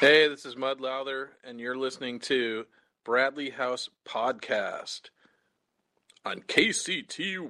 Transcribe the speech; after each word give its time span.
Hey, 0.00 0.28
this 0.28 0.46
is 0.46 0.56
Mud 0.56 0.80
Lowther, 0.80 1.30
and 1.42 1.58
you're 1.58 1.76
listening 1.76 2.20
to 2.20 2.66
Bradley 3.04 3.50
House 3.50 3.88
Podcast 4.06 5.10
on 6.24 6.42
KCTY. 6.42 7.48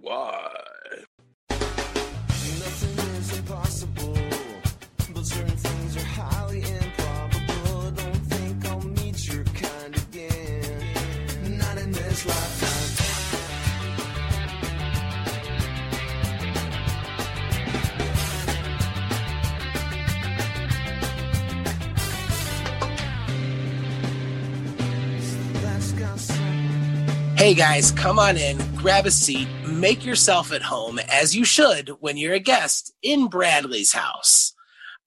Hey 27.38 27.54
guys, 27.54 27.92
come 27.92 28.18
on 28.18 28.36
in, 28.36 28.58
grab 28.74 29.06
a 29.06 29.12
seat, 29.12 29.46
make 29.64 30.04
yourself 30.04 30.52
at 30.52 30.60
home, 30.60 30.98
as 30.98 31.36
you 31.36 31.44
should 31.44 31.90
when 32.00 32.16
you're 32.16 32.34
a 32.34 32.40
guest 32.40 32.92
in 33.00 33.28
Bradley's 33.28 33.92
house. 33.92 34.54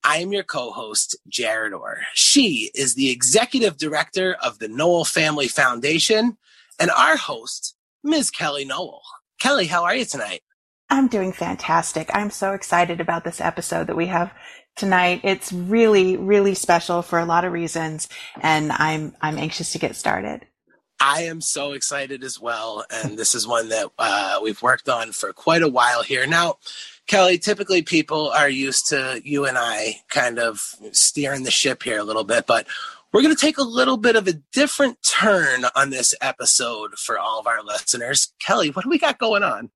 I 0.05 0.19
am 0.19 0.31
your 0.31 0.43
co 0.43 0.71
host, 0.71 1.17
Jared 1.27 1.73
Orr. 1.73 1.97
She 2.13 2.71
is 2.73 2.95
the 2.95 3.11
executive 3.11 3.75
director 3.75 4.37
of 4.41 4.59
the 4.59 4.69
Noel 4.69 5.03
Family 5.03 5.49
Foundation, 5.49 6.37
and 6.79 6.89
our 6.91 7.17
host, 7.17 7.75
Ms. 8.01 8.31
Kelly 8.31 8.63
Noel. 8.63 9.01
Kelly, 9.41 9.67
how 9.67 9.83
are 9.83 9.95
you 9.97 10.05
tonight? 10.05 10.39
I'm 10.89 11.09
doing 11.09 11.33
fantastic. 11.33 12.09
I'm 12.13 12.29
so 12.29 12.53
excited 12.53 13.01
about 13.01 13.25
this 13.25 13.41
episode 13.41 13.87
that 13.87 13.97
we 13.97 14.05
have 14.05 14.31
tonight. 14.77 15.19
It's 15.25 15.51
really, 15.51 16.15
really 16.15 16.55
special 16.55 17.01
for 17.01 17.19
a 17.19 17.25
lot 17.25 17.43
of 17.43 17.51
reasons, 17.51 18.07
and 18.39 18.71
I'm 18.71 19.17
I'm 19.19 19.37
anxious 19.37 19.73
to 19.73 19.79
get 19.79 19.97
started. 19.97 20.45
I 21.03 21.23
am 21.23 21.41
so 21.41 21.71
excited 21.71 22.23
as 22.23 22.39
well. 22.39 22.85
And 22.91 23.17
this 23.17 23.33
is 23.33 23.47
one 23.47 23.69
that 23.69 23.87
uh, 23.97 24.39
we've 24.43 24.61
worked 24.61 24.87
on 24.87 25.11
for 25.11 25.33
quite 25.33 25.63
a 25.63 25.67
while 25.67 26.03
here. 26.03 26.27
Now, 26.27 26.59
Kelly, 27.07 27.39
typically 27.39 27.81
people 27.81 28.29
are 28.29 28.49
used 28.49 28.87
to 28.89 29.19
you 29.23 29.47
and 29.47 29.57
I 29.57 29.95
kind 30.09 30.37
of 30.37 30.75
steering 30.91 31.41
the 31.41 31.49
ship 31.49 31.81
here 31.81 31.97
a 31.97 32.03
little 32.03 32.23
bit, 32.23 32.45
but 32.45 32.67
we're 33.11 33.23
going 33.23 33.35
to 33.35 33.41
take 33.41 33.57
a 33.57 33.63
little 33.63 33.97
bit 33.97 34.15
of 34.15 34.27
a 34.27 34.33
different 34.53 34.99
turn 35.01 35.65
on 35.75 35.89
this 35.89 36.13
episode 36.21 36.93
for 36.99 37.17
all 37.17 37.39
of 37.39 37.47
our 37.47 37.63
listeners. 37.63 38.31
Kelly, 38.39 38.69
what 38.69 38.83
do 38.83 38.89
we 38.89 38.99
got 38.99 39.17
going 39.17 39.41
on? 39.41 39.71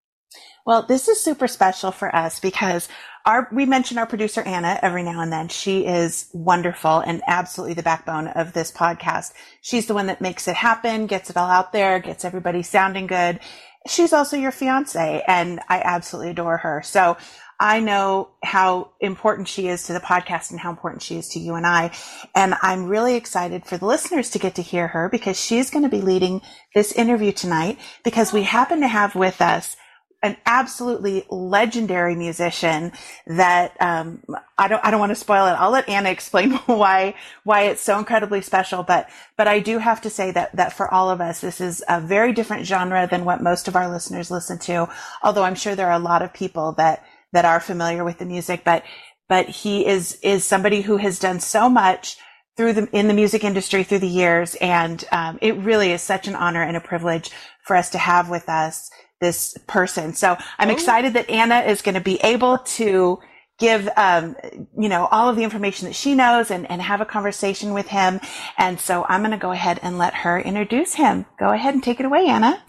Well, 0.66 0.84
this 0.84 1.08
is 1.08 1.22
super 1.22 1.48
special 1.48 1.92
for 1.92 2.16
us 2.16 2.40
because 2.40 2.88
our 3.26 3.48
we 3.52 3.66
mention 3.66 3.98
our 3.98 4.06
producer 4.06 4.42
Anna 4.42 4.80
every 4.82 5.04
now 5.04 5.22
and 5.22 5.32
then. 5.32 5.48
She 5.48 5.86
is 5.86 6.30
wonderful 6.34 7.00
and 7.00 7.22
absolutely 7.28 7.74
the 7.74 7.84
backbone 7.84 8.28
of 8.28 8.54
this 8.54 8.72
podcast. 8.72 9.34
She's 9.62 9.88
the 9.88 9.94
one 9.94 10.08
that 10.08 10.22
makes 10.22 10.48
it 10.48 10.56
happen, 10.56 11.08
gets 11.08 11.30
it 11.30 11.38
all 11.38 11.50
out 11.50 11.74
there, 11.74 12.00
gets 12.00 12.24
everybody 12.24 12.62
sounding 12.62 13.08
good. 13.08 13.40
She's 13.88 14.14
also 14.14 14.38
your 14.38 14.52
fiance 14.52 15.24
and 15.28 15.60
I 15.70 15.82
absolutely 15.82 16.32
adore 16.32 16.58
her. 16.58 16.82
So 16.84 17.18
I 17.60 17.80
know 17.80 18.30
how 18.44 18.92
important 19.00 19.48
she 19.48 19.68
is 19.68 19.84
to 19.84 19.94
the 19.94 20.00
podcast 20.00 20.52
and 20.52 20.60
how 20.60 20.70
important 20.70 21.02
she 21.02 21.18
is 21.18 21.30
to 21.30 21.40
you 21.40 21.56
and 21.56 21.66
I. 21.66 21.92
And 22.36 22.54
I'm 22.62 22.88
really 22.88 23.16
excited 23.16 23.66
for 23.66 23.78
the 23.78 23.86
listeners 23.86 24.30
to 24.32 24.40
get 24.40 24.56
to 24.56 24.62
hear 24.62 24.88
her 24.88 25.08
because 25.10 25.40
she's 25.40 25.70
going 25.70 25.84
to 25.84 25.90
be 25.90 26.02
leading 26.02 26.42
this 26.74 26.92
interview 26.92 27.32
tonight 27.32 27.80
because 28.04 28.34
we 28.34 28.44
happen 28.44 28.82
to 28.82 28.88
have 28.88 29.16
with 29.16 29.42
us 29.42 29.78
an 30.24 30.38
absolutely 30.46 31.26
legendary 31.30 32.16
musician 32.16 32.92
that 33.28 33.80
um, 33.82 34.24
I 34.58 34.68
don't 34.68 34.84
I 34.84 34.92
don't 34.92 35.00
want 35.00 35.12
to 35.12 35.16
spoil 35.16 35.46
it. 35.48 35.52
I'll 35.52 35.72
let 35.72 35.88
Anna 35.88 36.10
explain 36.16 36.52
why 36.66 37.16
why 37.44 37.64
it's 37.64 37.82
so 37.82 38.00
incredibly 38.00 38.42
special. 38.42 38.84
But 38.84 39.10
but 39.38 39.48
I 39.48 39.60
do 39.60 39.78
have 39.78 40.02
to 40.02 40.10
say 40.10 40.32
that 40.32 40.56
that 40.56 40.74
for 40.74 40.92
all 40.94 41.10
of 41.10 41.22
us, 41.22 41.42
this 41.42 41.62
is 41.62 41.84
a 41.88 42.02
very 42.02 42.34
different 42.34 42.66
genre 42.66 43.08
than 43.10 43.26
what 43.26 43.44
most 43.44 43.68
of 43.68 43.76
our 43.76 43.90
listeners 43.90 44.32
listen 44.32 44.58
to. 44.60 44.90
Although 45.24 45.44
I'm 45.44 45.56
sure 45.56 45.76
there 45.76 45.90
are 45.90 46.00
a 46.00 46.00
lot 46.00 46.22
of 46.22 46.34
people 46.34 46.74
that 46.74 47.04
that 47.34 47.46
are 47.46 47.60
familiar 47.60 48.04
with 48.04 48.18
the 48.18 48.26
music, 48.26 48.64
but 48.64 48.84
but 49.28 49.48
he 49.48 49.86
is 49.86 50.20
is 50.22 50.44
somebody 50.44 50.82
who 50.82 50.98
has 50.98 51.20
done 51.20 51.40
so 51.40 51.70
much 51.70 52.18
through 52.58 52.74
the 52.74 52.90
in 52.92 53.08
the 53.08 53.14
music 53.14 53.44
industry 53.44 53.84
through 53.84 54.00
the 54.00 54.08
years, 54.08 54.56
and 54.56 55.04
um, 55.12 55.38
it 55.42 55.56
really 55.58 55.92
is 55.92 56.02
such 56.02 56.28
an 56.28 56.36
honor 56.36 56.64
and 56.64 56.78
a 56.78 56.82
privilege 56.82 57.32
for 57.64 57.76
us 57.76 57.90
to 57.90 57.98
have 57.98 58.30
with 58.30 58.48
us 58.48 58.90
this 59.22 59.58
person. 59.68 60.14
So 60.14 60.38
I'm 60.60 60.70
excited 60.70 61.14
that 61.14 61.30
Anna 61.30 61.60
is 61.62 61.82
going 61.82 61.96
to 61.96 62.02
be 62.02 62.20
able 62.24 62.60
to 62.60 63.20
give, 63.58 63.88
um, 63.96 64.36
you 64.78 64.90
know, 64.90 65.08
all 65.08 65.30
of 65.30 65.36
the 65.36 65.44
information 65.44 65.88
that 65.88 65.94
she 65.94 66.14
knows 66.14 66.52
and, 66.52 66.70
and 66.70 66.82
have 66.82 67.02
a 67.02 67.06
conversation 67.06 67.74
with 67.74 67.88
him. 67.88 68.20
And 68.58 68.80
so 68.80 69.06
I'm 69.08 69.22
going 69.22 69.32
to 69.32 69.38
go 69.38 69.52
ahead 69.52 69.80
and 69.82 69.98
let 69.98 70.14
her 70.14 70.40
introduce 70.40 70.96
him. 70.96 71.26
Go 71.40 71.52
ahead 71.52 71.74
and 71.74 71.84
take 71.84 72.00
it 72.00 72.06
away, 72.06 72.28
Anna. 72.28 72.62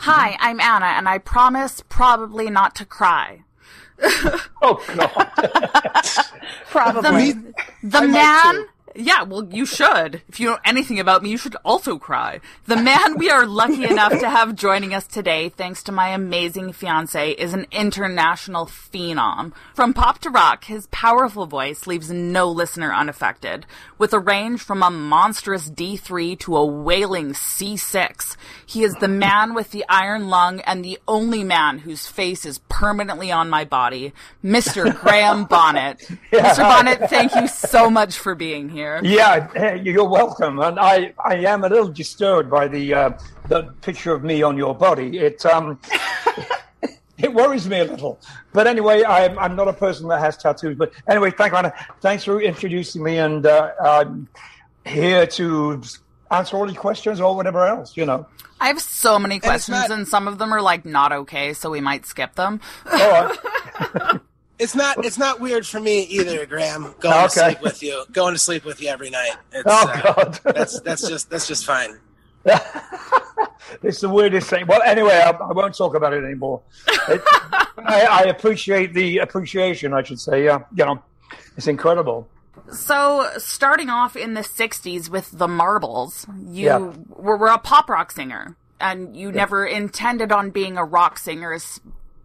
Hi, 0.00 0.36
I'm 0.38 0.60
Anna, 0.60 0.86
and 0.86 1.08
I 1.08 1.18
promise 1.18 1.82
probably 1.88 2.50
not 2.50 2.74
to 2.76 2.84
cry. 2.84 3.44
Oh 4.60 4.82
God! 4.96 6.04
Probably. 6.70 7.32
The, 7.32 7.54
the 7.82 8.08
man. 8.08 8.66
Yeah, 8.94 9.22
well, 9.22 9.44
you 9.44 9.66
should. 9.66 10.22
If 10.28 10.40
you 10.40 10.48
know 10.48 10.58
anything 10.64 10.98
about 10.98 11.22
me, 11.22 11.30
you 11.30 11.36
should 11.36 11.56
also 11.64 11.98
cry. 11.98 12.40
The 12.66 12.76
man 12.76 13.18
we 13.18 13.30
are 13.30 13.46
lucky 13.46 13.84
enough 13.84 14.18
to 14.18 14.28
have 14.28 14.54
joining 14.54 14.94
us 14.94 15.06
today, 15.06 15.48
thanks 15.50 15.82
to 15.84 15.92
my 15.92 16.08
amazing 16.08 16.72
fiance, 16.72 17.32
is 17.32 17.52
an 17.52 17.66
international 17.70 18.66
phenom. 18.66 19.52
From 19.74 19.92
pop 19.92 20.18
to 20.20 20.30
rock, 20.30 20.64
his 20.64 20.88
powerful 20.90 21.46
voice 21.46 21.86
leaves 21.86 22.10
no 22.10 22.50
listener 22.50 22.92
unaffected. 22.92 23.66
With 23.98 24.12
a 24.12 24.18
range 24.18 24.62
from 24.62 24.82
a 24.82 24.90
monstrous 24.90 25.68
D3 25.68 26.38
to 26.40 26.56
a 26.56 26.64
wailing 26.64 27.32
C6, 27.32 28.36
he 28.66 28.84
is 28.84 28.94
the 28.94 29.08
man 29.08 29.54
with 29.54 29.70
the 29.70 29.84
iron 29.88 30.28
lung 30.28 30.60
and 30.60 30.84
the 30.84 30.98
only 31.06 31.44
man 31.44 31.78
whose 31.78 32.06
face 32.06 32.46
is 32.46 32.60
permanently 32.68 33.30
on 33.30 33.50
my 33.50 33.64
body, 33.64 34.12
Mr. 34.42 34.98
Graham 34.98 35.44
Bonnet. 35.44 35.98
Mr. 36.32 36.58
Bonnet, 36.58 37.10
thank 37.10 37.34
you 37.34 37.48
so 37.48 37.90
much 37.90 38.16
for 38.18 38.34
being 38.34 38.68
here. 38.68 38.77
Yeah, 39.02 39.74
you're 39.74 40.08
welcome. 40.08 40.58
And 40.60 40.78
I, 40.78 41.12
I 41.24 41.36
am 41.36 41.64
a 41.64 41.68
little 41.68 41.88
disturbed 41.88 42.50
by 42.50 42.68
the 42.68 42.94
uh, 42.94 43.10
the 43.48 43.64
picture 43.82 44.12
of 44.12 44.24
me 44.24 44.42
on 44.42 44.56
your 44.56 44.74
body. 44.74 45.18
It 45.18 45.44
um, 45.46 45.78
it 47.18 47.32
worries 47.32 47.68
me 47.68 47.80
a 47.80 47.84
little. 47.84 48.18
But 48.52 48.66
anyway, 48.66 49.04
I'm 49.04 49.38
I'm 49.38 49.56
not 49.56 49.68
a 49.68 49.72
person 49.72 50.08
that 50.08 50.20
has 50.20 50.36
tattoos. 50.36 50.76
But 50.76 50.92
anyway, 51.08 51.30
thank 51.30 51.52
Anna. 51.52 51.72
Thanks 52.00 52.24
for 52.24 52.40
introducing 52.40 53.02
me, 53.02 53.18
and 53.18 53.44
uh, 53.44 53.72
I'm 53.82 54.28
here 54.86 55.26
to 55.26 55.82
answer 56.30 56.56
all 56.56 56.70
your 56.70 56.80
questions 56.80 57.20
or 57.20 57.34
whatever 57.34 57.66
else. 57.66 57.96
You 57.96 58.06
know. 58.06 58.26
I 58.60 58.68
have 58.68 58.80
so 58.80 59.18
many 59.18 59.36
it's 59.36 59.46
questions, 59.46 59.88
not- 59.88 59.90
and 59.90 60.08
some 60.08 60.26
of 60.26 60.38
them 60.38 60.52
are 60.52 60.60
like 60.62 60.84
not 60.84 61.12
okay, 61.12 61.54
so 61.54 61.70
we 61.70 61.80
might 61.80 62.06
skip 62.06 62.34
them. 62.34 62.60
All 62.90 62.98
right. 62.98 64.20
It's 64.58 64.74
not 64.74 65.04
it's 65.04 65.18
not 65.18 65.40
weird 65.40 65.66
for 65.66 65.78
me 65.80 66.02
either, 66.02 66.44
Graham. 66.46 66.94
Going 67.00 67.24
to 67.24 67.30
sleep 67.30 67.60
with 67.62 67.82
you, 67.82 68.04
going 68.12 68.34
to 68.34 68.38
sleep 68.38 68.64
with 68.64 68.80
you 68.82 68.88
every 68.88 69.10
night. 69.10 69.34
It's, 69.52 69.64
Oh 69.66 69.88
uh, 69.88 70.12
God. 70.14 70.40
that's 70.44 70.80
that's 70.80 71.08
just 71.08 71.30
that's 71.30 71.46
just 71.46 71.64
fine. 71.64 71.98
it's 73.82 74.00
the 74.00 74.08
weirdest 74.08 74.48
thing. 74.50 74.66
Well, 74.66 74.82
anyway, 74.82 75.22
I, 75.24 75.30
I 75.30 75.52
won't 75.52 75.76
talk 75.76 75.94
about 75.94 76.12
it 76.12 76.24
anymore. 76.24 76.62
It, 77.08 77.22
I, 77.78 78.06
I 78.10 78.22
appreciate 78.24 78.94
the 78.94 79.18
appreciation. 79.18 79.92
I 79.94 80.02
should 80.02 80.20
say. 80.20 80.44
Yeah, 80.44 80.60
you 80.74 80.84
know, 80.84 81.02
it's 81.56 81.66
incredible. 81.66 82.28
So, 82.72 83.30
starting 83.38 83.88
off 83.88 84.14
in 84.16 84.34
the 84.34 84.40
60s 84.42 85.08
with 85.08 85.30
the 85.38 85.48
Marbles, 85.48 86.26
you 86.44 86.66
Yeah. 86.66 86.78
were, 87.08 87.36
were 87.36 87.46
a 87.46 87.58
pop 87.58 87.88
rock 87.88 88.10
singer, 88.10 88.56
and 88.80 89.16
you 89.16 89.30
never 89.32 89.64
intended 89.64 90.32
on 90.32 90.50
being 90.50 90.76
a 90.76 90.84
rock 90.84 91.18
singer. 91.18 91.56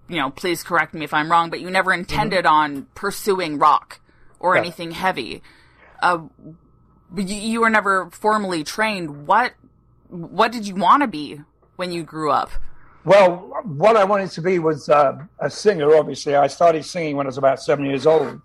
You 0.10 0.18
know, 0.18 0.30
please 0.30 0.64
correct 0.64 0.94
me 0.94 1.04
if 1.04 1.14
I'm 1.14 1.32
wrong, 1.32 1.50
but 1.50 1.60
you 1.62 1.70
never 1.70 1.94
intended 1.94 2.46
on 2.46 2.88
pursuing 2.94 3.58
rock 3.58 4.00
or 4.40 4.56
Yeah. 4.56 4.62
anything 4.62 4.92
heavy. 4.92 5.42
Uh, 6.02 6.24
you, 7.16 7.24
you 7.24 7.62
were 7.62 7.70
never 7.70 8.10
formally 8.12 8.64
trained. 8.64 9.28
What 9.28 9.54
what 10.10 10.52
did 10.52 10.68
you 10.68 10.76
want 10.76 11.02
to 11.02 11.08
be 11.08 11.42
when 11.78 11.92
you 11.92 12.04
grew 12.04 12.30
up? 12.30 12.52
Well, 13.06 13.52
what 13.64 13.98
I 13.98 14.04
wanted 14.04 14.30
to 14.32 14.42
be 14.42 14.60
was 14.60 14.88
uh, 14.90 15.18
a 15.40 15.50
singer. 15.50 15.96
Obviously, 15.96 16.36
I 16.36 16.48
started 16.48 16.86
singing 16.86 17.16
when 17.18 17.26
I 17.26 17.30
was 17.30 17.38
about 17.38 17.60
seven 17.62 17.86
years 17.86 18.06
old. 18.06 18.40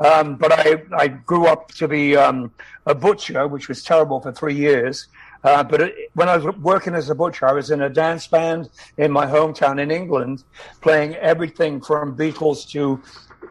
Um, 0.00 0.34
but 0.34 0.52
I, 0.52 0.82
I 0.96 1.06
grew 1.08 1.46
up 1.46 1.68
to 1.74 1.86
be 1.86 2.16
um, 2.16 2.52
a 2.84 2.94
butcher, 2.94 3.46
which 3.46 3.68
was 3.68 3.84
terrible 3.84 4.20
for 4.20 4.32
three 4.32 4.54
years. 4.54 5.06
Uh, 5.44 5.62
but 5.62 5.80
it, 5.82 6.10
when 6.14 6.28
I 6.28 6.36
was 6.36 6.56
working 6.56 6.94
as 6.94 7.10
a 7.10 7.14
butcher, 7.14 7.46
I 7.46 7.52
was 7.52 7.70
in 7.70 7.82
a 7.82 7.90
dance 7.90 8.26
band 8.26 8.70
in 8.96 9.12
my 9.12 9.26
hometown 9.26 9.80
in 9.80 9.90
England, 9.90 10.42
playing 10.80 11.14
everything 11.16 11.80
from 11.80 12.16
Beatles 12.16 12.68
to, 12.70 13.00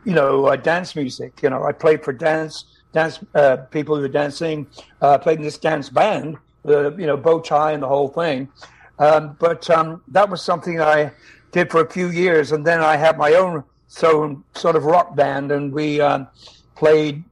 you 0.04 0.14
know, 0.14 0.48
uh, 0.48 0.56
dance 0.56 0.96
music. 0.96 1.42
You 1.44 1.52
know, 1.52 1.64
I 1.64 1.72
played 1.72 2.04
for 2.04 2.12
dance 2.12 2.66
dance 2.94 3.20
uh, 3.36 3.58
people 3.58 3.96
who 3.96 4.02
were 4.02 4.08
dancing. 4.08 4.68
Uh, 5.02 5.18
played 5.18 5.40
in 5.40 5.44
this 5.44 5.58
dance 5.58 5.90
band, 5.90 6.38
the 6.64 6.96
you 6.98 7.06
know 7.06 7.18
bow 7.18 7.40
tie 7.42 7.74
and 7.74 7.84
the 7.84 7.88
whole 7.88 8.08
thing. 8.08 8.48
Um, 9.00 9.36
but 9.40 9.70
um, 9.70 10.02
that 10.10 10.30
was 10.30 10.42
something 10.42 10.80
I 10.80 11.12
did 11.52 11.70
for 11.70 11.82
a 11.82 11.90
few 11.90 12.10
years, 12.10 12.52
and 12.52 12.66
then 12.66 12.80
I 12.80 12.96
had 12.96 13.18
my 13.18 13.34
own 13.34 13.64
so 13.88 14.42
sort 14.56 14.76
of 14.76 14.86
rock 14.86 15.16
band, 15.16 15.52
and 15.52 15.74
we 15.74 16.00
um, 16.00 16.28
played 16.76 17.24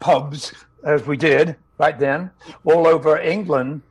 pubs 0.00 0.52
as 0.84 1.06
we 1.06 1.16
did 1.16 1.56
back 1.76 1.98
then, 1.98 2.30
all 2.64 2.86
over 2.86 3.18
England. 3.18 3.82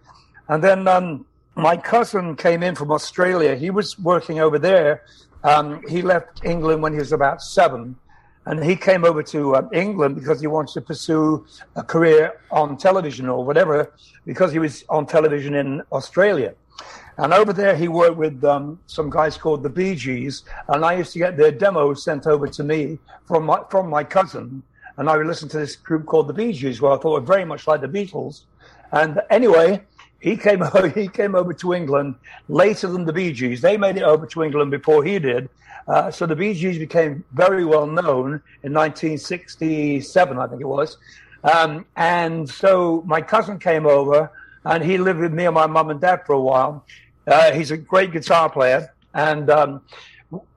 And 0.49 0.63
then 0.63 0.87
um, 0.87 1.25
my 1.55 1.75
cousin 1.77 2.35
came 2.35 2.63
in 2.63 2.75
from 2.75 2.91
Australia. 2.91 3.55
He 3.55 3.69
was 3.69 3.97
working 3.99 4.39
over 4.39 4.59
there. 4.59 5.03
Um, 5.43 5.81
he 5.87 6.01
left 6.01 6.43
England 6.43 6.81
when 6.81 6.93
he 6.93 6.99
was 6.99 7.11
about 7.11 7.41
seven. 7.41 7.95
And 8.45 8.63
he 8.63 8.77
came 8.77 9.03
over 9.03 9.21
to 9.23 9.55
uh, 9.55 9.69
England 9.73 10.15
because 10.15 10.39
he 10.39 10.47
wanted 10.47 10.73
to 10.73 10.81
pursue 10.81 11.45
a 11.75 11.83
career 11.83 12.39
on 12.49 12.77
television 12.77 13.27
or 13.27 13.43
whatever, 13.43 13.91
because 14.25 14.53
he 14.53 14.59
was 14.59 14.85
on 14.87 15.05
television 15.05 15.53
in 15.53 15.81
Australia. 15.91 16.55
And 17.17 17.33
over 17.33 17.51
there, 17.51 17.75
he 17.75 17.87
worked 17.87 18.15
with 18.15 18.43
um, 18.45 18.79
some 18.85 19.09
guys 19.09 19.37
called 19.37 19.63
the 19.63 19.69
Bee 19.69 19.95
Gees, 19.95 20.43
and 20.69 20.85
I 20.85 20.93
used 20.93 21.13
to 21.13 21.19
get 21.19 21.35
their 21.35 21.51
demos 21.51 22.03
sent 22.03 22.27
over 22.27 22.47
to 22.47 22.63
me 22.63 22.99
from 23.25 23.45
my 23.47 23.63
from 23.71 23.89
my 23.89 24.03
cousin, 24.03 24.61
and 24.97 25.09
I 25.09 25.17
would 25.17 25.25
listen 25.25 25.49
to 25.49 25.57
this 25.57 25.75
group 25.75 26.05
called 26.05 26.27
the 26.27 26.33
Bee 26.33 26.53
Gees, 26.53 26.77
who 26.77 26.87
I 26.87 26.97
thought 26.97 27.13
were 27.13 27.21
very 27.35 27.43
much 27.43 27.65
like 27.67 27.81
the 27.81 27.87
Beatles. 27.87 28.43
And 28.91 29.19
anyway, 29.31 29.81
he 30.19 30.37
came 30.37 30.61
over, 30.73 30.87
he 30.87 31.07
came 31.07 31.35
over 31.35 31.53
to 31.53 31.73
England 31.73 32.15
later 32.49 32.87
than 32.87 33.05
the 33.05 33.13
Bee 33.13 33.33
Gees. 33.33 33.61
They 33.61 33.77
made 33.77 33.97
it 33.97 34.03
over 34.03 34.25
to 34.25 34.43
England 34.43 34.71
before 34.71 35.03
he 35.03 35.19
did. 35.19 35.49
Uh, 35.87 36.11
so 36.11 36.25
the 36.25 36.35
Bee 36.35 36.53
Gees 36.53 36.77
became 36.77 37.23
very 37.31 37.63
well 37.63 37.87
known 37.87 38.41
in 38.63 38.73
1967, 38.73 40.37
I 40.37 40.47
think 40.47 40.61
it 40.61 40.67
was. 40.67 40.97
Um, 41.43 41.85
and 41.95 42.49
so 42.49 43.03
my 43.05 43.21
cousin 43.21 43.57
came 43.57 43.85
over 43.85 44.31
and 44.65 44.83
he 44.83 44.97
lived 44.97 45.19
with 45.19 45.33
me 45.33 45.45
and 45.45 45.55
my 45.55 45.65
mum 45.65 45.89
and 45.89 46.01
dad 46.01 46.25
for 46.25 46.33
a 46.33 46.41
while. 46.41 46.85
Uh, 47.25 47.51
he's 47.53 47.71
a 47.71 47.77
great 47.77 48.11
guitar 48.11 48.49
player. 48.49 48.93
And 49.13 49.49
um, 49.49 49.81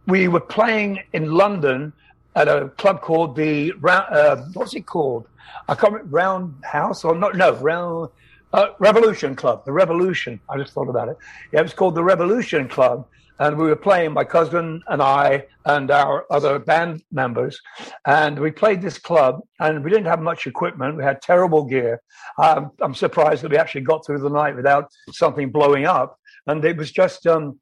we 0.06 0.26
were 0.26 0.40
playing 0.40 1.00
in 1.12 1.32
London 1.32 1.92
at 2.34 2.48
a 2.48 2.68
club 2.70 3.00
called 3.02 3.36
the, 3.36 3.72
uh, 3.84 4.36
what's 4.54 4.74
it 4.74 4.86
called? 4.86 5.26
I 5.68 5.74
can't 5.74 5.92
remember, 5.92 6.16
Round 6.16 6.64
House 6.64 7.04
or 7.04 7.14
not, 7.14 7.36
no, 7.36 7.52
Round, 7.54 8.08
uh, 8.52 8.68
Revolution 8.78 9.36
Club, 9.36 9.64
the 9.64 9.72
Revolution. 9.72 10.40
I 10.48 10.58
just 10.58 10.72
thought 10.72 10.88
about 10.88 11.08
it. 11.08 11.16
Yeah, 11.52 11.60
it 11.60 11.64
was 11.64 11.72
called 11.72 11.94
the 11.94 12.04
Revolution 12.04 12.68
Club. 12.68 13.06
And 13.38 13.56
we 13.56 13.64
were 13.64 13.76
playing, 13.76 14.12
my 14.12 14.24
cousin 14.24 14.82
and 14.88 15.00
I 15.00 15.46
and 15.64 15.90
our 15.90 16.26
other 16.30 16.58
band 16.58 17.02
members. 17.10 17.58
And 18.06 18.38
we 18.38 18.50
played 18.50 18.82
this 18.82 18.98
club 18.98 19.40
and 19.60 19.82
we 19.82 19.88
didn't 19.88 20.08
have 20.08 20.20
much 20.20 20.46
equipment. 20.46 20.98
We 20.98 21.04
had 21.04 21.22
terrible 21.22 21.64
gear. 21.64 22.02
Um, 22.36 22.72
I'm 22.82 22.94
surprised 22.94 23.42
that 23.42 23.50
we 23.50 23.56
actually 23.56 23.80
got 23.80 24.04
through 24.04 24.18
the 24.18 24.28
night 24.28 24.56
without 24.56 24.90
something 25.12 25.50
blowing 25.50 25.86
up. 25.86 26.18
And 26.46 26.62
it 26.62 26.76
was 26.76 26.92
just 26.92 27.26
um, 27.26 27.58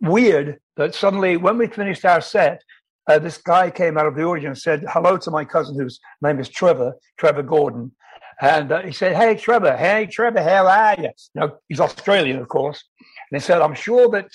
weird 0.00 0.58
that 0.78 0.94
suddenly, 0.94 1.36
when 1.36 1.58
we 1.58 1.66
finished 1.66 2.06
our 2.06 2.22
set, 2.22 2.62
uh, 3.06 3.18
this 3.18 3.36
guy 3.36 3.70
came 3.70 3.98
out 3.98 4.06
of 4.06 4.14
the 4.14 4.24
audience 4.24 4.64
and 4.64 4.80
said 4.80 4.88
hello 4.90 5.18
to 5.18 5.30
my 5.30 5.44
cousin, 5.44 5.78
whose 5.78 6.00
name 6.22 6.40
is 6.40 6.48
Trevor, 6.48 6.94
Trevor 7.18 7.42
Gordon. 7.42 7.92
And 8.40 8.72
uh, 8.72 8.82
he 8.82 8.92
said, 8.92 9.16
Hey, 9.16 9.34
Trevor, 9.36 9.76
hey, 9.76 10.06
Trevor, 10.06 10.42
how 10.42 10.66
are 10.66 10.96
you? 10.98 11.10
Know, 11.34 11.56
he's 11.68 11.80
Australian, 11.80 12.38
of 12.38 12.48
course. 12.48 12.82
And 13.30 13.40
he 13.40 13.44
said, 13.44 13.60
I'm 13.60 13.74
sure 13.74 14.08
that 14.10 14.30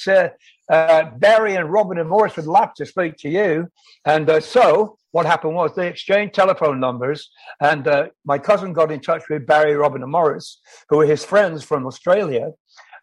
uh, 0.69 0.73
uh, 0.73 1.11
Barry 1.17 1.55
and 1.55 1.71
Robin 1.71 1.97
and 1.97 2.09
Maurice 2.09 2.35
would 2.37 2.45
love 2.45 2.73
to 2.75 2.85
speak 2.85 3.17
to 3.17 3.29
you. 3.29 3.67
And 4.05 4.29
uh, 4.29 4.39
so 4.39 4.97
what 5.11 5.25
happened 5.25 5.55
was 5.55 5.75
they 5.75 5.87
exchanged 5.87 6.35
telephone 6.35 6.79
numbers, 6.79 7.31
and 7.61 7.87
uh, 7.87 8.07
my 8.25 8.37
cousin 8.37 8.73
got 8.73 8.91
in 8.91 8.99
touch 8.99 9.23
with 9.29 9.47
Barry, 9.47 9.75
Robin, 9.75 10.03
and 10.03 10.11
Maurice, 10.11 10.59
who 10.89 10.97
were 10.97 11.05
his 11.05 11.25
friends 11.25 11.63
from 11.63 11.87
Australia. 11.87 12.51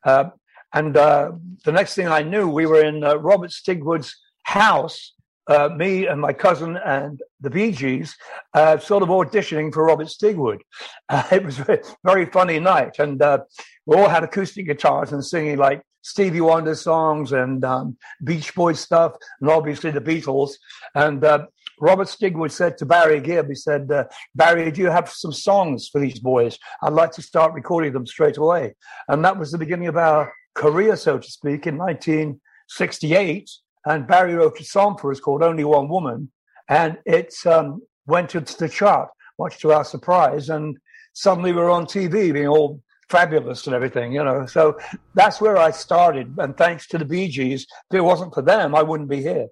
Uh, 0.05 0.27
and 0.73 0.95
the 0.95 1.39
next 1.67 1.95
thing 1.95 2.07
I 2.07 2.23
knew, 2.23 2.49
we 2.49 2.67
were 2.67 2.83
in 2.83 3.01
Robert 3.01 3.51
Stigwood's 3.51 4.15
house, 4.45 5.15
uh, 5.49 5.69
me 5.77 6.07
and 6.07 6.21
my 6.21 6.33
cousin 6.33 6.77
and 6.79 7.23
the 7.41 7.51
Bee 7.51 7.73
Gees, 7.73 8.17
uh, 8.55 8.79
sort 8.79 9.03
of 9.03 9.09
auditioning 9.09 9.73
for 9.73 9.85
Robert 9.85 10.09
Stigwood. 10.09 10.61
Uh, 11.09 11.23
it 11.31 11.45
was 11.45 11.61
a 11.61 11.79
very 12.05 12.27
funny 12.27 12.59
night, 12.59 12.99
and 12.99 13.23
uh, 13.23 13.39
we 13.87 13.95
all 13.97 14.09
had 14.09 14.25
acoustic 14.25 14.67
guitars 14.67 15.13
and 15.13 15.25
singing 15.25 15.57
like 15.57 15.81
Stevie 16.03 16.41
Wonder 16.41 16.75
songs 16.75 17.31
and 17.31 17.65
um, 17.65 17.97
Beach 18.25 18.53
Boys 18.57 18.81
stuff, 18.81 19.13
and 19.41 19.49
obviously 19.49 19.93
the 19.93 20.01
Beatles. 20.01 20.55
And 20.97 21.23
uh, 21.23 21.47
Robert 21.81 22.09
Stigwood 22.09 22.51
said 22.51 22.79
to 22.79 22.87
Barry 22.87 23.21
Gibb, 23.21 23.49
he 23.49 23.55
said, 23.55 23.91
uh, 23.91 24.05
Barry, 24.35 24.71
do 24.71 24.81
you 24.81 24.91
have 24.91 25.09
some 25.09 25.33
songs 25.33 25.89
for 25.89 26.01
these 26.01 26.19
boys? 26.19 26.59
I'd 26.83 26.93
like 26.93 27.13
to 27.13 27.23
start 27.23 27.53
recording 27.53 27.93
them 27.93 28.07
straight 28.07 28.37
away. 28.37 28.75
And 29.09 29.25
that 29.25 29.39
was 29.39 29.53
the 29.53 29.59
beginning 29.59 29.89
of 29.89 29.97
our 29.97 30.33
career, 30.55 30.97
so 30.97 31.19
to 31.19 31.31
speak, 31.31 31.67
in 31.67 31.77
1968. 31.77 33.51
And 33.87 34.07
Barry 34.07 34.35
wrote 34.35 34.61
a 34.61 34.65
song 34.65 34.99
for 34.99 35.11
us 35.13 35.21
called 35.21 35.43
Only 35.43 35.65
One 35.65 35.89
Woman. 35.89 36.31
And 36.69 36.99
it 37.07 37.33
um, 37.47 37.81
went 38.07 38.35
into 38.35 38.57
the 38.59 38.69
chart, 38.69 39.09
much 39.39 39.61
to 39.61 39.73
our 39.73 39.85
surprise. 39.85 40.49
And 40.49 40.77
suddenly 41.13 41.53
we're 41.53 41.71
on 41.71 41.87
TV 41.87 42.33
being 42.33 42.49
all 42.49 42.83
fabulous 43.09 43.67
and 43.67 43.77
everything, 43.77 44.13
you 44.13 44.25
know. 44.25 44.45
So 44.47 44.77
that's 45.15 45.41
where 45.41 45.57
I 45.57 45.71
started. 45.71 46.35
And 46.39 46.57
thanks 46.57 46.89
to 46.89 46.99
the 46.99 47.05
Bee 47.05 47.29
Gees, 47.29 47.67
if 47.91 47.97
it 47.97 48.01
wasn't 48.01 48.35
for 48.35 48.43
them, 48.43 48.75
I 48.75 48.83
wouldn't 48.83 49.09
be 49.09 49.23
here. 49.23 49.47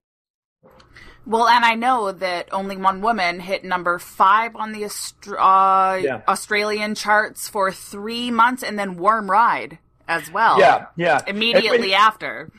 Well, 1.27 1.49
and 1.49 1.65
I 1.65 1.75
know 1.75 2.13
that 2.13 2.53
only 2.53 2.77
one 2.77 3.01
woman 3.01 3.41
hit 3.41 3.65
number 3.65 3.99
five 3.99 4.55
on 4.57 4.73
the 4.73 4.85
uh, 4.85 6.01
Yeah. 6.03 6.21
Australian 6.29 6.95
charts 6.97 7.49
for 7.49 7.73
three 7.73 8.31
months, 8.31 8.63
and 8.63 8.79
then 8.79 8.97
Warm 8.97 9.31
Ride 9.31 9.79
as 10.07 10.31
well. 10.31 10.59
Yeah, 10.59 10.87
yeah. 10.97 11.23
Immediately 11.27 11.93
It- 11.93 11.99
after. 11.99 12.51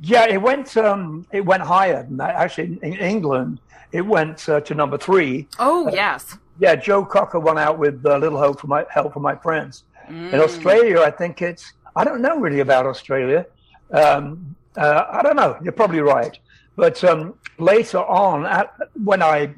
Yeah, 0.00 0.26
it 0.26 0.40
went. 0.40 0.76
Um, 0.76 1.26
it 1.32 1.44
went 1.44 1.62
higher 1.62 2.02
than 2.02 2.16
that. 2.18 2.34
Actually, 2.34 2.78
in 2.82 2.94
England, 2.94 3.60
it 3.92 4.02
went 4.02 4.48
uh, 4.48 4.60
to 4.60 4.74
number 4.74 4.98
three. 4.98 5.48
Oh 5.58 5.90
yes. 5.92 6.36
Yeah, 6.58 6.74
Joe 6.74 7.04
Cocker 7.04 7.38
won 7.38 7.58
out 7.58 7.78
with 7.78 8.04
uh, 8.06 8.16
"Little 8.18 8.38
Help 8.38 8.60
from 8.60 8.70
My 8.70 8.84
Help 8.90 9.12
from 9.12 9.22
My 9.22 9.36
Friends." 9.36 9.84
Mm. 10.08 10.32
In 10.32 10.40
Australia, 10.40 11.00
I 11.00 11.10
think 11.10 11.42
it's. 11.42 11.72
I 11.94 12.04
don't 12.04 12.20
know 12.20 12.38
really 12.38 12.60
about 12.60 12.86
Australia. 12.86 13.46
Um, 13.90 14.56
uh, 14.76 15.04
I 15.10 15.22
don't 15.22 15.36
know. 15.36 15.58
You're 15.62 15.72
probably 15.72 16.00
right. 16.00 16.38
But 16.76 17.02
um, 17.04 17.34
later 17.58 17.98
on, 17.98 18.44
at, 18.44 18.74
when 19.02 19.22
I 19.22 19.54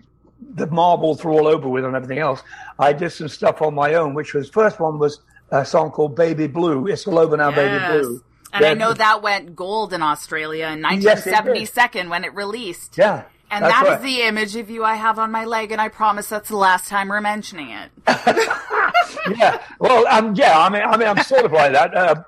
the 0.55 0.69
marbles 0.69 1.25
were 1.25 1.32
all 1.32 1.49
over 1.49 1.69
with 1.69 1.85
and 1.85 1.97
everything 1.97 2.19
else, 2.19 2.43
I 2.79 2.93
did 2.93 3.11
some 3.11 3.29
stuff 3.29 3.61
on 3.61 3.75
my 3.75 3.94
own. 3.94 4.15
Which 4.15 4.35
was 4.35 4.49
first 4.49 4.81
one 4.81 4.99
was 4.99 5.20
a 5.50 5.65
song 5.65 5.91
called 5.91 6.17
"Baby 6.17 6.47
Blue." 6.47 6.87
It's 6.87 7.06
all 7.06 7.19
over 7.19 7.37
now, 7.37 7.50
Baby 7.50 7.85
Blue. 7.87 8.23
And 8.53 8.65
I 8.65 8.75
know 8.75 8.93
that 8.95 9.23
went 9.23 9.55
gold 9.55 9.93
in 9.93 10.03
Australia 10.03 10.67
in 10.69 10.79
Yes, 10.81 11.27
1972 11.27 12.09
when 12.09 12.25
it 12.25 12.35
released. 12.35 12.97
Yeah, 12.97 13.25
And 13.50 13.65
that 13.65 13.83
is 13.85 13.89
right. 13.91 14.03
the 14.03 14.23
image 14.23 14.56
of 14.56 14.71
you 14.71 14.85
I 14.85 14.95
have 14.95 15.19
on 15.19 15.31
my 15.31 15.45
leg, 15.45 15.71
and 15.73 15.81
I 15.81 15.89
promise 15.89 16.29
that's 16.29 16.49
the 16.49 16.56
last 16.56 16.89
time 16.89 17.09
we're 17.09 17.21
mentioning 17.21 17.71
it. 17.71 17.91
yeah. 19.37 19.62
Well, 19.79 20.06
um, 20.09 20.35
yeah. 20.35 20.59
I 20.59 20.69
mean, 20.70 20.82
I 20.82 20.96
mean, 20.96 21.08
I'm 21.08 21.22
sort 21.22 21.44
of 21.44 21.53
like 21.53 21.72
that. 21.72 21.94
Uh, 21.94 22.22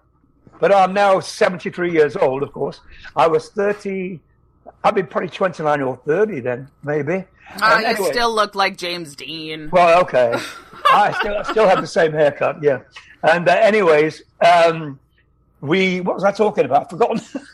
but 0.58 0.74
I'm 0.74 0.92
now 0.92 1.20
73 1.20 1.90
years 1.92 2.16
old. 2.16 2.42
Of 2.42 2.52
course, 2.52 2.80
I 3.16 3.26
was 3.26 3.48
30. 3.50 4.20
I'd 4.84 4.94
be 4.94 5.02
probably 5.02 5.30
29 5.30 5.80
or 5.82 5.96
30 6.06 6.40
then, 6.40 6.68
maybe. 6.84 7.24
Uh, 7.60 7.78
you 7.80 7.86
anyway- 7.86 8.10
still 8.10 8.34
look 8.34 8.54
like 8.54 8.76
James 8.76 9.16
Dean. 9.16 9.70
Well, 9.70 10.00
okay. 10.02 10.34
I 10.92 11.12
still, 11.18 11.36
I 11.36 11.42
still 11.44 11.68
have 11.68 11.80
the 11.80 11.86
same 11.86 12.12
haircut. 12.12 12.62
Yeah. 12.62 12.80
And 13.22 13.48
uh, 13.48 13.52
anyways, 13.52 14.22
um, 14.44 14.98
we 15.60 16.00
what 16.00 16.14
was 16.14 16.24
I 16.24 16.32
talking 16.32 16.64
about? 16.64 16.84
I've 16.84 16.90
forgotten. 16.90 17.20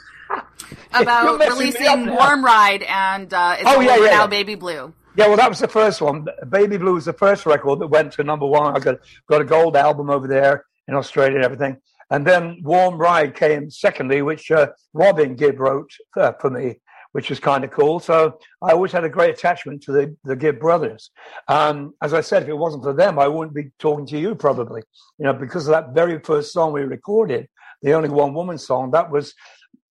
About 0.92 1.38
messing 1.38 1.58
me 1.58 1.86
up 1.86 1.96
releasing. 1.96 2.14
Warm 2.14 2.44
Ride 2.44 2.82
and 2.84 3.32
uh, 3.32 3.56
It's 3.58 3.68
Oh, 3.68 3.80
yeah, 3.80 3.96
yeah, 3.96 4.06
Now, 4.06 4.10
yeah. 4.22 4.26
Baby 4.26 4.54
Blue. 4.54 4.92
Yeah, 5.14 5.28
well, 5.28 5.36
that 5.36 5.48
was 5.48 5.60
the 5.60 5.68
first 5.68 6.00
one. 6.00 6.26
Baby 6.48 6.76
Blue 6.78 6.94
was 6.94 7.04
the 7.04 7.12
first 7.12 7.46
record 7.46 7.78
that 7.80 7.86
went 7.88 8.12
to 8.14 8.24
number 8.24 8.46
one. 8.46 8.76
I 8.76 8.80
got 8.80 8.98
got 9.28 9.40
a 9.40 9.44
gold 9.44 9.76
album 9.76 10.10
over 10.10 10.26
there 10.26 10.64
in 10.88 10.94
Australia 10.94 11.36
and 11.36 11.44
everything. 11.44 11.76
And 12.10 12.26
then 12.26 12.60
Warm 12.62 12.98
Ride 12.98 13.34
came 13.34 13.70
secondly, 13.70 14.22
which 14.22 14.50
uh, 14.50 14.68
Robin 14.92 15.34
Gibb 15.34 15.58
wrote 15.58 15.90
uh, 16.16 16.32
for 16.40 16.50
me, 16.50 16.80
which 17.12 17.30
was 17.30 17.40
kind 17.40 17.64
of 17.64 17.70
cool. 17.70 17.98
So 17.98 18.38
I 18.62 18.72
always 18.72 18.92
had 18.92 19.04
a 19.04 19.08
great 19.08 19.34
attachment 19.34 19.82
to 19.84 19.92
the, 19.92 20.16
the 20.24 20.36
Gibb 20.36 20.60
brothers. 20.60 21.10
Um, 21.48 21.94
as 22.02 22.14
I 22.14 22.20
said, 22.20 22.44
if 22.44 22.48
it 22.48 22.54
wasn't 22.54 22.84
for 22.84 22.92
them, 22.92 23.18
I 23.18 23.26
wouldn't 23.26 23.54
be 23.54 23.70
talking 23.78 24.06
to 24.06 24.18
you 24.18 24.34
probably, 24.34 24.82
you 25.18 25.24
know, 25.24 25.32
because 25.32 25.66
of 25.66 25.72
that 25.72 25.94
very 25.94 26.20
first 26.20 26.52
song 26.52 26.72
we 26.72 26.82
recorded, 26.82 27.48
the 27.82 27.92
only 27.92 28.08
one 28.08 28.34
woman 28.34 28.58
song. 28.58 28.90
That 28.90 29.10
was 29.10 29.34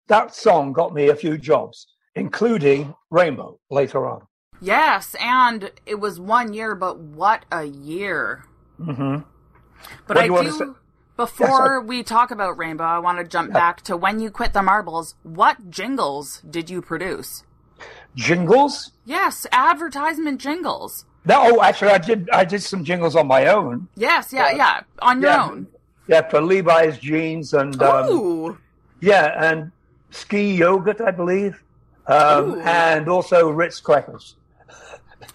that 0.07 0.35
song 0.35 0.73
got 0.73 0.93
me 0.93 1.09
a 1.09 1.15
few 1.15 1.37
jobs, 1.37 1.87
including 2.15 2.93
Rainbow 3.09 3.59
later 3.69 4.07
on. 4.07 4.27
Yes, 4.61 5.15
and 5.19 5.71
it 5.85 5.99
was 5.99 6.19
one 6.19 6.53
year, 6.53 6.75
but 6.75 6.97
what 6.99 7.45
a 7.51 7.65
year. 7.65 8.45
Mm-hmm. 8.79 9.17
But 10.07 10.15
What 10.15 10.17
I 10.17 10.25
you 10.25 10.33
want 10.33 10.47
to 10.51 10.57
do, 10.57 10.75
before 11.17 11.81
we 11.81 12.01
talk 12.01 12.31
about 12.31 12.57
Rainbow, 12.57 12.85
I 12.85 12.99
want 12.99 13.17
to 13.19 13.23
jump 13.25 13.51
back 13.51 13.81
to 13.83 13.97
when 13.97 14.19
you 14.19 14.31
quit 14.31 14.53
the 14.53 14.63
marbles. 14.63 15.15
What 15.23 15.69
jingles 15.69 16.41
did 16.49 16.69
you 16.69 16.81
produce? 16.81 17.43
Jingles? 18.15 18.91
Yes, 19.05 19.45
advertisement 19.51 20.39
jingles. 20.39 21.05
No, 21.25 21.57
oh, 21.57 21.61
actually, 21.61 21.91
I 21.91 21.97
did. 21.97 22.29
I 22.31 22.45
did 22.45 22.61
some 22.61 22.83
jingles 22.83 23.15
on 23.15 23.27
my 23.27 23.47
own. 23.47 23.87
Yes, 23.95 24.33
yeah, 24.33 24.51
yeah, 24.51 24.81
on 25.01 25.21
your 25.21 25.31
yeah. 25.31 25.45
own. 25.45 25.67
Yeah, 26.07 26.27
for 26.29 26.41
Levi's 26.41 26.97
jeans 26.97 27.53
and 27.53 27.81
um, 27.81 28.59
yeah, 28.99 29.49
and 29.49 29.71
ski 30.11 30.55
yogurt, 30.55 30.99
I 31.01 31.11
believe, 31.11 31.63
um, 32.07 32.59
and 32.61 33.07
also 33.07 33.49
Ritz 33.49 33.79
crackers. 33.79 34.35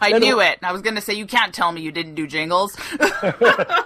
I 0.00 0.18
knew 0.18 0.40
it. 0.40 0.58
I 0.62 0.72
was 0.72 0.82
going 0.82 0.94
to 0.96 1.00
say 1.00 1.14
you 1.14 1.26
can't 1.26 1.52
tell 1.54 1.72
me 1.72 1.80
you 1.80 1.90
didn't 1.90 2.14
do 2.14 2.26
jingles. 2.26 2.76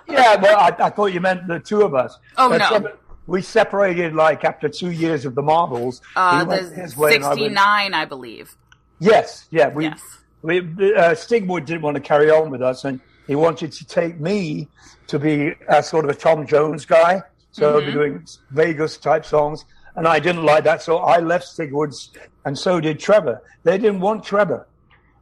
Yeah, 0.08 0.34
well, 0.42 0.58
I, 0.58 0.76
I 0.78 0.90
thought 0.90 1.06
you 1.06 1.20
meant 1.20 1.46
the 1.48 1.58
two 1.58 1.82
of 1.82 1.94
us. 1.94 2.18
Oh, 2.36 2.50
But 2.50 2.58
no. 2.82 2.92
We 3.26 3.40
separated 3.40 4.14
like 4.14 4.44
after 4.44 4.68
two 4.68 4.90
years 4.90 5.24
of 5.24 5.34
the 5.34 5.40
marbles. 5.42 6.02
Uh, 6.16 6.44
the 6.44 6.58
and 6.58 6.92
I 6.92 6.98
went- 6.98 7.24
69, 7.24 7.94
I 7.94 8.04
believe. 8.04 8.54
Yes, 8.98 9.46
yeah. 9.50 9.68
We, 9.68 9.84
Yes. 9.84 10.00
we 10.42 10.58
uh, 10.58 11.14
Stigwood 11.14 11.64
didn't 11.64 11.80
want 11.82 11.94
to 11.94 12.00
carry 12.02 12.30
on 12.30 12.50
with 12.50 12.60
us, 12.60 12.84
and 12.84 13.00
he 13.26 13.34
wanted 13.34 13.72
to 13.72 13.86
take 13.86 14.18
me 14.20 14.68
to 15.06 15.18
be 15.18 15.54
a 15.68 15.82
sort 15.82 16.04
of 16.04 16.10
a 16.10 16.14
Tom 16.14 16.46
Jones 16.46 16.84
guy. 16.84 17.22
So 17.52 17.78
I'd 17.78 17.86
be 17.86 17.92
doing 17.92 18.26
Vegas 18.50 18.96
type 18.96 19.24
songs, 19.26 19.64
and 19.94 20.08
I 20.08 20.18
didn't 20.18 20.44
like 20.44 20.64
that. 20.64 20.82
So 20.82 20.98
I 20.98 21.18
left 21.18 21.46
Stigwood's, 21.46 22.10
and 22.44 22.58
so 22.58 22.80
did 22.80 22.98
Trevor. 22.98 23.42
They 23.62 23.76
didn't 23.76 24.00
want 24.00 24.24
Trevor. 24.24 24.66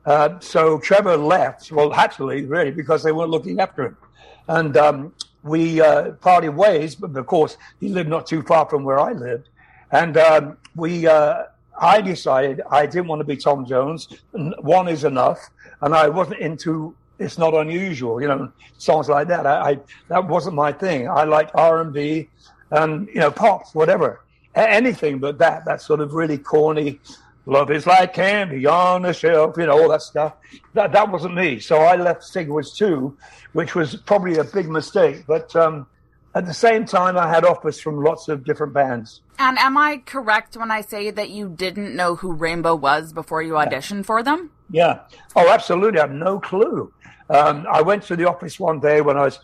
Uh, 0.06 0.38
so 0.40 0.78
Trevor 0.78 1.16
left, 1.16 1.70
well, 1.72 1.92
actually, 1.92 2.46
really, 2.46 2.70
because 2.70 3.02
they 3.02 3.12
weren't 3.12 3.30
looking 3.30 3.60
after 3.60 3.86
him. 3.86 3.96
And 4.48 4.76
um, 4.76 5.12
we 5.42 5.80
uh, 5.80 6.12
parted 6.12 6.50
ways, 6.50 6.94
but 6.94 7.16
of 7.16 7.26
course, 7.26 7.56
he 7.80 7.88
lived 7.88 8.08
not 8.08 8.26
too 8.26 8.42
far 8.42 8.68
from 8.68 8.84
where 8.84 8.98
I 8.98 9.12
lived. 9.12 9.48
And 9.90 10.16
um, 10.16 10.56
we, 10.76 11.06
uh, 11.06 11.44
I 11.80 12.00
decided 12.00 12.62
I 12.70 12.86
didn't 12.86 13.08
want 13.08 13.20
to 13.20 13.24
be 13.24 13.36
Tom 13.36 13.66
Jones. 13.66 14.08
One 14.32 14.88
is 14.88 15.04
enough. 15.04 15.50
And 15.80 15.94
I 15.94 16.08
wasn't 16.08 16.40
into, 16.40 16.94
it's 17.20 17.36
not 17.36 17.54
unusual, 17.54 18.20
you 18.20 18.26
know, 18.26 18.50
songs 18.78 19.08
like 19.08 19.28
that. 19.28 19.46
I, 19.46 19.70
I 19.70 19.80
that 20.08 20.26
wasn't 20.26 20.56
my 20.56 20.72
thing. 20.72 21.08
I 21.08 21.24
liked 21.24 21.52
R&B 21.54 22.28
and, 22.70 23.08
you 23.08 23.20
know, 23.20 23.30
pop, 23.30 23.66
whatever. 23.74 24.22
A- 24.56 24.70
anything 24.70 25.18
but 25.18 25.38
that, 25.38 25.66
that 25.66 25.82
sort 25.82 26.00
of 26.00 26.14
really 26.14 26.38
corny, 26.38 26.98
love 27.44 27.70
is 27.70 27.86
like 27.86 28.14
candy 28.14 28.66
on 28.66 29.02
the 29.02 29.12
shelf, 29.12 29.56
you 29.58 29.66
know, 29.66 29.80
all 29.80 29.88
that 29.90 30.02
stuff. 30.02 30.34
That, 30.72 30.92
that 30.92 31.10
wasn't 31.12 31.34
me. 31.34 31.60
So 31.60 31.76
I 31.76 31.96
left 31.96 32.22
Stigwood's 32.22 32.76
too, 32.76 33.16
which 33.52 33.74
was 33.74 33.96
probably 33.96 34.38
a 34.38 34.44
big 34.44 34.68
mistake. 34.68 35.24
But 35.26 35.54
um, 35.54 35.86
at 36.34 36.46
the 36.46 36.54
same 36.54 36.86
time, 36.86 37.18
I 37.18 37.28
had 37.28 37.44
offers 37.44 37.80
from 37.80 38.02
lots 38.02 38.28
of 38.28 38.44
different 38.44 38.72
bands. 38.72 39.20
And 39.38 39.58
am 39.58 39.76
I 39.76 40.02
correct 40.06 40.56
when 40.56 40.70
I 40.70 40.80
say 40.80 41.10
that 41.10 41.30
you 41.30 41.48
didn't 41.50 41.94
know 41.94 42.14
who 42.14 42.32
Rainbow 42.32 42.74
was 42.76 43.12
before 43.12 43.42
you 43.42 43.54
auditioned 43.54 44.06
for 44.06 44.22
them? 44.22 44.50
Yeah. 44.70 45.00
Oh, 45.34 45.48
absolutely. 45.50 45.98
I 45.98 46.04
have 46.04 46.12
no 46.12 46.38
clue. 46.38 46.92
Um, 47.30 47.64
I 47.70 47.80
went 47.80 48.02
to 48.04 48.16
the 48.16 48.28
office 48.28 48.58
one 48.58 48.80
day 48.80 49.00
when 49.00 49.16
I 49.16 49.22
was, 49.22 49.38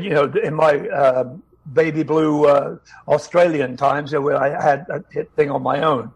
you 0.00 0.10
know, 0.10 0.32
in 0.42 0.54
my 0.54 0.88
uh, 0.88 1.34
baby 1.72 2.04
blue 2.04 2.46
uh, 2.46 2.76
Australian 3.08 3.76
times, 3.76 4.14
uh, 4.14 4.22
where 4.22 4.36
I 4.36 4.50
had 4.50 4.86
a 4.88 5.24
thing 5.36 5.50
on 5.50 5.62
my 5.62 5.82
own, 5.82 6.12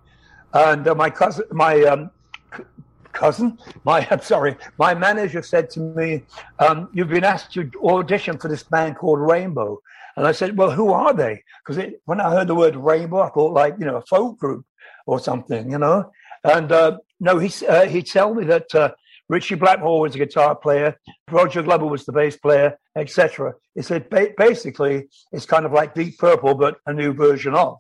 and 0.52 0.87
uh, 0.87 0.94
my 0.94 1.10
cousin, 1.10 1.44
my 1.50 1.82
um, 1.82 2.10
cousin, 3.12 3.58
my 3.84 4.06
I'm 4.12 4.20
sorry, 4.20 4.56
my 4.78 4.94
manager 4.94 5.42
said 5.42 5.70
to 5.70 5.80
me, 5.80 6.22
um, 6.60 6.88
"You've 6.92 7.08
been 7.08 7.25
asked 7.25 7.52
to 7.54 7.68
audition 7.84 8.38
for 8.38 8.46
this 8.46 8.62
band 8.62 8.96
called 8.96 9.18
Rainbow," 9.20 9.82
and 10.16 10.25
I 10.25 10.30
said, 10.30 10.56
"Well, 10.56 10.70
who 10.70 10.92
are 10.92 11.12
they?" 11.12 11.42
Because 11.66 11.84
when 12.04 12.20
I 12.20 12.30
heard 12.30 12.46
the 12.46 12.54
word 12.54 12.76
Rainbow, 12.76 13.22
I 13.22 13.30
thought 13.30 13.54
like 13.54 13.75
you 13.80 13.87
know 13.87 13.96
a 13.96 14.02
folk 14.02 14.38
group 14.38 14.64
or 15.06 15.18
something, 15.18 15.70
you 15.70 15.78
know. 15.78 16.12
And 16.44 16.70
uh, 16.70 16.98
no, 17.18 17.38
he 17.38 17.66
uh, 17.66 17.87
he 17.87 18.02
told 18.02 18.37
me 18.37 18.44
that 18.44 18.72
uh, 18.72 18.92
Ritchie 19.28 19.56
Blackmore 19.56 20.00
was 20.00 20.14
a 20.14 20.18
guitar 20.18 20.54
player, 20.54 20.97
Roger 21.30 21.62
Glover 21.62 21.87
was 21.87 22.06
the 22.06 22.12
bass 22.12 22.37
player, 22.37 22.78
etc. 22.97 23.54
Said 23.80 24.08
ba- 24.08 24.32
basically 24.37 25.08
it's 25.32 25.47
kind 25.47 25.66
of 25.66 25.73
like 25.73 25.94
Deep 25.94 26.18
Purple, 26.18 26.54
but 26.54 26.76
a 26.87 26.92
new 26.92 27.12
version 27.12 27.54
of. 27.54 27.78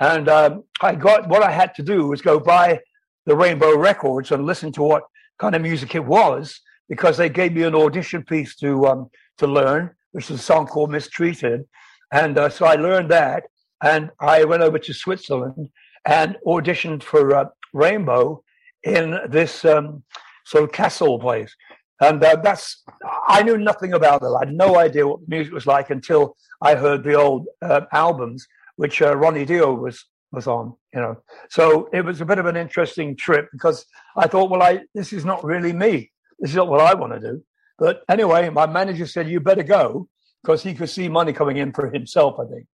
And 0.00 0.28
um, 0.28 0.64
I 0.80 0.94
got 0.94 1.28
what 1.28 1.42
I 1.42 1.50
had 1.50 1.74
to 1.74 1.82
do 1.82 2.08
was 2.08 2.22
go 2.22 2.40
buy 2.40 2.80
the 3.26 3.36
Rainbow 3.36 3.76
Records 3.76 4.32
and 4.32 4.46
listen 4.46 4.72
to 4.72 4.82
what 4.82 5.02
kind 5.38 5.54
of 5.54 5.60
music 5.62 5.94
it 5.94 6.04
was 6.04 6.58
because 6.88 7.16
they 7.16 7.28
gave 7.28 7.52
me 7.52 7.62
an 7.62 7.74
audition 7.74 8.24
piece 8.24 8.56
to 8.56 8.86
um, 8.86 9.10
to 9.38 9.46
learn, 9.46 9.90
which 10.12 10.30
is 10.30 10.40
a 10.40 10.42
song 10.42 10.66
called 10.66 10.90
Mistreated. 10.90 11.64
And 12.12 12.38
uh, 12.38 12.48
so 12.48 12.64
I 12.64 12.74
learned 12.74 13.10
that, 13.10 13.44
and 13.82 14.10
I 14.18 14.44
went 14.44 14.62
over 14.62 14.78
to 14.78 14.94
Switzerland 14.94 15.68
and 16.06 16.36
auditioned 16.46 17.02
for 17.02 17.34
uh, 17.36 17.44
Rainbow 17.74 18.42
in 18.82 19.18
this 19.28 19.64
um, 19.66 20.02
sort 20.50 20.64
of 20.64 20.72
castle 20.72 21.18
place. 21.18 21.54
And 22.00 22.22
uh, 22.24 22.36
that's, 22.42 22.82
I 23.28 23.42
knew 23.42 23.58
nothing 23.58 23.92
about 23.92 24.22
it. 24.22 24.26
I 24.26 24.46
had 24.46 24.54
no 24.54 24.78
idea 24.78 25.06
what 25.06 25.20
the 25.20 25.26
music 25.28 25.52
was 25.52 25.66
like 25.66 25.90
until 25.90 26.36
I 26.60 26.74
heard 26.74 27.04
the 27.04 27.14
old 27.14 27.46
uh, 27.62 27.82
albums, 27.92 28.46
which 28.76 29.00
uh, 29.02 29.14
Ronnie 29.16 29.44
Dio 29.44 29.74
was, 29.74 30.04
was 30.32 30.46
on, 30.46 30.74
you 30.94 31.00
know. 31.00 31.16
So 31.50 31.88
it 31.92 32.04
was 32.04 32.20
a 32.20 32.24
bit 32.24 32.38
of 32.38 32.46
an 32.46 32.56
interesting 32.56 33.16
trip 33.16 33.48
because 33.52 33.84
I 34.16 34.26
thought, 34.26 34.50
well, 34.50 34.62
I, 34.62 34.80
this 34.94 35.12
is 35.12 35.24
not 35.24 35.44
really 35.44 35.72
me. 35.72 36.10
This 36.38 36.50
is 36.50 36.56
not 36.56 36.68
what 36.68 36.80
I 36.80 36.94
want 36.94 37.12
to 37.12 37.20
do. 37.20 37.44
But 37.78 38.02
anyway, 38.08 38.48
my 38.48 38.66
manager 38.66 39.06
said, 39.06 39.28
you 39.28 39.38
better 39.40 39.62
go 39.62 40.08
because 40.42 40.62
he 40.62 40.74
could 40.74 40.90
see 40.90 41.08
money 41.08 41.32
coming 41.32 41.58
in 41.58 41.72
for 41.72 41.90
himself, 41.90 42.40
I 42.40 42.46
think. 42.50 42.66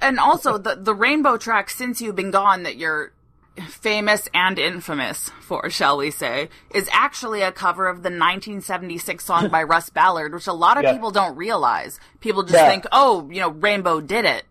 And 0.00 0.18
also 0.18 0.58
the 0.58 0.74
the 0.74 0.94
Rainbow 0.94 1.36
track 1.36 1.70
since 1.70 2.00
you've 2.00 2.16
been 2.16 2.32
gone 2.32 2.64
that 2.64 2.76
you're 2.76 3.12
famous 3.68 4.28
and 4.32 4.58
infamous 4.58 5.30
for, 5.40 5.68
shall 5.70 5.98
we 5.98 6.10
say, 6.10 6.48
is 6.74 6.88
actually 6.92 7.42
a 7.42 7.52
cover 7.52 7.86
of 7.88 7.98
the 7.98 8.08
1976 8.10 9.24
song 9.24 9.48
by 9.48 9.62
Russ 9.62 9.90
Ballard, 9.98 10.32
which 10.34 10.46
a 10.46 10.52
lot 10.52 10.76
of 10.78 10.84
Yeah. 10.84 10.92
people 10.92 11.10
don't 11.10 11.36
realize. 11.36 12.00
People 12.20 12.42
just 12.42 12.54
Yeah. 12.54 12.68
think, 12.68 12.86
"Oh, 12.92 13.28
you 13.30 13.40
know, 13.40 13.50
Rainbow 13.50 14.00
did 14.00 14.24
it." 14.24 14.44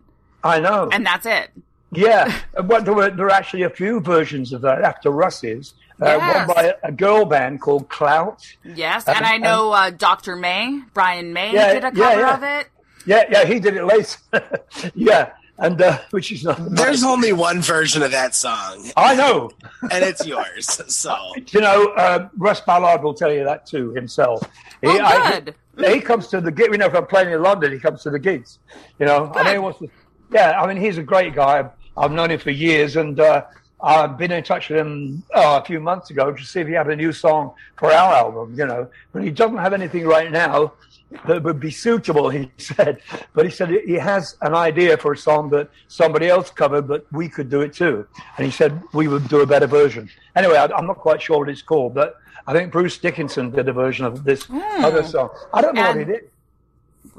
I 0.43 0.59
know. 0.59 0.89
And 0.91 1.05
that's 1.05 1.25
it. 1.25 1.51
Yeah, 1.91 2.33
but 2.63 2.85
there 2.85 2.93
were 2.93 3.09
there 3.09 3.25
were 3.25 3.31
actually 3.31 3.63
a 3.63 3.69
few 3.69 3.99
versions 3.99 4.53
of 4.53 4.61
that 4.61 4.81
after 4.81 5.09
Russ's. 5.11 5.73
Uh, 6.01 6.05
Yes. 6.17 6.47
One 6.47 6.55
by 6.55 6.73
a, 6.83 6.91
girl 6.91 7.25
band 7.25 7.61
called 7.61 7.89
Clout. 7.89 8.47
Yes, 8.63 9.07
and 9.07 9.23
I 9.25 9.37
know 9.37 9.71
uh, 9.71 9.89
Dr. 9.91 10.35
May, 10.35 10.81
Brian 10.95 11.31
May 11.33 11.53
Yeah, 11.53 11.73
did 11.73 11.83
a 11.83 11.91
cover 11.91 12.25
of 12.25 12.43
it. 12.43 12.69
Yeah, 13.05 13.23
yeah, 13.29 13.45
he 13.45 13.59
did 13.59 13.75
it 13.75 13.83
later. 13.85 14.17
yeah, 14.95 15.33
and 15.61 15.81
uh, 15.81 15.97
which 16.11 16.31
is 16.31 16.43
not. 16.43 16.57
There's 16.75 17.03
only 17.03 17.31
one 17.31 17.61
version 17.61 18.01
of 18.03 18.11
that 18.11 18.35
song, 18.35 18.89
I 18.97 19.15
know. 19.15 19.51
and 19.91 20.03
it's 20.03 20.25
yours. 20.25 20.67
So 20.93 21.15
You 21.53 21.61
know, 21.61 21.89
uh, 21.95 22.27
Russ 22.37 22.59
Ballard 22.61 23.01
will 23.03 23.13
tell 23.13 23.31
you 23.31 23.43
that 23.45 23.65
too 23.65 23.91
himself. 23.93 24.41
He, 24.81 24.87
Oh, 24.89 24.99
I- 24.99 25.39
good. 25.39 25.55
he 25.93 26.01
comes 26.01 26.27
to 26.27 26.41
the 26.41 26.51
gig. 26.51 26.71
You 26.71 26.77
know, 26.79 26.87
if 26.87 26.95
I'm 26.95 27.05
playing 27.07 27.31
in 27.31 27.41
London, 27.41 27.71
he 27.71 27.79
comes 27.79 28.01
to 28.03 28.09
the 28.09 28.19
gigs. 28.19 28.59
You 28.99 29.05
know, 29.05 29.31
I 29.35 29.43
mean, 29.43 29.53
he 29.53 29.59
wants 29.59 29.79
to, 29.79 29.87
yeah. 30.31 30.59
I 30.61 30.67
mean, 30.67 30.77
he's 30.77 30.97
a 30.97 31.03
great 31.03 31.33
guy. 31.35 31.69
I've 31.95 32.11
known 32.11 32.31
him 32.31 32.39
for 32.39 32.51
years, 32.51 32.95
and 32.95 33.19
uh, 33.19 33.45
I've 33.83 34.17
been 34.17 34.31
in 34.31 34.43
touch 34.43 34.69
with 34.69 34.79
him 34.79 35.23
oh, 35.35 35.57
a 35.57 35.63
few 35.65 35.79
months 35.79 36.09
ago 36.09 36.31
to 36.31 36.43
see 36.43 36.59
if 36.61 36.67
he 36.67 36.73
had 36.73 36.87
a 36.89 36.95
new 36.95 37.11
song 37.11 37.53
for 37.77 37.91
our 37.91 38.13
album. 38.15 38.53
You 38.57 38.65
know, 38.65 38.89
but 39.13 39.23
he 39.23 39.29
doesn't 39.29 39.57
have 39.57 39.73
anything 39.73 40.05
right 40.07 40.31
now 40.31 40.73
that 41.27 41.43
would 41.43 41.59
be 41.59 41.71
suitable. 41.71 42.29
He 42.29 42.51
said, 42.57 43.01
but 43.33 43.45
he 43.45 43.51
said 43.51 43.69
he 43.69 43.93
has 43.93 44.37
an 44.41 44.53
idea 44.55 44.97
for 44.97 45.13
a 45.13 45.17
song 45.17 45.49
that 45.51 45.69
somebody 45.87 46.27
else 46.27 46.49
covered, 46.49 46.87
but 46.87 47.05
we 47.11 47.29
could 47.29 47.49
do 47.49 47.61
it 47.61 47.73
too. 47.73 48.07
And 48.37 48.45
he 48.45 48.51
said 48.51 48.81
we 48.93 49.07
would 49.07 49.27
do 49.27 49.41
a 49.41 49.45
better 49.45 49.67
version. 49.67 50.09
Anyway, 50.35 50.55
I, 50.57 50.65
I'm 50.65 50.87
not 50.87 50.97
quite 50.97 51.21
sure 51.21 51.39
what 51.39 51.49
it's 51.49 51.61
called, 51.61 51.93
but 51.93 52.17
I 52.47 52.53
think 52.53 52.71
Bruce 52.71 52.97
Dickinson 52.97 53.51
did 53.51 53.67
a 53.69 53.73
version 53.73 54.05
of 54.05 54.23
this 54.23 54.47
other 54.51 55.03
song. 55.03 55.29
I 55.53 55.61
don't 55.61 55.75
know 55.75 55.81
what 55.81 55.91
And- 55.91 55.99
he 55.99 56.05
did. 56.05 56.29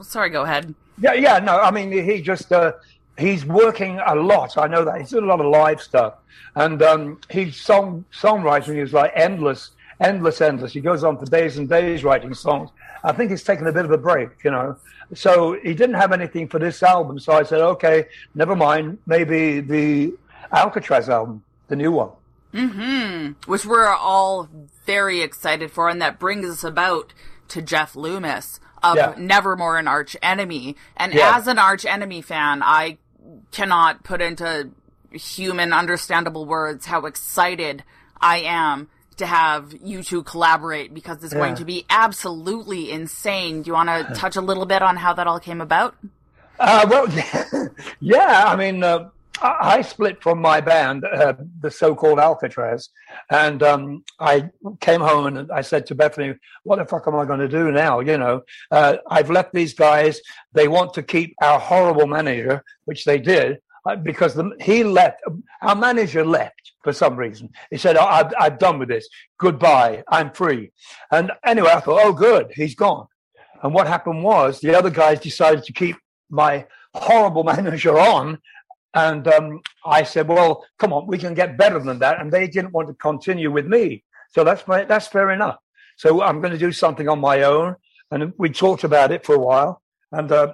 Sorry, 0.03 0.31
go 0.31 0.43
ahead. 0.43 0.75
Yeah, 0.99 1.15
yeah, 1.15 1.39
no, 1.39 1.59
I 1.61 1.71
mean, 1.71 1.91
he 1.93 2.21
just, 2.23 2.53
uh, 2.53 2.73
he's 3.19 3.45
working 3.45 3.99
a 4.07 4.15
lot. 4.15 4.57
I 4.57 4.67
know 4.69 4.85
that. 4.85 5.01
He's 5.01 5.11
doing 5.11 5.25
a 5.25 5.27
lot 5.27 5.41
of 5.41 5.47
live 5.47 5.81
stuff. 5.83 6.15
And 6.55 6.83
um, 6.83 7.21
his 7.31 7.57
song, 7.57 8.05
songwriting 8.13 8.77
is 8.83 8.93
like 8.93 9.11
endless, 9.15 9.71
endless, 10.01 10.41
endless. 10.41 10.73
He 10.73 10.81
goes 10.81 11.03
on 11.03 11.19
for 11.19 11.25
days 11.27 11.57
and 11.59 11.69
days 11.69 12.05
writing 12.05 12.35
songs. 12.35 12.71
I 13.05 13.13
think 13.13 13.31
he's 13.31 13.43
taken 13.43 13.67
a 13.67 13.73
bit 13.73 13.85
of 13.85 13.91
a 13.91 13.99
break, 13.99 14.31
you 14.45 14.51
know. 14.51 14.77
So 15.15 15.55
he 15.63 15.75
didn't 15.75 15.97
have 15.97 16.13
anything 16.13 16.49
for 16.49 16.59
this 16.59 16.83
album. 16.83 17.19
So 17.19 17.33
I 17.33 17.43
said, 17.43 17.61
okay, 17.61 18.07
never 18.35 18.55
mind. 18.57 18.99
Maybe 19.07 19.61
the 19.61 20.15
Alcatrazz 20.53 21.09
album, 21.09 21.43
the 21.69 21.77
new 21.77 21.93
one. 21.93 22.11
Mm-hmm. 22.55 23.51
which 23.51 23.65
we're 23.65 23.87
all 23.89 24.47
very 24.85 25.23
excited 25.23 25.71
for, 25.71 25.89
and 25.89 26.03
that 26.03 26.19
brings 26.19 26.47
us 26.47 26.63
about 26.63 27.15
to 27.49 27.63
Jeff 27.63 27.97
Loomis 27.97 28.61
of 28.83 28.97
Yeah. 28.97 29.15
Nevermore 29.17 29.79
an 29.79 29.89
Arch 29.89 30.17
Enemy. 30.23 30.77
And 30.95 31.15
Yeah. 31.15 31.35
as 31.37 31.47
an 31.47 31.59
Arch 31.59 31.87
Enemy 31.87 32.21
fan, 32.21 32.63
I 32.63 32.99
cannot 33.53 34.05
put 34.05 34.21
into 34.21 34.71
human 35.13 35.73
understandable 35.73 36.45
words 36.45 36.87
how 36.87 37.07
excited 37.07 37.85
I 38.21 38.39
am 38.41 38.89
to 39.23 39.26
have 39.26 39.73
you 39.83 40.02
two 40.02 40.23
collaborate 40.23 40.93
because 40.93 41.23
it's 41.25 41.33
going 41.33 41.55
to 41.55 41.64
be 41.64 41.87
absolutely 41.88 42.91
insane. 42.91 43.62
Do 43.62 43.69
you 43.69 43.75
want 43.75 43.88
to 43.88 44.14
touch 44.14 44.37
a 44.37 44.41
little 44.41 44.67
bit 44.67 44.83
on 44.83 44.97
how 44.97 45.12
that 45.14 45.26
all 45.26 45.41
came 45.41 45.61
about? 45.61 45.97
Uh, 46.59 46.87
well, 46.88 47.07
yeah. 48.00 48.45
I 48.47 48.57
mean, 48.57 48.83
uh, 48.83 49.09
I 49.41 49.79
I 49.79 49.83
split 49.83 50.23
from 50.23 50.41
my 50.41 50.61
band, 50.61 51.05
uh, 51.05 51.35
the 51.61 51.71
so-called 51.71 52.19
Alcatrazz, 52.19 52.88
and 53.31 53.62
um, 53.62 54.05
I 54.21 54.50
came 54.81 55.00
home 55.00 55.26
and 55.26 55.50
I 55.50 55.62
said 55.62 55.87
to 55.87 55.95
Bethany, 55.95 56.35
"What 56.64 56.76
the 56.76 56.85
fuck 56.85 57.07
am 57.07 57.17
I 57.17 57.25
going 57.25 57.41
to 57.41 57.49
do 57.49 57.71
now?" 57.73 58.00
You 58.00 58.19
know, 58.19 58.43
uh, 58.71 58.97
I've 59.09 59.31
left 59.31 59.52
these 59.52 59.75
guys. 59.75 60.21
They 60.52 60.69
want 60.69 60.95
to 60.95 61.02
keep 61.02 61.35
our 61.43 61.59
horrible 61.59 62.07
manager, 62.07 62.62
which 62.85 63.05
they 63.05 63.19
did. 63.19 63.59
Uh, 63.85 63.97
because 63.97 64.35
the, 64.35 64.51
he 64.61 64.85
left. 64.85 65.21
Our 65.62 65.75
manager 65.75 66.25
left 66.25 66.73
for 66.83 66.93
some 66.93 67.17
reason. 67.17 67.51
He 67.71 67.79
said, 67.79 67.97
"Oh, 67.97 68.05
I've, 68.05 68.33
I've 68.39 68.59
done 68.59 68.79
with 68.79 68.89
this. 68.89 69.09
Goodbye. 69.39 70.05
I'm 70.09 70.31
free." 70.33 70.73
And 71.11 71.33
anyway, 71.45 71.71
I 71.71 71.81
thought, 71.81 72.01
"Oh, 72.05 72.12
good, 72.12 72.53
he's 72.55 72.75
gone." 72.75 73.07
And 73.62 73.75
what 73.75 73.87
happened 73.87 74.23
was 74.23 74.61
the 74.61 74.77
other 74.77 74.91
guys 74.91 75.21
decided 75.21 75.65
to 75.65 75.73
keep 75.73 75.97
my 76.31 76.67
horrible 76.95 77.45
manager 77.55 77.99
on. 77.99 78.39
And 78.95 79.27
um, 79.29 79.61
I 79.85 80.03
said, 80.05 80.29
"Well, 80.29 80.65
come 80.79 80.93
on, 80.93 81.07
we 81.07 81.19
can 81.19 81.35
get 81.35 81.57
better 81.57 81.79
than 81.79 81.99
that." 82.01 82.21
And 82.21 82.31
they 82.31 82.47
didn't 82.47 82.73
want 82.73 82.89
to 82.89 82.95
continue 82.95 83.51
with 83.51 83.67
me, 83.67 84.05
so 84.31 84.45
that's 84.45 84.67
my, 84.69 84.85
that's 84.85 85.09
fair 85.09 85.31
enough. 85.31 85.59
So 85.97 86.23
I'm 86.23 86.41
going 86.41 86.53
to 86.53 86.59
do 86.59 86.73
something 86.73 87.09
on 87.09 87.21
my 87.21 87.43
own. 87.43 87.77
And 88.11 88.33
we 88.37 88.51
talked 88.51 88.85
about 88.85 89.11
it 89.11 89.25
for 89.25 89.35
a 89.35 89.39
while. 89.39 89.83
And 90.11 90.31
uh, 90.31 90.53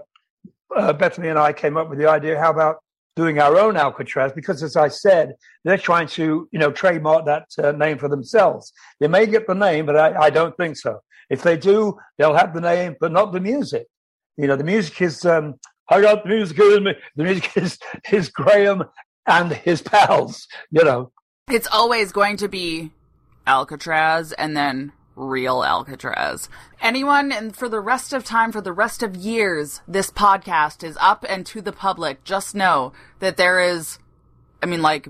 uh, 0.75 0.93
Bethany 0.93 1.29
and 1.29 1.39
I 1.39 1.53
came 1.53 1.77
up 1.77 1.91
with 1.91 1.99
the 1.99 2.09
idea: 2.09 2.39
how 2.39 2.51
about 2.51 2.77
doing 3.19 3.41
our 3.41 3.59
own 3.59 3.75
Alcatrazz? 3.75 4.33
Because, 4.33 4.63
as 4.63 4.77
I 4.77 4.87
said, 4.89 5.35
they're 5.65 5.77
trying 5.91 6.07
to, 6.19 6.49
you 6.53 6.59
know, 6.59 6.71
trademark 6.71 7.25
that 7.27 7.47
uh, 7.63 7.73
name 7.73 7.99
for 7.99 8.09
themselves. 8.09 8.73
They 9.01 9.09
may 9.09 9.27
get 9.27 9.49
the 9.49 9.55
name, 9.55 9.87
but 9.87 9.97
I, 9.97 10.27
I, 10.27 10.31
don't 10.31 10.57
think 10.57 10.77
so. 10.77 11.01
If 11.29 11.43
they 11.43 11.57
do, 11.57 11.99
they'll 12.17 12.37
have 12.37 12.55
the 12.55 12.61
name, 12.61 12.95
but 13.01 13.11
not 13.11 13.33
the 13.33 13.41
music. 13.41 13.87
You 14.37 14.47
know, 14.47 14.57
the 14.57 14.71
music 14.75 15.03
is. 15.03 15.25
Um, 15.25 15.57
I 15.91 16.01
got 16.01 16.23
the 16.23 16.29
music. 16.29 16.57
The 16.57 17.25
music 17.25 17.51
is 17.57 17.79
is 18.13 18.29
Graham 18.29 18.85
and 19.27 19.53
his 19.53 19.83
pals. 19.83 20.47
You 20.71 20.85
know, 20.85 21.13
it's 21.51 21.69
always 21.73 22.13
going 22.13 22.37
to 22.39 22.49
be 22.49 22.93
Alcatrazz, 23.47 24.33
and 24.39 24.57
then 24.57 24.93
real 25.19 25.57
Alcatrazz. 25.63 26.49
Anyone, 26.81 27.33
and 27.33 27.55
for 27.57 27.69
the 27.69 27.81
rest 27.81 28.13
of 28.13 28.25
time, 28.25 28.53
for 28.53 28.61
the 28.61 28.73
rest 28.73 29.03
of 29.03 29.17
years, 29.17 29.81
this 29.89 30.11
podcast 30.11 30.85
is 30.85 30.97
up 31.01 31.25
and 31.29 31.45
to 31.47 31.61
the 31.61 31.73
public. 31.73 32.23
Just 32.25 32.55
know 32.55 32.93
that 33.19 33.37
there 33.37 33.61
is, 33.61 33.99
I 34.63 34.67
mean, 34.67 34.81
like 34.83 35.09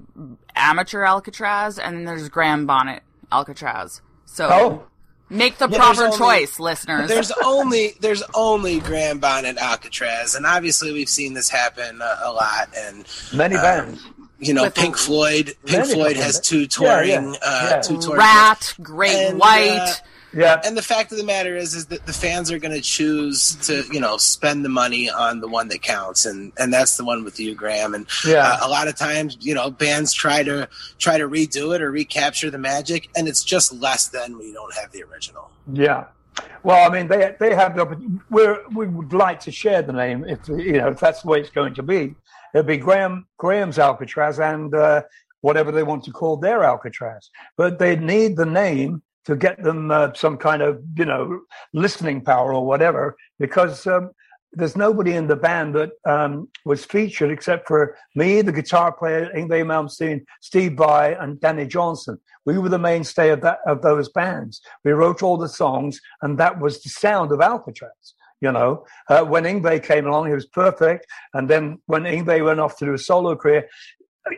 amateur 0.56 1.04
Alcatrazz, 1.04 1.78
and 1.82 1.96
then 1.98 2.04
there's 2.04 2.28
Graham 2.28 2.66
Bonnet 2.66 3.02
Alcatrazz. 3.30 4.00
So. 4.24 4.48
Oh. 4.50 4.82
Make 5.30 5.58
the 5.58 5.68
Yeah, 5.68 5.76
proper 5.76 6.04
only- 6.04 6.16
choice, 6.16 6.58
listeners. 6.58 7.06
There's 7.06 7.30
only 7.44 7.92
there's 8.00 8.22
only 8.34 8.80
Graham 8.80 9.18
Bonnet 9.18 9.58
Alcatrazz, 9.58 10.34
and 10.34 10.46
obviously 10.46 10.90
we've 10.90 11.06
seen 11.10 11.34
this 11.34 11.50
happen 11.50 12.00
a, 12.00 12.18
a 12.24 12.32
lot. 12.32 12.70
And 12.74 13.06
many 13.34 13.56
Um, 13.56 13.62
bands. 13.62 14.02
You 14.38 14.54
know, 14.54 14.64
With- 14.64 14.74
Pink 14.74 14.96
Floyd, 14.96 15.56
Pink 15.66 15.86
Floyd 15.86 16.16
has 16.16 16.40
two 16.40 16.60
Yeah, 16.60 16.66
touring, 16.68 17.10
yeah, 17.34 17.38
uh, 17.42 17.68
yeah. 17.70 17.80
two 17.80 18.00
touring. 18.00 18.18
Ratt, 18.18 18.74
Great 18.80 19.10
And, 19.30 19.38
White. 19.40 19.68
uh, 19.80 19.94
Yeah, 20.32 20.60
And 20.62 20.76
the 20.76 20.82
fact 20.82 21.10
of 21.10 21.16
the 21.18 21.24
matter 21.24 21.56
is, 21.56 21.74
is 21.74 21.86
that 21.86 22.04
the 22.04 22.12
fans 22.12 22.52
are 22.52 22.58
going 22.58 22.74
to 22.74 22.82
choose 22.82 23.56
to, 23.66 23.82
you 23.90 23.98
know, 23.98 24.18
spend 24.18 24.62
the 24.64 24.68
money 24.68 25.08
on 25.10 25.40
the 25.40 25.48
one 25.48 25.68
that 25.68 25.80
counts, 25.82 26.26
and 26.26 26.52
and 26.58 26.70
that's 26.72 26.98
the 26.98 27.04
one 27.04 27.24
with 27.24 27.40
you, 27.40 27.54
Graham. 27.54 27.94
And 27.94 28.06
yeah. 28.26 28.46
uh, 28.60 28.66
a 28.66 28.68
lot 28.68 28.88
of 28.88 28.94
times, 28.96 29.38
you 29.40 29.54
know, 29.54 29.70
bands 29.70 30.12
try 30.12 30.42
to 30.42 30.68
try 30.98 31.16
to 31.16 31.26
redo 31.28 31.74
it 31.74 31.80
or 31.80 31.90
recapture 31.90 32.50
the 32.50 32.58
magic, 32.58 33.08
and 33.16 33.26
it's 33.26 33.42
just 33.42 33.72
less 33.72 34.08
than 34.08 34.36
when 34.36 34.46
you 34.48 34.52
don't 34.54 34.74
have 34.74 34.92
the 34.92 35.02
original. 35.02 35.50
Yeah. 35.72 36.04
Well, 36.62 36.88
I 36.88 36.94
mean, 36.94 37.08
they 37.08 37.34
they 37.40 37.54
have 37.54 37.74
the 37.74 37.80
opportunity. 37.82 38.20
We're, 38.30 38.62
we 38.72 38.86
would 38.86 39.12
like 39.14 39.40
to 39.40 39.50
share 39.50 39.80
the 39.82 39.94
name 39.94 40.24
if 40.24 40.46
you 40.46 40.72
know 40.74 40.88
if 40.88 41.00
that's 41.00 41.22
the 41.22 41.28
way 41.28 41.40
it's 41.40 41.50
going 41.50 41.74
to 41.74 41.82
be. 41.82 42.14
It'll 42.54 42.66
be 42.66 42.76
Graham 42.76 43.26
Graham's 43.38 43.78
Alcatrazz 43.78 44.38
and 44.38 44.74
uh, 44.74 45.02
whatever 45.40 45.72
they 45.72 45.82
want 45.82 46.04
to 46.04 46.12
call 46.12 46.36
their 46.36 46.60
Alcatrazz. 46.60 47.28
But 47.56 47.78
they'd 47.78 48.02
need 48.02 48.36
the 48.36 48.46
name 48.46 49.02
to 49.26 49.36
get 49.36 49.62
them 49.62 49.90
uh, 49.90 50.12
some 50.14 50.36
kind 50.36 50.62
of 50.62 50.82
you 50.96 51.04
know 51.04 51.40
listening 51.72 52.22
power 52.22 52.52
or 52.52 52.66
whatever 52.66 53.16
because. 53.38 53.86
Um, 53.86 54.10
there's 54.52 54.76
nobody 54.76 55.12
in 55.12 55.26
the 55.26 55.36
band 55.36 55.74
that 55.74 55.90
um, 56.06 56.48
was 56.64 56.84
featured 56.84 57.30
except 57.30 57.68
for 57.68 57.96
me, 58.14 58.40
the 58.40 58.52
guitar 58.52 58.92
player, 58.92 59.30
Yngwie 59.34 59.64
Malmsteen, 59.64 60.24
Steve 60.40 60.72
Vai, 60.72 61.12
and 61.12 61.38
Danny 61.38 61.66
Johnson. 61.66 62.18
We 62.46 62.58
were 62.58 62.70
the 62.70 62.78
mainstay 62.78 63.28
of 63.28 63.42
that 63.42 63.58
of 63.66 63.82
those 63.82 64.08
bands. 64.08 64.62
We 64.84 64.92
wrote 64.92 65.22
all 65.22 65.36
the 65.36 65.50
songs, 65.50 66.00
and 66.22 66.38
that 66.38 66.60
was 66.60 66.82
the 66.82 66.88
sound 66.88 67.30
of 67.30 67.40
Alcatrazz. 67.40 68.14
You 68.40 68.52
know, 68.52 68.84
uh, 69.08 69.24
when 69.24 69.44
Yngwie 69.44 69.82
came 69.82 70.06
along, 70.06 70.28
he 70.28 70.34
was 70.34 70.46
perfect. 70.46 71.06
And 71.34 71.50
then 71.50 71.80
when 71.86 72.04
Yngwie 72.04 72.44
went 72.44 72.60
off 72.60 72.76
to 72.78 72.84
do 72.84 72.94
a 72.94 72.98
solo 72.98 73.34
career, 73.34 73.68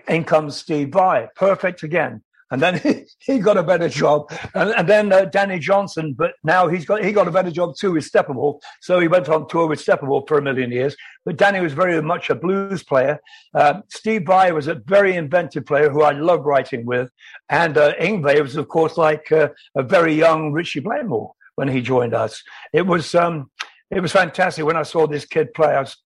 in 0.08 0.24
comes 0.24 0.56
Steve 0.56 0.90
Vai, 0.90 1.28
perfect 1.36 1.82
again. 1.82 2.22
And 2.52 2.60
then 2.60 2.78
he, 2.82 3.06
he 3.18 3.38
got 3.38 3.56
a 3.56 3.62
better 3.62 3.88
job, 3.88 4.32
and, 4.54 4.70
and 4.70 4.88
then 4.88 5.12
uh, 5.12 5.26
Danny 5.26 5.58
Johnson. 5.58 6.14
But 6.14 6.32
now 6.42 6.66
he's 6.68 6.84
got 6.84 7.04
he 7.04 7.12
got 7.12 7.28
a 7.28 7.30
better 7.30 7.50
job 7.50 7.76
too 7.76 7.92
with 7.92 8.10
Steppenwolf. 8.10 8.60
So 8.80 8.98
he 8.98 9.08
went 9.08 9.28
on 9.28 9.48
tour 9.48 9.68
with 9.68 9.84
Steppenwolf 9.84 10.26
for 10.26 10.38
a 10.38 10.42
million 10.42 10.72
years. 10.72 10.96
But 11.24 11.36
Danny 11.36 11.60
was 11.60 11.72
very 11.72 12.00
much 12.02 12.30
a 12.30 12.34
blues 12.34 12.82
player. 12.82 13.20
Uh, 13.54 13.82
Steve 13.88 14.26
Vai 14.26 14.52
was 14.52 14.66
a 14.66 14.74
very 14.74 15.14
inventive 15.14 15.64
player 15.64 15.90
who 15.90 16.02
I 16.02 16.12
love 16.12 16.44
writing 16.44 16.84
with, 16.86 17.10
and 17.48 17.78
uh, 17.78 17.94
Yngwie 17.94 18.42
was 18.42 18.56
of 18.56 18.68
course 18.68 18.96
like 18.96 19.30
uh, 19.30 19.48
a 19.76 19.82
very 19.82 20.14
young 20.14 20.52
Ritchie 20.52 20.80
Blackmore 20.80 21.32
when 21.54 21.68
he 21.68 21.80
joined 21.80 22.14
us. 22.14 22.42
It 22.72 22.86
was 22.86 23.14
um, 23.14 23.50
it 23.90 24.00
was 24.00 24.12
fantastic 24.12 24.64
when 24.64 24.76
I 24.76 24.82
saw 24.82 25.06
this 25.06 25.24
kid 25.24 25.52
play. 25.54 25.68
I 25.74 25.80
was 25.80 25.96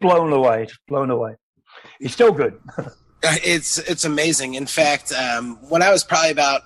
blown 0.00 0.32
away, 0.32 0.66
just 0.66 0.80
blown 0.88 1.10
away. 1.10 1.34
He's 2.00 2.12
still 2.12 2.32
good. 2.32 2.58
Uh, 3.24 3.34
It's 3.42 3.78
it's 3.78 4.04
amazing. 4.04 4.54
In 4.54 4.66
fact, 4.66 5.10
um, 5.10 5.56
when 5.68 5.82
I 5.82 5.90
was 5.90 6.04
probably 6.04 6.30
about 6.30 6.62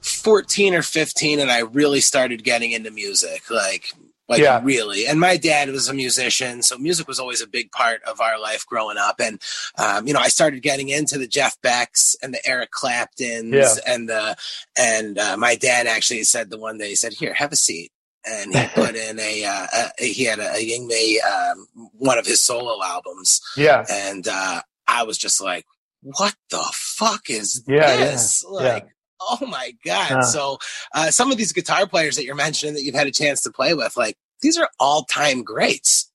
fourteen 0.00 0.72
or 0.72 0.82
fifteen, 0.82 1.40
and 1.40 1.50
I 1.50 1.62
really 1.62 2.00
started 2.00 2.44
getting 2.44 2.70
into 2.70 2.92
music, 2.92 3.50
like 3.50 3.92
like 4.28 4.40
Yeah. 4.40 4.60
really. 4.62 5.08
And 5.08 5.18
my 5.18 5.36
dad 5.36 5.70
was 5.70 5.88
a 5.88 5.92
musician, 5.94 6.62
so 6.62 6.78
music 6.78 7.08
was 7.08 7.18
always 7.18 7.40
a 7.40 7.48
big 7.48 7.72
part 7.72 8.00
of 8.04 8.20
our 8.20 8.38
life 8.38 8.64
growing 8.64 8.96
up. 8.96 9.16
And 9.18 9.42
um, 9.76 10.06
you 10.06 10.12
know, 10.14 10.20
I 10.20 10.28
started 10.28 10.62
getting 10.62 10.88
into 10.88 11.18
the 11.18 11.26
Jeff 11.26 11.60
Becks 11.62 12.14
and 12.22 12.32
the 12.32 12.46
Eric 12.48 12.70
Claptons, 12.70 13.52
Yeah. 13.52 13.74
and 13.84 14.08
the 14.08 14.36
and 14.78 15.18
uh, 15.18 15.36
my 15.36 15.56
dad 15.56 15.88
actually 15.88 16.22
said 16.22 16.48
the 16.48 16.58
one 16.58 16.78
day 16.78 16.90
he 16.90 16.94
said, 16.96 17.12
"Here, 17.14 17.34
have 17.34 17.50
a 17.50 17.56
seat." 17.56 17.90
And 18.30 18.54
he 18.54 18.66
put 18.74 18.94
in 18.94 19.18
a, 19.18 19.44
uh, 19.44 19.66
a 20.00 20.04
he 20.04 20.24
had 20.24 20.38
a, 20.38 20.52
a 20.54 20.56
Yngwie, 20.78 21.16
um, 21.24 21.66
one 21.94 22.18
of 22.18 22.26
his 22.26 22.40
solo 22.40 22.82
albums, 22.84 23.40
Yeah, 23.56 23.84
and 23.90 24.26
uh, 24.28 24.60
I 24.86 25.04
was 25.04 25.16
just 25.18 25.40
like, 25.40 25.64
"What 26.02 26.34
the 26.50 26.62
fuck 26.72 27.30
is 27.30 27.62
Yeah, 27.66 27.96
this?" 27.96 28.44
yeah, 28.52 28.62
yeah. 28.62 28.72
Like, 28.74 28.88
oh 29.20 29.46
my 29.46 29.72
god! 29.84 30.22
So, 30.24 30.58
uh, 30.94 31.10
some 31.10 31.30
of 31.30 31.38
these 31.38 31.52
guitar 31.52 31.86
players 31.86 32.16
that 32.16 32.24
you're 32.24 32.34
mentioning 32.34 32.74
that 32.74 32.82
you've 32.82 32.94
had 32.94 33.06
a 33.06 33.12
chance 33.12 33.40
to 33.42 33.50
play 33.50 33.72
with, 33.74 33.96
like 33.96 34.16
these 34.42 34.58
are 34.58 34.68
all 34.78 35.04
time 35.04 35.42
greats. 35.42 36.10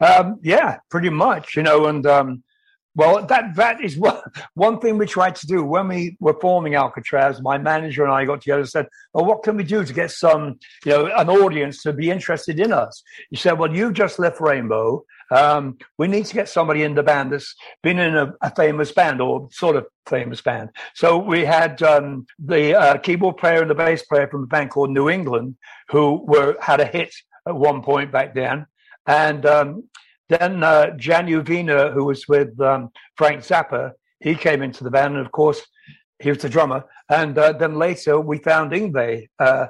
um, 0.00 0.38
yeah, 0.42 0.78
pretty 0.90 1.10
much. 1.10 1.56
You 1.56 1.62
know, 1.62 1.86
and 1.86 2.06
um, 2.06 2.42
well, 2.94 3.24
that 3.26 3.54
that 3.56 3.82
is 3.82 3.96
one 4.08 4.20
one 4.54 4.80
thing 4.80 4.98
we 4.98 5.06
tried 5.06 5.36
to 5.36 5.46
do 5.46 5.64
when 5.64 5.88
we 5.88 6.16
were 6.20 6.38
forming 6.40 6.74
Alcatrazz. 6.74 7.42
My 7.42 7.58
manager 7.58 8.04
and 8.04 8.12
I 8.12 8.24
got 8.24 8.42
together 8.42 8.60
and 8.60 8.68
said, 8.68 8.88
"Well, 9.12 9.24
what 9.24 9.42
can 9.42 9.56
we 9.56 9.64
do 9.64 9.84
to 9.84 9.92
get 9.92 10.10
some, 10.10 10.58
you 10.84 10.92
know, 10.92 11.06
an 11.06 11.28
audience 11.28 11.82
to 11.82 11.92
be 11.92 12.10
interested 12.10 12.60
in 12.60 12.72
us?" 12.72 13.02
He 13.30 13.36
said, 13.36 13.58
"Well, 13.58 13.74
you've 13.74 13.94
just 13.94 14.18
left 14.18 14.40
Rainbow." 14.40 15.04
Um, 15.32 15.78
we 15.96 16.08
need 16.08 16.26
to 16.26 16.34
get 16.34 16.48
somebody 16.48 16.82
in 16.82 16.94
the 16.96 17.04
band 17.04 17.32
that's 17.32 17.54
been 17.84 18.00
in 18.00 18.16
a, 18.16 18.34
a 18.42 18.52
famous 18.52 18.90
band 18.90 19.20
or 19.20 19.48
sort 19.52 19.76
of 19.76 19.86
famous 20.06 20.40
band. 20.40 20.70
So 20.96 21.18
we 21.18 21.44
had 21.44 21.80
um, 21.84 22.26
the 22.38 22.74
uh, 22.74 22.98
keyboard 22.98 23.36
player 23.36 23.62
and 23.62 23.70
the 23.70 23.76
bass 23.76 24.02
player 24.02 24.26
from 24.26 24.42
a 24.42 24.46
band 24.48 24.70
called 24.70 24.90
New 24.90 25.08
England, 25.08 25.56
who 25.90 26.24
were 26.26 26.56
had 26.60 26.80
a 26.80 26.84
hit 26.84 27.14
at 27.46 27.54
one 27.54 27.82
point 27.82 28.10
back 28.10 28.34
then, 28.34 28.66
and 29.06 29.46
um, 29.46 29.84
then 30.30 30.62
uh, 30.62 30.96
Jan 30.96 31.26
Uvena, 31.26 31.92
who 31.92 32.04
was 32.04 32.26
with 32.28 32.58
um, 32.60 32.90
Frank 33.16 33.42
Zappa, 33.42 33.92
he 34.20 34.34
came 34.34 34.62
into 34.62 34.84
the 34.84 34.90
band, 34.90 35.16
and 35.16 35.26
of 35.26 35.32
course 35.32 35.60
he 36.20 36.30
was 36.30 36.38
the 36.38 36.48
drummer. 36.48 36.84
And 37.08 37.36
uh, 37.36 37.52
then 37.52 37.74
later 37.74 38.20
we 38.20 38.38
found 38.38 38.72
Yngwie 38.72 39.28
uh, 39.38 39.66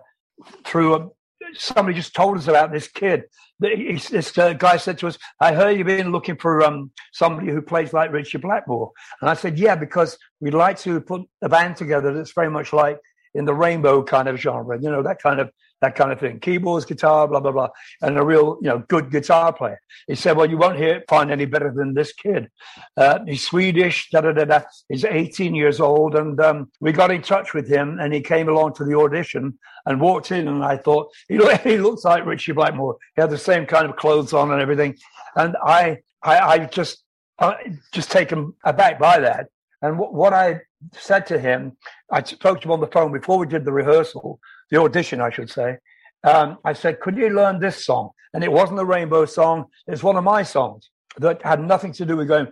through 0.64 0.94
a, 0.94 1.09
somebody 1.55 1.96
just 1.96 2.14
told 2.14 2.37
us 2.37 2.46
about 2.46 2.73
this 2.73 2.88
kid. 2.88 3.25
This 3.59 4.38
uh, 4.38 4.53
guy 4.55 4.77
said 4.77 4.99
to 4.99 5.09
us, 5.09 5.18
"I 5.40 5.55
heard 5.55 5.77
you've 5.77 5.87
been 5.87 6.12
looking 6.12 6.37
for 6.37 6.62
um, 6.62 6.92
somebody 7.12 7.51
who 7.51 7.62
plays 7.62 7.92
like 7.92 8.12
Richard 8.12 8.42
Blackmore." 8.42 8.90
And 9.20 9.29
I 9.29 9.35
said, 9.35 9.59
"Yeah, 9.59 9.77
because 9.77 10.16
we'd 10.40 10.55
like 10.55 10.79
to 10.81 11.01
put 11.01 11.23
a 11.42 11.49
band 11.49 11.77
together 11.77 12.12
that's 12.12 12.33
very 12.33 12.51
much 12.51 12.73
like 12.73 12.99
in 13.35 13.44
the 13.44 13.55
rainbow 13.55 14.03
kind 14.03 14.29
of 14.29 14.37
genre, 14.38 14.81
you 14.81 14.90
know, 14.90 15.03
that 15.03 15.23
kind 15.23 15.40
of 15.40 15.51
that 15.80 15.94
kind 15.94 16.12
of 16.12 16.20
thing, 16.20 16.40
keyboards, 16.40 16.84
guitar, 16.84 17.26
blah 17.28 17.40
blah 17.40 17.52
blah, 17.52 17.68
and 18.02 18.18
a 18.18 18.24
real 18.24 18.58
you 18.62 18.68
know 18.68 18.78
good 18.88 19.10
guitar 19.10 19.52
player." 19.52 19.80
He 20.06 20.14
said, 20.14 20.36
"Well, 20.36 20.48
you 20.48 20.58
won't 20.58 20.78
hear 20.78 21.02
find 21.08 21.30
any 21.30 21.44
better 21.44 21.72
than 21.72 21.94
this 21.94 22.12
kid. 22.12 22.50
Uh, 22.96 23.20
he's 23.26 23.46
Swedish, 23.46 24.10
da 24.10 24.20
da 24.20 24.32
da 24.32 24.44
da. 24.44 24.60
He's 24.88 25.04
18 25.04 25.54
years 25.54 25.80
old, 25.80 26.14
and 26.14 26.40
um, 26.40 26.70
we 26.80 26.92
got 26.92 27.10
in 27.10 27.22
touch 27.22 27.54
with 27.54 27.68
him, 27.68 27.98
and 28.00 28.12
he 28.12 28.20
came 28.20 28.48
along 28.48 28.74
to 28.74 28.84
the 28.84 28.96
audition 28.96 29.58
and 29.86 30.00
walked 30.00 30.30
in, 30.32 30.48
and 30.48 30.64
I 30.64 30.76
thought 30.76 31.08
he, 31.28 31.36
he 31.64 31.78
looks 31.78 32.04
like 32.04 32.26
Ritchie 32.26 32.52
Blackmore. 32.52 32.96
He 33.16 33.20
had 33.22 33.30
the 33.30 33.38
same 33.38 33.66
kind 33.66 33.86
of 33.86 33.96
clothes 33.96 34.32
on 34.32 34.50
and 34.50 34.60
everything, 34.60 34.96
and 35.36 35.56
I 35.64 35.98
I, 36.22 36.38
I 36.38 36.58
just 36.66 37.02
uh, 37.38 37.54
just 37.92 38.10
taken 38.10 38.54
aback 38.64 38.98
by 38.98 39.18
that. 39.20 39.48
And 39.82 39.98
what, 39.98 40.12
what 40.12 40.32
I 40.32 40.60
said 40.92 41.26
to 41.26 41.38
him, 41.38 41.76
I 42.10 42.22
spoke 42.22 42.60
to 42.60 42.68
him 42.68 42.72
on 42.72 42.80
the 42.80 42.86
phone 42.86 43.12
before 43.12 43.38
we 43.38 43.46
did 43.46 43.64
the 43.64 43.72
rehearsal, 43.72 44.40
the 44.70 44.80
audition, 44.80 45.20
I 45.20 45.30
should 45.30 45.50
say. 45.50 45.78
Um, 46.24 46.58
I 46.64 46.74
said, 46.74 47.00
"Could 47.00 47.16
you 47.16 47.30
learn 47.30 47.60
this 47.60 47.84
song?" 47.84 48.10
And 48.34 48.44
it 48.44 48.52
wasn't 48.52 48.80
a 48.80 48.84
Rainbow 48.84 49.24
song; 49.24 49.66
it's 49.86 50.02
one 50.02 50.16
of 50.16 50.24
my 50.24 50.42
songs 50.42 50.90
that 51.18 51.42
had 51.42 51.60
nothing 51.60 51.92
to 51.94 52.06
do 52.06 52.16
with 52.16 52.28
going. 52.28 52.48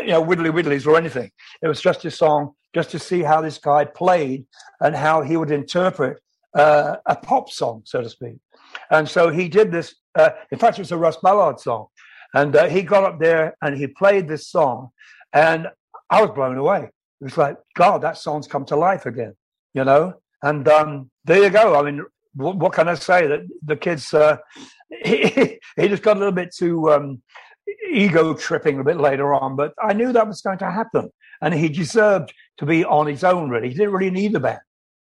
you 0.00 0.08
know, 0.08 0.20
widdly 0.20 0.50
widdlies 0.50 0.86
or 0.86 0.96
anything. 0.96 1.30
It 1.62 1.68
was 1.68 1.80
just 1.80 2.04
a 2.04 2.10
song, 2.10 2.52
just 2.74 2.90
to 2.90 2.98
see 2.98 3.22
how 3.22 3.40
this 3.40 3.58
guy 3.58 3.84
played 3.84 4.46
and 4.80 4.94
how 4.94 5.22
he 5.22 5.36
would 5.36 5.50
interpret 5.50 6.18
uh, 6.54 6.96
a 7.06 7.16
pop 7.16 7.50
song, 7.50 7.82
so 7.84 8.02
to 8.02 8.10
speak. 8.10 8.36
And 8.90 9.08
so 9.08 9.30
he 9.30 9.48
did 9.48 9.72
this. 9.72 9.94
Uh, 10.14 10.30
in 10.50 10.58
fact, 10.58 10.78
it 10.78 10.82
was 10.82 10.92
a 10.92 10.98
Russ 10.98 11.16
Ballard 11.22 11.60
song, 11.60 11.86
and 12.34 12.54
uh, 12.54 12.68
he 12.68 12.82
got 12.82 13.04
up 13.04 13.18
there 13.20 13.56
and 13.62 13.76
he 13.76 13.86
played 13.86 14.28
this 14.28 14.48
song, 14.48 14.90
and 15.32 15.68
I 16.12 16.20
was 16.20 16.30
blown 16.32 16.58
away. 16.58 16.90
It 17.22 17.24
was 17.24 17.38
like, 17.38 17.56
God, 17.74 18.02
that 18.02 18.18
song's 18.18 18.46
come 18.46 18.66
to 18.66 18.76
life 18.76 19.06
again, 19.06 19.34
you 19.72 19.84
know. 19.84 20.14
And 20.42 20.68
um, 20.68 21.10
there 21.24 21.42
you 21.42 21.48
go. 21.48 21.74
I 21.74 21.82
mean, 21.82 22.04
what, 22.34 22.56
what 22.56 22.74
can 22.74 22.86
I 22.86 22.94
say? 22.94 23.26
That 23.26 23.40
the 23.64 23.76
kids, 23.76 24.12
uh, 24.12 24.36
he, 25.04 25.58
he 25.76 25.88
just 25.88 26.02
got 26.02 26.16
a 26.16 26.18
little 26.18 26.34
bit 26.34 26.54
too 26.54 26.92
um, 26.92 27.22
ego 27.90 28.34
tripping 28.34 28.78
a 28.78 28.84
bit 28.84 28.98
later 28.98 29.32
on, 29.32 29.56
but 29.56 29.72
I 29.82 29.94
knew 29.94 30.12
that 30.12 30.28
was 30.28 30.42
going 30.42 30.58
to 30.58 30.70
happen, 30.70 31.10
and 31.40 31.54
he 31.54 31.70
deserved 31.70 32.34
to 32.58 32.66
be 32.66 32.84
on 32.84 33.06
his 33.06 33.24
own. 33.24 33.48
Really, 33.48 33.68
he 33.68 33.74
didn't 33.74 33.94
really 33.94 34.10
need 34.10 34.32
the 34.32 34.40
band, 34.40 34.60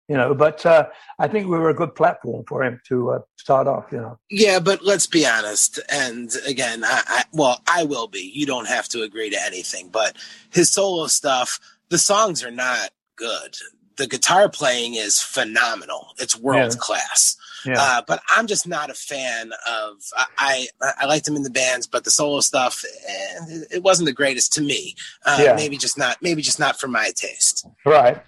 you 0.08 0.15
know. 0.15 0.34
But 0.34 0.65
uh, 0.65 0.88
I 1.20 1.28
think 1.28 1.48
we 1.48 1.58
were 1.58 1.70
a 1.70 1.74
good 1.76 1.96
platform 1.96 2.46
for 2.48 2.63
him 2.63 2.80
to 2.88 3.12
uh, 3.12 3.20
start 3.38 3.68
off, 3.68 3.86
you 3.91 3.98
know. 4.00 4.18
Yeah, 4.30 4.60
but 4.60 4.84
let's 4.84 5.08
be 5.08 5.26
honest. 5.26 5.80
And 5.89 6.32
again, 6.48 6.84
I, 6.84 7.02
I 7.08 7.24
well, 7.34 7.62
I 7.68 7.84
will 7.84 8.08
be. 8.08 8.32
You 8.34 8.46
don't 8.46 8.68
have 8.68 8.88
to 8.89 9.02
agree 9.04 9.30
to 9.30 9.41
anything, 9.46 9.89
but 9.89 10.15
his 10.52 10.70
solo 10.70 11.08
stuff, 11.08 11.60
the 11.89 11.98
songs 11.98 12.44
are 12.44 12.52
not 12.52 12.89
good. 13.15 13.56
The 13.98 14.08
guitar 14.08 14.50
playing 14.50 14.96
is 14.96 15.22
phenomenal. 15.22 16.08
It's 16.20 16.38
world 16.38 16.74
Yeah. 16.74 16.80
class. 16.80 17.38
Yeah. 17.65 17.76
Uh, 17.80 18.02
but 18.06 18.22
I'm 18.30 18.46
just 18.46 18.68
not 18.68 18.91
a 18.91 18.94
fan 18.94 19.52
of. 19.68 19.94
I 20.38 20.68
I, 20.82 20.91
I 21.00 21.06
liked 21.06 21.28
him 21.28 21.36
in 21.36 21.41
the 21.44 21.50
bands, 21.50 21.88
but 21.88 22.04
the 22.04 22.12
solo 22.12 22.41
stuff, 22.41 22.84
eh, 23.08 23.38
it 23.72 23.82
wasn't 23.84 24.06
the 24.06 24.13
greatest 24.13 24.54
to 24.54 24.62
me. 24.62 24.96
Uh, 25.26 25.39
Yeah. 25.41 25.56
Maybe 25.56 25.78
just 25.78 25.98
not. 25.98 26.18
Maybe 26.22 26.41
just 26.44 26.60
not 26.60 26.80
for 26.80 26.88
my 26.88 27.12
taste. 27.15 27.65
Right. 27.86 28.22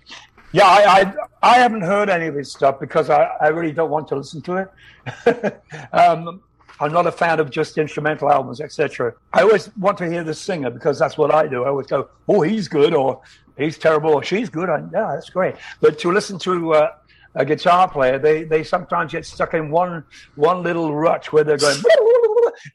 Yeah, 0.57 0.65
I, 0.65 1.01
I 1.01 1.13
I 1.43 1.57
haven't 1.59 1.83
heard 1.83 2.09
any 2.09 2.25
of 2.25 2.33
his 2.33 2.51
stuff 2.51 2.79
because 2.79 3.11
I, 3.11 3.25
I 3.39 3.49
really 3.49 3.71
don't 3.71 3.91
want 3.91 4.07
to 4.07 4.15
listen 4.15 4.41
to 4.41 4.55
it. 4.57 5.63
um, 5.93 6.41
I'm 6.79 6.91
not 6.91 7.05
a 7.05 7.11
fan 7.11 7.39
of 7.39 7.51
just 7.51 7.77
instrumental 7.77 8.31
albums, 8.31 8.59
etc. 8.59 9.13
I 9.33 9.43
always 9.43 9.69
want 9.77 9.99
to 9.99 10.09
hear 10.09 10.23
the 10.23 10.33
singer 10.33 10.71
because 10.71 10.97
that's 10.97 11.15
what 11.15 11.31
I 11.31 11.45
do. 11.45 11.63
I 11.63 11.67
always 11.67 11.85
go, 11.85 12.09
"Oh, 12.27 12.41
he's 12.41 12.67
good," 12.67 12.95
or 12.95 13.21
"He's 13.55 13.77
terrible," 13.77 14.15
or 14.15 14.23
"She's 14.23 14.49
good." 14.49 14.67
I, 14.67 14.79
yeah, 14.91 15.11
that's 15.13 15.29
great. 15.29 15.53
But 15.79 15.99
to 15.99 16.11
listen 16.11 16.39
to 16.39 16.73
uh, 16.73 16.91
a 17.35 17.45
guitar 17.45 17.87
player, 17.87 18.17
they 18.17 18.43
they 18.43 18.63
sometimes 18.63 19.11
get 19.11 19.27
stuck 19.27 19.53
in 19.53 19.69
one 19.69 20.05
one 20.33 20.63
little 20.63 20.95
rut 20.95 21.31
where 21.31 21.43
they're 21.43 21.57
going. 21.57 21.77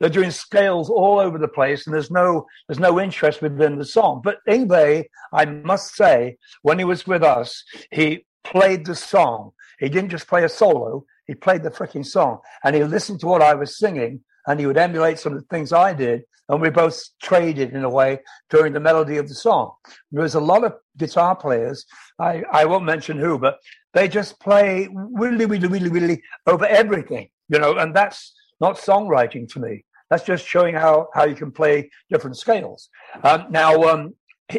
They're 0.00 0.08
doing 0.08 0.30
scales 0.30 0.90
all 0.90 1.18
over 1.18 1.38
the 1.38 1.48
place, 1.48 1.86
and 1.86 1.94
there's 1.94 2.10
no 2.10 2.46
there's 2.68 2.78
no 2.78 3.00
interest 3.00 3.42
within 3.42 3.78
the 3.78 3.84
song. 3.84 4.20
But 4.24 4.38
Yngwie, 4.48 5.04
I 5.32 5.44
must 5.44 5.94
say, 5.94 6.36
when 6.62 6.78
he 6.78 6.84
was 6.84 7.06
with 7.06 7.22
us, 7.22 7.64
he 7.90 8.24
played 8.44 8.86
the 8.86 8.94
song. 8.94 9.52
He 9.78 9.88
didn't 9.88 10.10
just 10.10 10.28
play 10.28 10.44
a 10.44 10.48
solo; 10.48 11.04
he 11.26 11.34
played 11.34 11.62
the 11.62 11.70
freaking 11.70 12.06
song, 12.06 12.38
and 12.64 12.74
he 12.74 12.84
listened 12.84 13.20
to 13.20 13.26
what 13.26 13.42
I 13.42 13.54
was 13.54 13.78
singing, 13.78 14.20
and 14.46 14.58
he 14.58 14.66
would 14.66 14.78
emulate 14.78 15.18
some 15.18 15.32
of 15.32 15.40
the 15.40 15.46
things 15.46 15.72
I 15.72 15.92
did, 15.94 16.22
and 16.48 16.60
we 16.60 16.70
both 16.70 17.02
traded 17.22 17.72
in 17.72 17.84
a 17.84 17.90
way 17.90 18.20
during 18.50 18.72
the 18.72 18.80
melody 18.80 19.16
of 19.16 19.28
the 19.28 19.34
song. 19.34 19.72
There 20.10 20.22
was 20.22 20.34
a 20.34 20.40
lot 20.40 20.64
of 20.64 20.74
guitar 20.96 21.36
players. 21.36 21.86
I 22.18 22.42
I 22.50 22.64
won't 22.64 22.84
mention 22.84 23.18
who, 23.18 23.38
but 23.38 23.58
they 23.94 24.08
just 24.08 24.40
play 24.40 24.88
willy 24.90 25.46
willy 25.46 25.68
willy 25.68 25.90
willy 25.90 26.22
over 26.46 26.66
everything, 26.66 27.28
you 27.48 27.58
know, 27.58 27.76
and 27.76 27.94
that's 27.94 28.34
not 28.62 28.76
songwriting 28.76 29.52
to 29.52 29.60
me. 29.60 29.84
That's 30.08 30.24
just 30.24 30.46
showing 30.46 30.74
how 30.74 31.08
how 31.14 31.24
you 31.24 31.34
can 31.34 31.52
play 31.52 31.90
different 32.10 32.36
scales. 32.36 32.88
Um, 33.22 33.46
now, 33.50 33.82
um, 33.90 34.14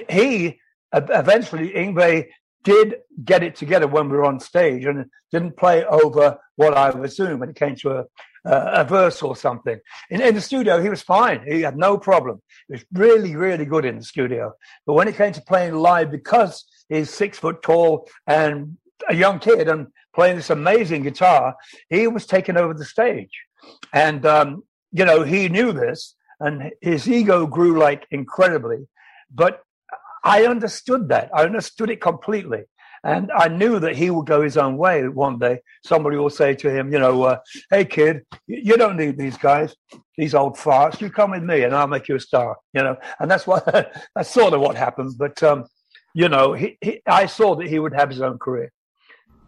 he, 0.10 0.60
eventually 0.94 1.72
Yngwie 1.72 2.28
did 2.64 2.96
get 3.24 3.44
it 3.44 3.56
together 3.56 3.88
when 3.88 4.10
we 4.10 4.18
were 4.18 4.26
on 4.26 4.40
stage 4.40 4.86
and 4.86 5.06
didn't 5.32 5.58
play 5.58 5.84
over 5.86 6.38
what 6.56 6.74
I 6.74 6.90
was 6.92 7.16
doing 7.16 7.40
when 7.40 7.50
it 7.50 7.56
came 7.56 7.76
to 7.78 8.00
a, 8.00 8.06
a 8.46 8.84
verse 8.84 9.22
or 9.22 9.36
something. 9.36 9.80
In, 10.10 10.22
in 10.22 10.36
the 10.36 10.42
studio, 10.42 10.82
he 10.82 10.90
was 10.90 11.02
fine. 11.02 11.46
He 11.46 11.62
had 11.62 11.78
no 11.78 11.98
problem. 11.98 12.42
He 12.68 12.74
was 12.74 12.86
really, 12.94 13.36
really 13.36 13.66
good 13.66 13.86
in 13.86 13.98
the 13.98 14.04
studio. 14.04 14.54
But 14.86 14.94
when 14.94 15.08
it 15.08 15.18
came 15.18 15.34
to 15.34 15.42
playing 15.42 15.76
live, 15.76 16.10
because 16.10 16.66
he's 16.90 17.10
six 17.10 17.38
foot 17.38 17.62
tall 17.62 18.08
and 18.28 18.78
a 19.10 19.16
young 19.16 19.40
kid 19.40 19.68
and 19.68 19.88
playing 20.16 20.38
this 20.38 20.50
amazing 20.50 21.04
guitar, 21.04 21.56
he 21.90 22.08
was 22.08 22.26
taking 22.26 22.58
over 22.58 22.74
the 22.74 22.86
stage. 22.86 23.32
And, 23.94 24.26
um, 24.26 24.64
you 24.92 25.06
know, 25.06 25.24
he 25.24 25.50
knew 25.50 25.72
this 25.72 26.16
and 26.40 26.72
his 26.82 27.08
ego 27.08 27.46
grew 27.46 27.80
like 27.80 28.08
incredibly. 28.12 28.88
But 29.34 29.62
I 30.24 30.46
understood 30.46 31.10
that. 31.10 31.30
I 31.34 31.44
understood 31.44 31.90
it 31.90 32.02
completely. 32.02 32.64
And 33.06 33.32
I 33.36 33.50
knew 33.50 33.80
that 33.80 33.98
he 33.98 34.10
would 34.10 34.26
go 34.26 34.42
his 34.42 34.56
own 34.56 34.78
way 34.78 35.08
one 35.10 35.38
day. 35.38 35.60
Somebody 35.84 36.16
will 36.16 36.30
say 36.30 36.56
to 36.56 36.72
him, 36.72 36.92
you 36.94 37.00
know, 37.00 37.24
uh, 37.24 37.40
hey, 37.70 37.84
kid, 37.84 38.26
you 38.48 38.78
don't 38.78 38.96
need 38.96 39.18
these 39.18 39.38
guys, 39.38 39.76
these 40.18 40.34
old 40.34 40.56
farts. 40.56 41.02
You 41.02 41.10
come 41.10 41.32
with 41.32 41.44
me 41.44 41.64
and 41.64 41.76
I'll 41.76 41.88
make 41.88 42.08
you 42.08 42.16
a 42.16 42.20
star, 42.20 42.56
you 42.74 42.82
know. 42.82 42.96
And 43.20 43.30
that's 43.30 43.46
what, 43.46 43.66
that's 44.16 44.30
sort 44.30 44.54
of 44.54 44.62
what 44.62 44.78
happened. 44.78 45.16
But, 45.18 45.44
um, 45.44 45.66
you 46.14 46.30
know, 46.30 46.54
he, 46.54 46.78
he, 46.80 47.02
I 47.06 47.26
saw 47.26 47.56
that 47.56 47.68
he 47.68 47.78
would 47.78 47.94
have 47.94 48.10
his 48.10 48.22
own 48.22 48.40
career. 48.40 48.72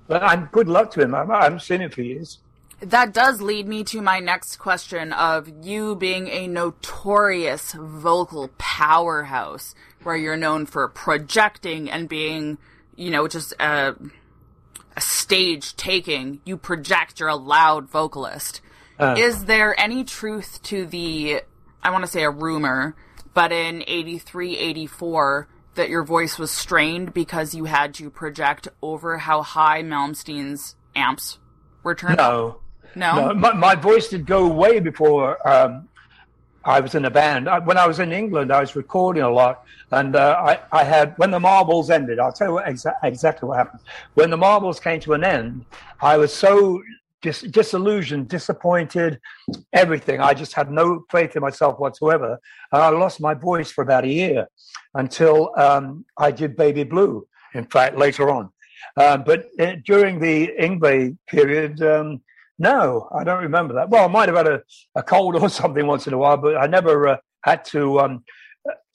But 0.08 0.21
I'm 0.21 0.49
good 0.51 0.67
luck 0.67 0.91
to 0.91 1.01
him. 1.01 1.15
I, 1.15 1.23
I 1.23 1.43
haven't 1.43 1.62
seen 1.62 1.82
him 1.82 1.91
for 1.91 2.01
years. 2.01 2.39
That 2.81 3.13
does 3.13 3.41
lead 3.41 3.67
me 3.67 3.83
to 3.85 4.01
my 4.01 4.19
next 4.19 4.57
question 4.57 5.13
of 5.13 5.49
you 5.65 5.95
being 5.95 6.27
a 6.27 6.47
notorious 6.47 7.73
vocal 7.73 8.49
powerhouse 8.57 9.73
where 10.03 10.15
you're 10.15 10.38
known 10.38 10.65
for 10.65 10.88
projecting 10.89 11.89
and 11.89 12.09
being, 12.09 12.57
you 12.95 13.11
know, 13.11 13.27
just 13.27 13.53
a, 13.59 13.95
a 14.95 15.01
stage 15.01 15.75
taking. 15.77 16.41
You 16.45 16.57
project, 16.57 17.19
you're 17.19 17.29
a 17.29 17.35
loud 17.35 17.89
vocalist. 17.89 18.61
Uh. 18.99 19.15
Is 19.17 19.45
there 19.45 19.77
any 19.79 20.03
truth 20.03 20.61
to 20.63 20.85
the, 20.85 21.41
I 21.81 21.91
want 21.91 22.03
to 22.03 22.11
say 22.11 22.23
a 22.23 22.29
rumor, 22.29 22.95
but 23.33 23.51
in 23.51 23.83
83, 23.88 24.57
84, 24.57 25.47
that 25.75 25.89
your 25.89 26.03
voice 26.03 26.38
was 26.38 26.51
strained 26.51 27.13
because 27.13 27.53
you 27.53 27.65
had 27.65 27.93
to 27.95 28.09
project 28.09 28.67
over 28.81 29.17
how 29.17 29.41
high 29.41 29.81
Malmsteen's 29.81 30.75
amps 30.95 31.39
were 31.83 31.95
turned 31.95 32.19
up? 32.19 32.61
No. 32.95 33.27
No? 33.27 33.34
My, 33.34 33.53
my 33.53 33.75
voice 33.75 34.08
did 34.08 34.25
go 34.25 34.47
way 34.47 34.79
before 34.79 35.45
um, 35.47 35.88
I 36.63 36.79
was 36.79 36.95
in 36.95 37.05
a 37.05 37.10
band. 37.12 37.47
I, 37.47 37.60
when 37.60 37.77
I 37.77 37.88
was 37.88 37.99
in 37.99 38.12
England, 38.12 38.51
I 38.51 38.62
was 38.62 38.75
recording 38.75 39.23
a 39.23 39.29
lot, 39.29 39.63
and 39.91 40.15
uh, 40.15 40.36
I, 40.43 40.60
I 40.71 40.84
had 40.84 41.13
when 41.17 41.31
the 41.31 41.39
Marbles 41.39 41.89
ended. 41.89 42.19
I'll 42.19 42.31
tell 42.34 42.47
you 42.47 42.53
what, 42.53 42.65
exa- 42.65 42.95
exactly 43.03 43.47
what 43.47 43.58
happened. 43.58 43.81
When 44.15 44.29
the 44.29 44.38
Marbles 44.38 44.79
came 44.79 44.99
to 45.01 45.13
an 45.13 45.23
end, 45.23 45.65
I 46.01 46.17
was 46.17 46.34
so 46.34 46.81
dis- 47.21 47.41
disillusioned, 47.41 48.29
disappointed, 48.29 49.19
everything. 49.73 50.19
I 50.21 50.34
just 50.34 50.53
had 50.53 50.71
no 50.71 51.05
faith 51.12 51.36
in 51.36 51.41
myself 51.41 51.79
whatsoever, 51.79 52.39
and 52.71 52.81
I 52.81 52.89
lost 52.89 53.21
my 53.21 53.34
voice 53.34 53.71
for 53.71 53.84
about 53.84 54.03
a 54.05 54.10
year 54.10 54.47
until 54.95 55.51
um, 55.58 56.05
I 56.17 56.31
did 56.31 56.55
Baby 56.55 56.84
Blue. 56.84 57.27
In 57.53 57.65
fact, 57.65 57.95
later 57.97 58.29
on. 58.31 58.49
Um, 58.97 59.23
but 59.23 59.45
uh, 59.60 59.75
during 59.86 60.19
the 60.19 60.51
Yngwie 60.60 61.17
period, 61.25 61.81
um, 61.81 62.21
no, 62.57 63.09
I 63.13 63.23
don't 63.23 63.43
remember 63.43 63.73
that. 63.75 63.89
Well, 63.89 64.05
I 64.05 64.07
might 64.07 64.29
have 64.29 64.37
had 64.37 64.47
a, 64.47 64.61
a 64.95 65.03
cold 65.03 65.35
or 65.41 65.49
something 65.49 65.85
once 65.85 66.07
in 66.07 66.13
a 66.13 66.17
while, 66.17 66.37
but 66.37 66.57
I 66.57 66.67
never 66.67 67.07
uh, 67.07 67.17
had 67.43 67.65
to 67.65 67.99
um, 67.99 68.23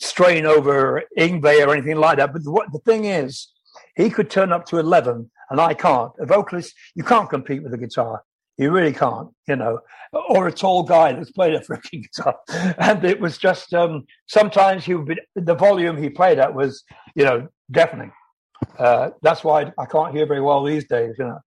strain 0.00 0.46
over 0.46 1.02
Yngwie 1.18 1.66
or 1.66 1.72
anything 1.72 1.96
like 1.96 2.18
that. 2.18 2.32
But 2.32 2.44
the, 2.44 2.68
the 2.72 2.80
thing 2.80 3.04
is, 3.04 3.48
he 3.96 4.10
could 4.10 4.30
turn 4.30 4.52
up 4.52 4.66
to 4.66 4.78
11 4.78 5.30
and 5.50 5.60
I 5.60 5.74
can't. 5.74 6.12
A 6.18 6.26
vocalist, 6.26 6.74
you 6.94 7.04
can't 7.04 7.28
compete 7.28 7.62
with 7.62 7.74
a 7.74 7.78
guitar. 7.78 8.22
You 8.56 8.70
really 8.70 8.92
can't, 8.92 9.28
you 9.48 9.56
know, 9.56 9.80
or 10.12 10.48
a 10.48 10.52
tall 10.52 10.82
guy 10.82 11.12
that's 11.12 11.30
played 11.30 11.54
a 11.54 11.60
freaking 11.66 12.02
guitar. 12.02 12.36
And 12.78 13.04
it 13.04 13.20
was 13.20 13.38
just, 13.38 13.72
um, 13.72 14.04
sometimes 14.26 14.84
he 14.84 14.94
would 14.94 15.06
be, 15.06 15.16
the 15.34 15.54
volume 15.54 15.96
he 15.96 16.10
played 16.10 16.38
at 16.38 16.54
was, 16.54 16.84
you 17.14 17.24
know, 17.24 17.48
deafening. 17.70 18.12
Uh, 18.78 19.10
that's 19.22 19.42
why 19.42 19.72
I 19.78 19.86
can't 19.86 20.14
hear 20.14 20.26
very 20.26 20.42
well 20.42 20.62
these 20.62 20.86
days, 20.86 21.14
you 21.18 21.24
know. 21.24 21.40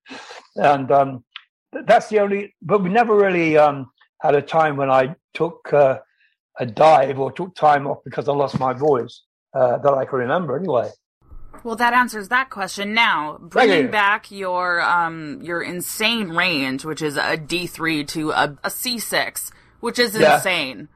And 0.55 0.91
um, 0.91 1.23
that's 1.85 2.07
the 2.09 2.19
only, 2.19 2.53
but 2.61 2.83
we 2.83 2.89
never 2.89 3.15
really 3.15 3.57
um, 3.57 3.91
had 4.21 4.35
a 4.35 4.41
time 4.41 4.77
when 4.77 4.89
I 4.89 5.15
took 5.33 5.71
uh, 5.73 5.99
a 6.59 6.65
dive 6.65 7.19
or 7.19 7.31
took 7.31 7.55
time 7.55 7.87
off 7.87 7.99
because 8.05 8.27
I 8.29 8.33
lost 8.33 8.59
my 8.59 8.73
voice 8.73 9.21
uh, 9.53 9.77
that 9.79 9.93
I 9.93 10.05
can 10.05 10.19
remember 10.19 10.57
anyway. 10.57 10.89
Well, 11.63 11.75
that 11.77 11.93
answers 11.93 12.27
that 12.29 12.49
question. 12.49 12.93
Now, 12.93 13.37
bringing 13.39 13.83
you. 13.83 13.87
back 13.87 14.31
your 14.31 14.81
um 14.81 15.41
your 15.41 15.61
insane 15.61 16.29
range, 16.29 16.83
which 16.83 17.01
is 17.01 17.15
a 17.15 17.37
D 17.37 17.67
three 17.67 18.03
to 18.05 18.31
a, 18.31 18.57
a 18.63 18.69
C 18.69 18.99
six, 18.99 19.51
which 19.79 19.97
is 19.97 20.15
Yeah. 20.15 20.35
insane. 20.35 20.89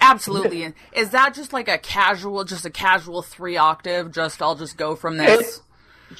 Absolutely. 0.00 0.74
is 0.92 1.10
that 1.10 1.34
just 1.34 1.52
like 1.52 1.68
a 1.68 1.76
casual, 1.78 2.44
just 2.44 2.64
a 2.64 2.70
casual 2.70 3.22
three 3.22 3.56
octave? 3.56 4.12
Just 4.12 4.40
I'll 4.40 4.54
just 4.54 4.76
go 4.76 4.94
from 4.96 5.18
this. 5.18 5.60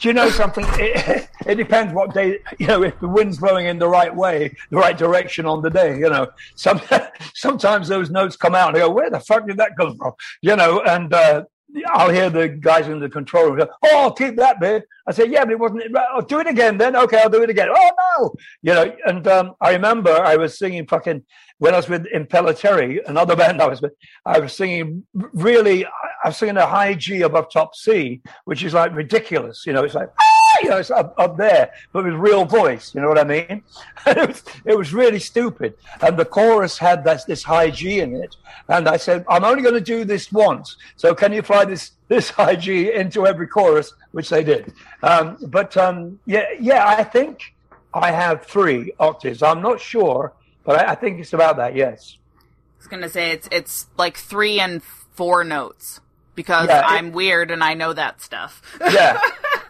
Do 0.00 0.08
you 0.08 0.14
know 0.14 0.28
something? 0.30 0.64
It, 0.74 1.28
it 1.46 1.54
depends 1.54 1.92
what 1.94 2.12
day, 2.14 2.40
you 2.58 2.66
know, 2.66 2.82
if 2.82 2.98
the 3.00 3.08
wind's 3.08 3.38
blowing 3.38 3.66
in 3.66 3.78
the 3.78 3.88
right 3.88 4.14
way, 4.14 4.54
the 4.70 4.76
right 4.76 4.96
direction 4.96 5.46
on 5.46 5.62
the 5.62 5.70
day, 5.70 5.98
you 5.98 6.10
know. 6.10 6.28
Some, 6.54 6.80
sometimes 7.34 7.88
those 7.88 8.10
notes 8.10 8.36
come 8.36 8.54
out 8.54 8.68
and 8.68 8.76
I 8.76 8.80
go, 8.80 8.90
where 8.90 9.10
the 9.10 9.20
fuck 9.20 9.46
did 9.46 9.56
that 9.56 9.76
come 9.78 9.96
from? 9.96 10.12
You 10.42 10.56
know, 10.56 10.80
and 10.82 11.12
uh, 11.12 11.44
I'll 11.86 12.10
hear 12.10 12.30
the 12.30 12.48
guys 12.48 12.88
in 12.88 12.98
the 12.98 13.08
control 13.08 13.46
room 13.46 13.58
go, 13.58 13.68
"Oh, 13.84 13.98
I'll 13.98 14.12
keep 14.12 14.36
that 14.36 14.58
bit." 14.58 14.84
I 15.06 15.12
say, 15.12 15.26
"Yeah, 15.26 15.44
but 15.44 15.52
it 15.52 15.58
wasn't. 15.58 15.84
Oh, 16.14 16.22
do 16.22 16.40
it 16.40 16.46
again, 16.46 16.78
then. 16.78 16.96
Okay, 16.96 17.20
I'll 17.20 17.28
do 17.28 17.42
it 17.42 17.50
again." 17.50 17.68
Oh 17.70 17.90
no, 18.18 18.34
you 18.62 18.74
know. 18.74 18.96
And 19.06 19.26
um, 19.28 19.54
I 19.60 19.72
remember 19.72 20.10
I 20.10 20.36
was 20.36 20.58
singing 20.58 20.86
fucking 20.86 21.24
when 21.58 21.74
I 21.74 21.76
was 21.76 21.88
with 21.88 22.06
Impellitteri, 22.14 23.06
another 23.06 23.36
band 23.42 23.60
I 23.60 23.66
was 23.66 23.82
with. 23.82 23.92
I 24.24 24.38
was 24.38 24.54
singing 24.54 25.04
really. 25.12 25.86
I 26.24 26.28
was 26.28 26.36
singing 26.36 26.56
a 26.56 26.66
high 26.66 26.94
G 26.94 27.22
above 27.22 27.50
top 27.50 27.74
C, 27.74 28.20
which 28.44 28.62
is 28.64 28.74
like 28.74 28.94
ridiculous. 28.94 29.66
You 29.66 29.72
know, 29.72 29.84
it's 29.84 29.94
like. 29.94 30.10
"Ah!" 30.20 30.38
You 30.62 30.70
know, 30.70 30.78
it's 30.78 30.90
up, 30.90 31.14
up 31.18 31.36
there, 31.36 31.70
but 31.92 32.04
with 32.04 32.14
real 32.14 32.44
voice. 32.44 32.94
You 32.94 33.00
know 33.00 33.08
what 33.08 33.18
I 33.18 33.24
mean? 33.24 33.62
It 34.06 34.28
was 34.28 34.42
it 34.64 34.78
was 34.78 34.94
really 34.94 35.18
stupid. 35.18 35.74
And 36.00 36.16
the 36.16 36.24
chorus 36.24 36.78
had 36.78 37.04
this 37.04 37.24
this 37.24 37.42
high 37.42 37.70
G 37.70 38.00
in 38.00 38.16
it, 38.16 38.36
and 38.68 38.88
I 38.88 38.96
said, 38.96 39.24
I'm 39.28 39.44
only 39.44 39.62
going 39.62 39.74
to 39.74 39.80
do 39.80 40.04
this 40.04 40.32
once. 40.32 40.76
So 40.96 41.14
can 41.14 41.32
you 41.32 41.42
fly 41.42 41.64
this 41.64 41.92
this 42.08 42.30
high 42.30 42.56
G 42.56 42.92
into 42.92 43.26
every 43.26 43.46
chorus, 43.46 43.92
which 44.12 44.30
they 44.30 44.42
did. 44.42 44.72
Um, 45.02 45.36
but 45.48 45.76
um, 45.76 46.18
yeah, 46.26 46.46
yeah, 46.58 46.86
I 46.86 47.04
think 47.04 47.54
I 47.92 48.10
have 48.10 48.46
three 48.46 48.92
octaves. 48.98 49.42
I'm 49.42 49.60
not 49.60 49.80
sure, 49.80 50.32
but 50.64 50.80
I, 50.80 50.92
I 50.92 50.94
think 50.94 51.20
it's 51.20 51.34
about 51.34 51.58
that. 51.58 51.76
Yes. 51.76 52.16
I 52.38 52.78
was 52.78 52.86
gonna 52.86 53.08
say 53.08 53.32
it's 53.32 53.48
it's 53.52 53.88
like 53.98 54.16
three 54.16 54.58
and 54.58 54.82
four 54.82 55.44
notes 55.44 56.00
because 56.38 56.68
Yeah, 56.68 56.78
it- 56.78 56.84
I'm 56.96 57.10
weird 57.10 57.50
and 57.50 57.62
I 57.64 57.74
know 57.74 57.92
that 57.92 58.22
stuff. 58.22 58.62
Yeah, 58.80 59.18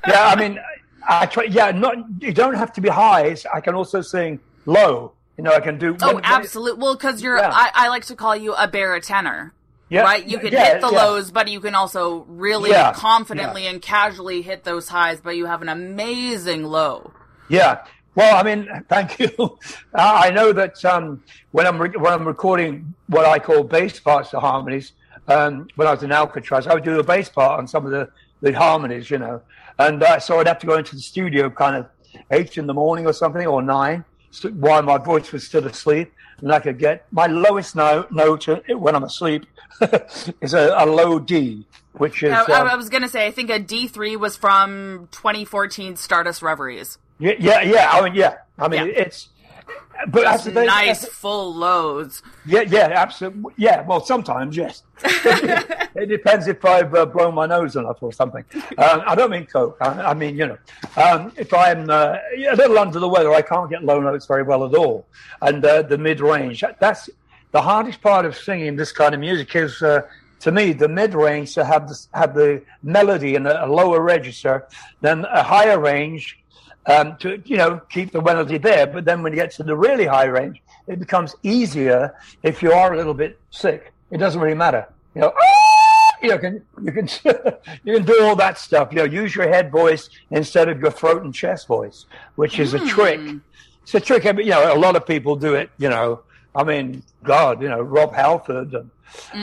yeah. 0.07 0.25
I 0.33 0.37
mean, 0.37 0.61
I 1.09 1.25
try. 1.25 1.45
Yeah, 1.45 1.71
not 1.71 1.97
you 2.21 2.33
don't 2.35 2.55
have 2.63 2.73
to 2.75 2.83
be 2.83 2.91
high. 2.91 3.35
I 3.53 3.61
can 3.63 3.75
also 3.75 4.03
sing 4.03 4.39
low. 4.67 5.13
You 5.39 5.45
know, 5.45 5.53
I 5.53 5.61
can 5.61 5.79
do. 5.79 5.97
Oh, 6.03 6.07
when- 6.09 6.15
when 6.17 6.25
it- 6.25 6.31
absolutely. 6.31 6.83
Well, 6.83 6.95
because 6.95 7.23
you're, 7.23 7.39
Yeah. 7.39 7.51
I, 7.51 7.71
I 7.75 7.89
like 7.89 8.05
to 8.07 8.15
call 8.17 8.37
you 8.37 8.53
a 8.55 8.69
baritone. 8.69 9.53
Yeah, 9.89 10.03
right? 10.03 10.23
You 10.29 10.39
can 10.39 10.53
yeah, 10.53 10.73
hit 10.73 10.81
the 10.83 10.89
lows, 10.89 11.31
but 11.31 11.49
you 11.49 11.61
can 11.61 11.75
also 11.75 12.27
really 12.29 12.73
confidently 12.93 13.67
and 13.67 13.81
casually 13.81 14.43
hit 14.43 14.65
those 14.65 14.89
highs, 14.89 15.23
but 15.23 15.35
you 15.35 15.47
have 15.47 15.63
an 15.63 15.71
amazing 15.71 16.65
low. 16.65 17.13
Yeah. 17.49 17.79
Well, 18.15 18.37
I 18.37 18.43
mean, 18.43 18.69
thank 18.91 19.19
you. 19.19 19.31
I 19.95 20.27
I 20.27 20.31
know 20.31 20.53
that 20.53 20.85
um, 20.85 21.23
when 21.53 21.67
I'm 21.67 21.81
re- 21.81 21.97
when 22.05 22.13
I'm 22.13 22.27
recording 22.27 22.93
what 23.07 23.25
I 23.25 23.39
call 23.39 23.63
bass 23.65 23.99
parts 24.01 24.29
to 24.31 24.41
harmonies, 24.41 24.93
um, 25.29 25.69
when 25.77 25.87
I 25.87 25.93
was 25.93 26.03
in 26.03 26.11
Alcatrazz, 26.11 26.67
I 26.67 26.75
would 26.75 26.85
do 26.85 26.99
a 26.99 27.05
bass 27.05 27.29
part 27.29 27.59
on 27.59 27.67
some 27.69 27.85
of 27.85 27.93
the, 27.93 28.11
the 28.41 28.53
harmonies, 28.53 29.11
you 29.11 29.19
know, 29.19 29.41
and 29.79 30.03
uh, 30.03 30.19
so 30.19 30.41
I'd 30.41 30.47
have 30.49 30.59
to 30.61 30.67
go 30.67 30.77
into 30.77 30.97
the 30.97 31.03
studio 31.03 31.51
kind 31.51 31.77
of 31.77 31.87
eight 32.31 32.59
in 32.59 32.67
the 32.67 32.75
morning 32.75 33.07
or 33.07 33.13
something 33.13 33.47
or 33.47 33.63
nine 33.63 34.05
while 34.55 34.83
my 34.83 34.99
voice 34.99 35.33
was 35.33 35.47
still 35.47 35.67
asleep, 35.67 36.13
and 36.41 36.53
I 36.53 36.61
could 36.61 36.79
get 36.79 37.07
my 37.11 37.27
lowest 37.27 37.75
note 37.77 38.11
note 38.13 38.49
uh, 38.49 38.61
when 38.77 38.95
I'm 38.95 39.05
asleep 39.05 39.47
is 40.41 40.55
a, 40.55 40.75
a 40.77 40.87
low 40.87 41.19
D, 41.19 41.67
which 41.93 42.23
is 42.23 42.33
I, 42.33 42.41
um, 42.43 42.69
I 42.69 42.77
was 42.77 42.89
gonna 42.89 43.09
say, 43.09 43.27
I 43.27 43.31
think 43.31 43.51
a 43.51 43.59
D3 43.59 44.19
was 44.19 44.37
from 44.37 45.09
2014 45.13 45.97
Stardust 45.97 46.43
Reveries. 46.43 46.99
yeah, 47.19 47.33
yeah, 47.39 47.61
yeah. 47.63 47.91
I 47.91 48.03
mean, 48.03 48.15
yeah. 48.15 48.35
I 48.59 48.69
mean, 48.69 48.87
Yeah. 48.87 48.93
it's. 49.03 49.29
But 50.07 50.23
that's 50.23 50.47
nice 50.47 51.05
full 51.07 51.53
loads. 51.55 52.23
Yeah, 52.47 52.63
yeah, 52.63 52.91
absolutely. 52.95 53.53
Yeah, 53.57 53.83
well, 53.83 54.05
sometimes, 54.05 54.57
yes. 54.57 54.85
it 55.03 56.09
depends 56.09 56.47
if 56.47 56.65
I've 56.65 56.95
uh, 56.95 57.07
blown 57.07 57.35
my 57.35 57.47
nose 57.47 57.75
enough 57.75 58.03
or 58.03 58.13
something. 58.13 58.45
Um, 58.79 59.03
I 59.07 59.15
don't 59.17 59.31
mean 59.31 59.47
coke. 59.47 59.77
I, 59.81 59.89
I 59.89 60.15
mean, 60.15 60.37
you 60.37 60.47
know, 60.47 60.59
um, 60.97 61.33
if 61.37 61.53
I'm 61.53 61.91
uh, 61.91 62.17
a 62.37 62.55
little 62.55 62.79
under 62.79 63.01
the 63.01 63.09
weather, 63.09 63.33
I 63.35 63.43
can't 63.43 63.69
get 63.69 63.83
low 63.83 64.01
notes 64.01 64.27
very 64.27 64.45
well 64.45 64.65
at 64.65 64.75
all. 64.75 65.07
And 65.43 65.65
uh, 65.65 65.83
the 65.83 65.99
mid 65.99 66.21
range, 66.21 66.63
that's 66.79 67.11
the 67.51 67.63
hardest 67.63 68.01
part 68.01 68.25
of 68.25 68.37
singing 68.37 68.77
this 68.77 68.93
kind 68.93 69.15
of 69.15 69.21
music 69.21 69.55
is. 69.57 69.83
Uh, 69.83 70.03
to 70.41 70.53
me, 70.53 70.73
the 70.73 70.89
mid 70.89 71.15
range 71.15 71.55
to 71.55 71.65
have 71.65 71.89
the, 71.89 72.07
have 72.15 72.33
the 72.33 72.63
melody 72.85 73.35
in 73.35 73.45
a, 73.47 73.65
a 73.65 73.67
lower 73.67 74.01
register, 74.01 74.69
then 75.01 75.25
a 75.25 75.43
higher 75.43 75.81
range 75.81 76.39
um, 76.87 77.17
to 77.19 77.43
you 77.45 77.57
know 77.57 77.81
keep 77.91 78.13
the 78.13 78.23
melody 78.23 78.59
there. 78.59 78.87
But 78.87 79.05
then 79.05 79.23
when 79.23 79.33
you 79.33 79.37
get 79.37 79.53
to 79.53 79.63
the 79.63 79.77
really 79.77 80.07
high 80.07 80.25
range, 80.25 80.63
it 80.87 80.99
becomes 80.99 81.35
easier 81.43 82.15
if 82.43 82.63
you 82.63 82.73
are 82.73 82.93
a 82.93 82.97
little 82.97 83.15
bit 83.15 83.39
sick. 83.51 83.93
It 84.11 84.19
doesn't 84.19 84.41
really 84.41 84.57
matter. 84.57 84.87
You 85.15 85.23
know, 85.23 85.33
"Ah!" 85.41 86.13
you 86.23 86.39
can 86.39 86.63
you 86.83 86.93
can 86.93 87.09
you 87.85 87.95
can 87.95 88.05
do 88.05 88.23
all 88.23 88.37
that 88.37 88.59
stuff. 88.59 88.89
You 88.93 88.99
know, 88.99 89.05
use 89.05 89.35
your 89.35 89.49
head 89.49 89.71
voice 89.71 90.09
instead 90.31 90.69
of 90.69 90.81
your 90.81 90.91
throat 90.91 91.23
and 91.23 91.35
chest 91.35 91.67
voice, 91.67 92.07
which 92.37 92.59
is 92.59 92.75
a 92.75 92.87
trick. 92.87 93.21
It's 93.83 93.95
a 93.95 94.01
trick. 94.01 94.25
You 94.25 94.45
know, 94.45 94.75
a 94.75 94.79
lot 94.79 94.97
of 94.97 95.07
people 95.07 95.37
do 95.37 95.55
it. 95.55 95.71
You 95.79 95.89
know, 95.89 96.21
I 96.59 96.65
mean, 96.65 97.03
God, 97.23 97.63
you 97.63 97.69
know, 97.69 97.81
Rob 97.81 98.13
Halford 98.13 98.73
and 98.75 98.91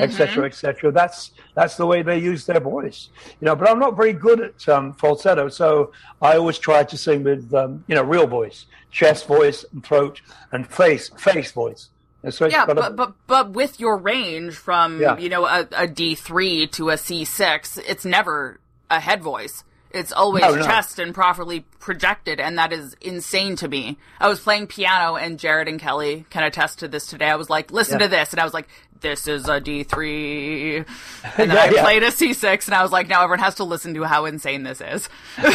et 0.02 0.12
cetera, 0.12 0.46
et 0.46 0.54
cetera. 0.54 0.92
That's 0.92 1.32
that's 1.56 1.78
the 1.78 1.86
way 1.86 2.02
they 2.04 2.20
use 2.20 2.46
their 2.46 2.60
voice. 2.60 3.08
You 3.40 3.46
know, 3.48 3.56
but 3.56 3.70
I'm 3.70 3.80
not 3.80 3.96
very 3.96 4.14
good 4.14 4.40
at 4.42 4.70
um, 4.70 4.94
falsetto, 4.94 5.48
so 5.50 5.92
I 6.22 6.36
always 6.36 6.58
try 6.60 6.84
to 6.84 6.98
sing 6.98 7.24
with 7.24 7.54
um, 7.54 7.84
you 7.88 7.96
know 7.96 8.04
real 8.04 8.28
voice, 8.28 8.66
chest 8.92 9.28
voice, 9.28 9.64
and 9.72 9.82
throat, 9.84 10.22
and 10.52 10.68
face 10.68 11.10
face 11.18 11.52
voice. 11.54 11.90
So 12.30 12.48
Yeah, 12.48 12.66
a- 12.68 12.76
but, 12.76 12.96
but 12.98 13.14
but 13.28 13.52
with 13.52 13.80
your 13.80 13.98
range 13.98 14.56
from 14.56 15.00
Yeah. 15.02 15.18
you 15.18 15.30
know 15.30 15.46
a, 15.46 15.62
a 15.62 15.88
D3 15.88 16.70
to 16.74 16.90
a 16.90 16.96
C6, 16.96 17.80
it's 17.88 18.04
never 18.04 18.60
a 18.92 19.00
head 19.00 19.24
voice. 19.24 19.64
It's 19.96 20.12
always 20.12 20.44
No, 20.44 20.56
no. 20.56 20.66
chest 20.66 21.00
and 21.00 21.14
properly 21.16 21.62
projected, 21.80 22.40
and 22.40 22.58
that 22.58 22.74
is 22.74 22.96
insane 23.02 23.56
to 23.58 23.68
me. 23.68 23.98
I 24.20 24.28
was 24.28 24.40
playing 24.42 24.68
piano, 24.68 25.16
and 25.16 25.40
Jared 25.40 25.68
and 25.68 25.80
Kelly 25.80 26.26
can 26.30 26.44
attest 26.44 26.80
to 26.80 26.88
this 26.88 27.08
today. 27.08 27.30
I 27.30 27.36
was 27.36 27.50
like, 27.50 27.72
"Listen 27.72 28.00
Yeah. 28.00 28.08
to 28.08 28.10
this," 28.10 28.32
and 28.34 28.40
I 28.40 28.44
was 28.44 28.54
like, 28.54 28.68
"This 29.00 29.28
is 29.28 29.48
a 29.48 29.62
D3," 29.62 30.86
and 31.38 31.50
then 31.50 31.56
Yeah, 31.58 31.64
I 31.64 31.70
yeah. 31.70 31.82
played 31.84 32.04
a 32.04 32.12
C6, 32.12 32.66
and 32.68 32.76
I 32.76 32.84
was 32.84 32.92
like, 32.92 33.08
"Now 33.08 33.24
everyone 33.24 33.40
has 33.40 33.56
to 33.56 33.64
listen 33.64 33.94
to 33.94 34.04
how 34.04 34.26
insane 34.26 34.64
this 34.64 34.82
is." 34.82 35.08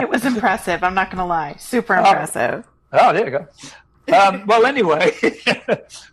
It 0.00 0.08
was 0.08 0.24
impressive. 0.24 0.84
I'm 0.84 0.94
not 0.94 1.10
going 1.10 1.18
to 1.18 1.24
lie. 1.24 1.56
Super 1.58 1.96
impressive. 1.96 2.64
Oh, 2.92 3.12
there 3.12 3.24
you 3.24 3.38
go. 3.38 4.16
Um, 4.16 4.44
well, 4.46 4.64
anyway, 4.64 5.12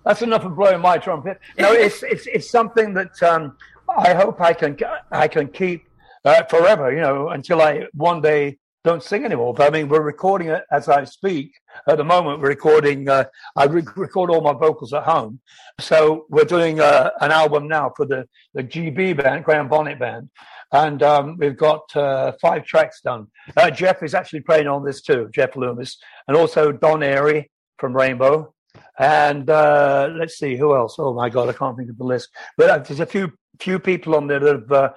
that's 0.04 0.24
enough 0.24 0.44
of 0.44 0.56
blowing 0.56 0.82
my 0.82 0.98
trumpet. 0.98 1.40
No, 1.60 1.72
it's 1.72 2.02
it's 2.02 2.26
it's 2.26 2.50
something 2.50 2.96
that 2.96 3.22
um, 3.22 3.56
I 3.96 4.16
hope 4.16 4.42
I 4.42 4.54
can 4.54 4.76
I 5.12 5.28
can 5.28 5.48
keep 5.50 5.86
uh, 6.26 6.44
forever. 6.44 6.92
You 6.92 7.02
know, 7.02 7.30
until 7.30 7.62
I 7.62 7.88
one 7.94 8.22
day 8.22 8.58
don't 8.86 9.04
sing 9.04 9.26
anymore. 9.26 9.54
But 9.54 9.68
I 9.68 9.70
mean, 9.72 9.90
we're 9.90 10.02
recording 10.02 10.50
it 10.50 10.64
as 10.72 10.88
I 10.88 11.04
speak. 11.04 11.52
At 11.90 11.98
the 11.98 12.04
moment, 12.04 12.40
we're 12.40 12.50
recording. 12.50 13.10
Uh, 13.10 13.26
I 13.56 13.66
re- 13.66 13.84
record 13.96 14.30
all 14.30 14.42
my 14.42 14.54
vocals 14.54 14.94
at 14.94 15.04
home, 15.04 15.42
so 15.80 16.26
we're 16.30 16.46
doing 16.46 16.80
uh, 16.80 17.10
an 17.20 17.32
album 17.32 17.68
now 17.68 17.92
for 17.98 18.06
the 18.06 18.28
the 18.54 18.64
GB 18.64 19.18
band, 19.22 19.44
Graham 19.44 19.68
Bonnet 19.68 20.00
band, 20.00 20.30
and 20.72 21.04
um, 21.04 21.38
we've 21.38 21.58
got 21.58 21.84
uh, 21.98 22.34
five 22.42 22.66
tracks 22.66 23.02
done. 23.02 23.28
Uh, 23.58 23.72
Jeff 23.72 24.04
is 24.04 24.14
actually 24.14 24.42
playing 24.42 24.68
on 24.68 24.86
this 24.86 25.02
too, 25.02 25.30
Jeff 25.34 25.56
Loomis, 25.56 25.98
and 26.28 26.38
also 26.38 26.72
Don 26.72 27.00
Airey 27.00 27.46
from 27.80 27.96
Rainbow. 27.96 28.54
And 28.98 29.50
uh, 29.50 30.10
let's 30.14 30.38
see 30.38 30.56
who 30.56 30.76
else. 30.76 30.96
Oh 31.00 31.14
my 31.14 31.30
God, 31.30 31.50
I 31.50 31.54
can't 31.54 31.76
think 31.76 31.90
of 31.90 31.98
the 31.98 32.06
list. 32.06 32.30
But 32.58 32.70
uh, 32.70 32.78
there's 32.78 33.00
a 33.00 33.06
few 33.06 33.32
few 33.60 33.80
people 33.80 34.16
on 34.16 34.28
there 34.28 34.40
that 34.40 34.56
have 34.70 34.94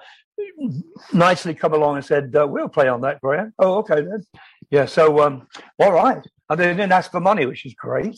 nicely 1.13 1.53
come 1.53 1.73
along 1.73 1.97
and 1.97 2.05
said, 2.05 2.35
uh, 2.39 2.45
"We'll 2.47 2.69
play 2.69 2.87
on 2.87 3.01
that, 3.01 3.21
Graham." 3.21 3.53
Oh, 3.59 3.77
okay 3.79 4.01
then. 4.01 4.23
Yeah. 4.69 4.85
So, 4.85 5.21
um, 5.21 5.47
all 5.79 5.91
right. 5.93 6.25
And 6.49 6.59
they 6.59 6.67
didn't 6.67 6.91
ask 6.91 7.11
for 7.11 7.19
money, 7.19 7.45
which 7.45 7.65
is 7.65 7.73
great. 7.75 8.17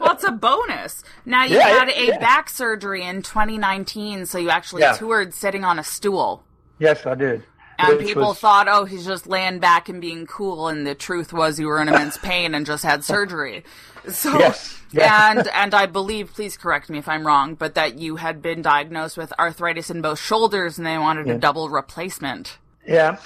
Well, 0.00 0.12
it's 0.12 0.24
a 0.24 0.32
bonus. 0.32 1.04
Now 1.24 1.44
you 1.44 1.56
Yeah, 1.56 1.68
had 1.68 1.88
yeah, 1.88 1.94
a 1.94 2.06
yeah. 2.08 2.18
back 2.18 2.48
surgery 2.50 3.04
in 3.04 3.22
2019, 3.22 4.26
so 4.26 4.38
you 4.38 4.50
actually 4.50 4.82
toured 4.96 5.32
sitting 5.32 5.64
on 5.64 5.78
a 5.78 5.84
stool. 5.84 6.42
Yes, 6.78 7.06
I 7.06 7.14
did. 7.14 7.44
And 7.78 7.98
Which 7.98 8.06
people 8.06 8.22
was- 8.28 8.38
thought, 8.38 8.68
oh, 8.68 8.84
he's 8.84 9.04
just 9.04 9.26
laying 9.26 9.58
back 9.58 9.88
and 9.88 10.00
being 10.00 10.26
cool, 10.26 10.68
and 10.68 10.86
the 10.86 10.94
truth 10.94 11.32
was 11.32 11.58
you 11.58 11.66
were 11.66 11.80
in 11.82 11.88
immense 11.88 12.16
pain 12.18 12.54
and 12.54 12.64
just 12.66 12.84
had 12.84 13.02
surgery. 13.04 13.64
So, 14.08 14.38
Yes, 14.38 14.78
yeah. 14.92 15.30
and 15.30 15.48
and 15.48 15.74
I 15.74 15.86
believe, 15.86 16.34
please 16.34 16.56
correct 16.58 16.90
me 16.90 16.98
if 16.98 17.08
I'm 17.08 17.26
wrong, 17.26 17.54
but 17.54 17.74
that 17.74 17.98
you 17.98 18.16
had 18.16 18.42
been 18.42 18.60
diagnosed 18.60 19.16
with 19.16 19.32
arthritis 19.38 19.88
in 19.88 20.02
both 20.02 20.20
shoulders, 20.20 20.76
and 20.76 20.86
they 20.86 20.98
wanted 20.98 21.28
a 21.28 21.38
double 21.38 21.70
replacement. 21.70 22.58
Yeah, 22.86 23.16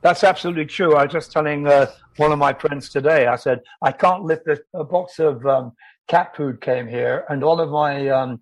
that's 0.00 0.24
absolutely 0.24 0.64
true. 0.64 0.96
I 0.96 1.04
was 1.04 1.12
just 1.12 1.32
telling 1.32 1.66
uh, 1.66 1.90
one 2.16 2.32
of 2.32 2.38
my 2.38 2.54
friends 2.54 2.88
today. 2.88 3.26
I 3.26 3.36
said 3.36 3.60
I 3.82 3.92
can't 3.92 4.24
lift 4.24 4.46
this. 4.46 4.60
A 4.74 4.84
box 4.84 5.18
of 5.18 5.44
um, 5.46 5.72
cat 6.08 6.34
food 6.34 6.60
came 6.62 6.88
here, 6.88 7.24
and 7.28 7.44
all 7.44 7.60
of 7.60 7.68
my 7.70 8.08
um, 8.08 8.40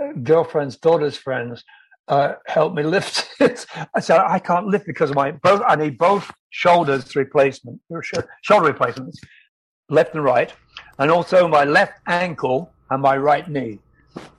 uh, 0.00 0.12
girlfriend's 0.22 0.76
daughter's 0.76 1.16
friends 1.16 1.64
uh, 2.08 2.34
helped 2.46 2.76
me 2.76 2.82
lift 2.82 3.26
it. 3.40 3.66
I 3.94 4.00
said 4.00 4.18
I 4.20 4.38
can't 4.38 4.66
lift 4.66 4.86
because 4.86 5.10
of 5.10 5.16
my 5.16 5.32
both. 5.32 5.62
I 5.66 5.76
need 5.76 5.98
both 5.98 6.30
shoulders 6.50 7.16
replacement, 7.16 7.80
shoulder 8.42 8.66
replacements, 8.66 9.20
left 9.88 10.14
and 10.14 10.24
right, 10.24 10.52
and 10.98 11.10
also 11.10 11.48
my 11.48 11.64
left 11.64 11.94
ankle 12.06 12.70
and 12.90 13.02
my 13.02 13.16
right 13.16 13.48
knee. 13.48 13.78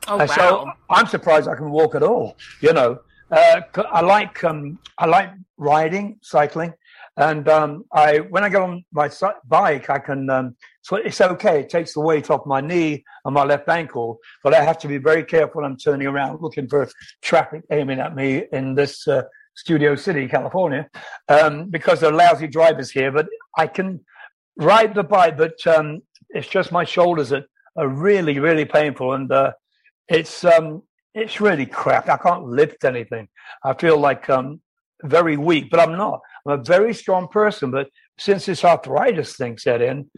Oh 0.08 0.20
And 0.20 0.30
so! 0.30 0.72
I'm 0.90 1.08
surprised 1.08 1.48
I 1.48 1.56
can 1.56 1.72
walk 1.72 1.96
at 1.96 2.04
all. 2.04 2.38
You 2.62 2.74
know, 2.74 3.00
uh, 3.32 3.62
I 3.92 4.02
like 4.02 4.44
um, 4.44 4.80
I 4.98 5.06
like 5.06 5.32
riding, 5.58 6.18
cycling, 6.22 6.74
and 7.18 7.48
um, 7.50 7.86
I 7.92 8.20
when 8.20 8.44
I 8.44 8.50
get 8.50 8.62
on 8.62 8.86
my 8.92 9.10
bike, 9.48 9.90
I 9.90 10.00
can 10.00 10.30
um, 10.30 10.56
So 10.86 10.98
it's 10.98 11.20
okay. 11.20 11.62
It 11.62 11.70
takes 11.70 11.96
the 11.96 12.00
weight 12.00 12.30
off 12.30 12.46
my 12.46 12.62
knee 12.62 13.04
and 13.26 13.34
my 13.34 13.44
left 13.44 13.68
ankle, 13.68 14.20
but 14.44 14.54
I 14.54 14.64
have 14.64 14.78
to 14.80 14.88
be 14.88 15.00
very 15.00 15.24
careful 15.24 15.66
I'm 15.66 15.78
turning 15.78 16.06
around 16.06 16.44
looking 16.44 16.68
for 16.68 16.88
traffic 17.24 17.64
aiming 17.72 18.00
at 18.00 18.16
me 18.16 18.44
in 18.52 18.76
this 18.76 19.08
uh, 19.08 19.24
Studio 19.56 19.96
City, 19.96 20.28
California, 20.28 20.88
um, 21.28 21.72
because 21.72 22.02
there 22.02 22.12
are 22.12 22.16
lousy 22.16 22.46
drivers 22.46 22.92
here. 22.92 23.12
But 23.12 23.26
I 23.58 23.66
can 23.66 24.06
ride 24.58 24.94
the 24.94 25.04
bike, 25.04 25.40
but 25.40 25.56
um, 25.66 26.04
it's 26.30 26.48
just 26.48 26.72
my 26.72 26.84
shoulders 26.84 27.30
that 27.30 27.46
are 27.76 27.88
really, 27.88 28.38
really 28.38 28.66
painful, 28.66 29.14
and 29.14 29.32
uh, 29.32 29.54
it's 30.08 30.46
um, 30.46 30.84
it's 31.16 31.42
really 31.42 31.66
crap. 31.66 32.10
I 32.10 32.18
can't 32.18 32.46
lift 32.46 32.84
anything. 32.84 33.28
I 33.64 33.74
feel 33.74 33.98
like 33.98 34.30
um, 34.30 34.62
very 35.02 35.36
weak, 35.36 35.72
but 35.72 35.80
I'm 35.80 35.98
not. 35.98 36.20
I'm 36.46 36.60
a 36.60 36.64
very 36.64 36.94
strong 36.94 37.28
person, 37.28 37.72
but 37.72 37.90
since 38.20 38.46
this 38.46 38.64
arthritis 38.64 39.36
thing 39.36 39.58
set 39.58 39.82
in, 39.82 40.12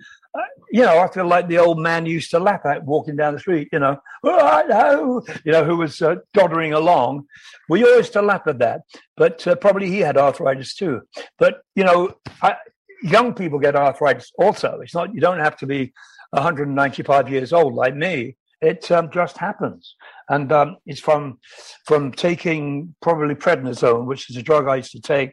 you 0.69 0.81
know, 0.81 0.99
I 0.99 1.07
feel 1.07 1.27
like 1.27 1.47
the 1.47 1.59
old 1.59 1.79
man 1.79 2.05
used 2.05 2.31
to 2.31 2.39
laugh 2.39 2.65
at 2.65 2.83
walking 2.83 3.15
down 3.15 3.33
the 3.33 3.39
street, 3.39 3.69
you 3.71 3.79
know, 3.79 3.97
oh, 4.23 5.23
you 5.43 5.51
know, 5.51 5.63
who 5.63 5.77
was 5.77 6.01
uh, 6.01 6.15
doddering 6.33 6.73
along. 6.73 7.25
We 7.69 7.83
always 7.83 8.09
to 8.11 8.21
laugh 8.21 8.43
at 8.47 8.59
that, 8.59 8.81
but 9.15 9.45
uh, 9.47 9.55
probably 9.55 9.89
he 9.89 9.99
had 9.99 10.17
arthritis 10.17 10.75
too. 10.75 11.01
But, 11.37 11.61
you 11.75 11.83
know, 11.83 12.15
I, 12.41 12.55
young 13.01 13.33
people 13.33 13.59
get 13.59 13.75
arthritis 13.75 14.31
also. 14.37 14.79
It's 14.81 14.93
not, 14.93 15.13
you 15.13 15.21
don't 15.21 15.39
have 15.39 15.57
to 15.57 15.65
be 15.65 15.93
195 16.31 17.29
years 17.29 17.53
old 17.53 17.73
like 17.73 17.95
me. 17.95 18.35
It 18.59 18.89
um, 18.91 19.11
just 19.11 19.37
happens. 19.37 19.95
And 20.29 20.51
um, 20.51 20.77
it's 20.85 20.99
from, 20.99 21.39
from 21.85 22.11
taking 22.11 22.95
probably 23.01 23.35
prednisone, 23.35 24.05
which 24.05 24.29
is 24.29 24.35
a 24.35 24.43
drug 24.43 24.67
I 24.67 24.77
used 24.77 24.91
to 24.91 24.99
take, 24.99 25.31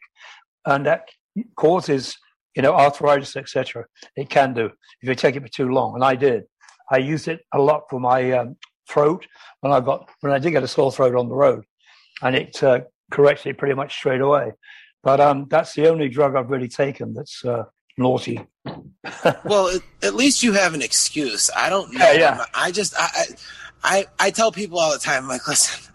and 0.66 0.86
that 0.86 1.08
causes 1.56 2.16
you 2.54 2.62
know, 2.62 2.74
arthritis, 2.74 3.36
etc. 3.36 3.86
It 4.16 4.30
can 4.30 4.54
do 4.54 4.66
if 5.00 5.08
you 5.08 5.14
take 5.14 5.36
it 5.36 5.42
for 5.42 5.48
too 5.48 5.68
long, 5.68 5.94
and 5.94 6.04
I 6.04 6.14
did. 6.14 6.44
I 6.90 6.98
used 6.98 7.28
it 7.28 7.40
a 7.52 7.60
lot 7.60 7.84
for 7.88 7.98
my 7.98 8.32
um, 8.32 8.56
throat 8.88 9.26
when 9.60 9.72
I 9.72 9.80
got 9.80 10.08
when 10.20 10.32
I 10.32 10.38
did 10.38 10.52
get 10.52 10.62
a 10.62 10.68
sore 10.68 10.92
throat 10.92 11.14
on 11.14 11.28
the 11.28 11.34
road, 11.34 11.64
and 12.22 12.36
it 12.36 12.62
uh, 12.62 12.80
corrected 13.10 13.50
it 13.50 13.58
pretty 13.58 13.74
much 13.74 13.94
straight 13.94 14.20
away. 14.20 14.52
But 15.02 15.20
um, 15.20 15.46
that's 15.50 15.74
the 15.74 15.88
only 15.88 16.08
drug 16.08 16.34
I've 16.34 16.50
really 16.50 16.68
taken 16.68 17.14
that's 17.14 17.44
uh, 17.44 17.64
naughty. 17.98 18.40
well, 19.44 19.78
at, 20.02 20.14
least 20.14 20.42
you 20.42 20.52
have 20.52 20.74
an 20.74 20.82
excuse. 20.82 21.50
I 21.54 21.68
don't 21.68 21.92
know. 21.92 22.12
Yeah, 22.12 22.18
yeah. 22.18 22.44
I 22.54 22.70
just 22.70 22.94
I, 22.96 23.24
I 23.82 24.06
I 24.18 24.30
tell 24.30 24.52
people 24.52 24.78
all 24.78 24.92
the 24.92 24.98
time, 24.98 25.28
like, 25.28 25.46
listen, 25.46 25.92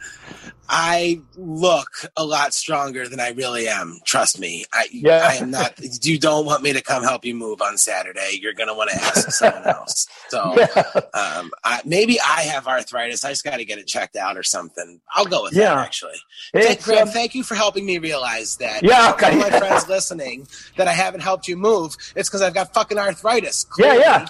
I 0.71 1.21
look 1.35 1.89
a 2.15 2.23
lot 2.23 2.53
stronger 2.53 3.09
than 3.09 3.19
I 3.19 3.29
really 3.31 3.67
am. 3.67 3.99
Trust 4.05 4.39
me. 4.39 4.65
I, 4.71 4.87
Yeah. 4.91 5.27
I 5.27 5.33
am 5.35 5.49
not. 5.49 5.73
You 6.03 6.19
don't 6.19 6.45
want 6.45 6.61
me 6.61 6.73
to 6.73 6.81
come 6.81 7.01
help 7.03 7.25
you 7.25 7.33
move 7.33 7.61
on 7.61 7.77
Saturday. 7.77 8.37
You're 8.39 8.53
going 8.53 8.67
to 8.69 8.75
want 8.75 8.91
to 8.91 8.95
ask 8.97 9.31
someone 9.31 9.63
else. 9.67 10.07
So 10.29 10.53
Yeah. 10.55 10.83
um, 11.15 11.49
I, 11.63 11.81
maybe 11.85 12.19
I 12.21 12.41
have 12.43 12.67
arthritis. 12.67 13.25
I 13.25 13.29
just 13.31 13.43
got 13.43 13.57
to 13.57 13.65
get 13.65 13.79
it 13.79 13.87
checked 13.87 14.15
out 14.15 14.37
or 14.37 14.43
something. 14.43 15.01
I'll 15.15 15.25
go 15.25 15.41
with 15.43 15.53
Yeah. 15.53 15.73
that. 15.75 15.85
Actually, 15.87 16.17
Thank, 16.53 16.83
Graham, 16.83 17.07
um, 17.07 17.13
thank 17.13 17.33
you 17.33 17.43
for 17.43 17.55
helping 17.55 17.85
me 17.85 17.97
realize 17.97 18.57
that. 18.57 18.83
Yeah, 18.83 19.11
okay. 19.13 19.31
All 19.31 19.37
my 19.39 19.49
friends 19.49 19.87
listening 19.89 20.47
that 20.77 20.87
I 20.87 20.93
haven't 20.93 21.21
helped 21.21 21.47
you 21.47 21.57
move. 21.57 21.95
It's 22.15 22.29
because 22.29 22.43
I've 22.43 22.53
got 22.53 22.73
fucking 22.75 22.97
arthritis. 22.99 23.65
Yeah, 23.79 23.85
Clearly. 23.87 23.99
yeah. 24.01 24.25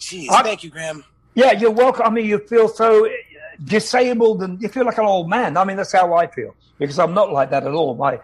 Jeez, 0.00 0.26
I- 0.30 0.42
thank 0.42 0.64
you, 0.64 0.70
Graham. 0.70 1.04
Yeah, 1.34 1.52
you're 1.52 1.70
welcome. 1.70 2.04
I 2.04 2.10
mean, 2.10 2.26
you 2.26 2.38
feel 2.38 2.68
so 2.68 3.08
disabled 3.64 4.42
and 4.42 4.60
you 4.62 4.68
feel 4.68 4.84
like 4.84 4.98
an 4.98 5.04
old 5.04 5.28
man. 5.28 5.56
I 5.56 5.64
mean, 5.64 5.76
that's 5.76 5.92
how 5.92 6.14
I 6.14 6.26
feel 6.26 6.52
because 6.78 6.98
I'm 6.98 7.14
not 7.14 7.32
like 7.32 7.50
that 7.50 7.66
at 7.66 7.72
all. 7.74 7.96
My, 7.96 8.20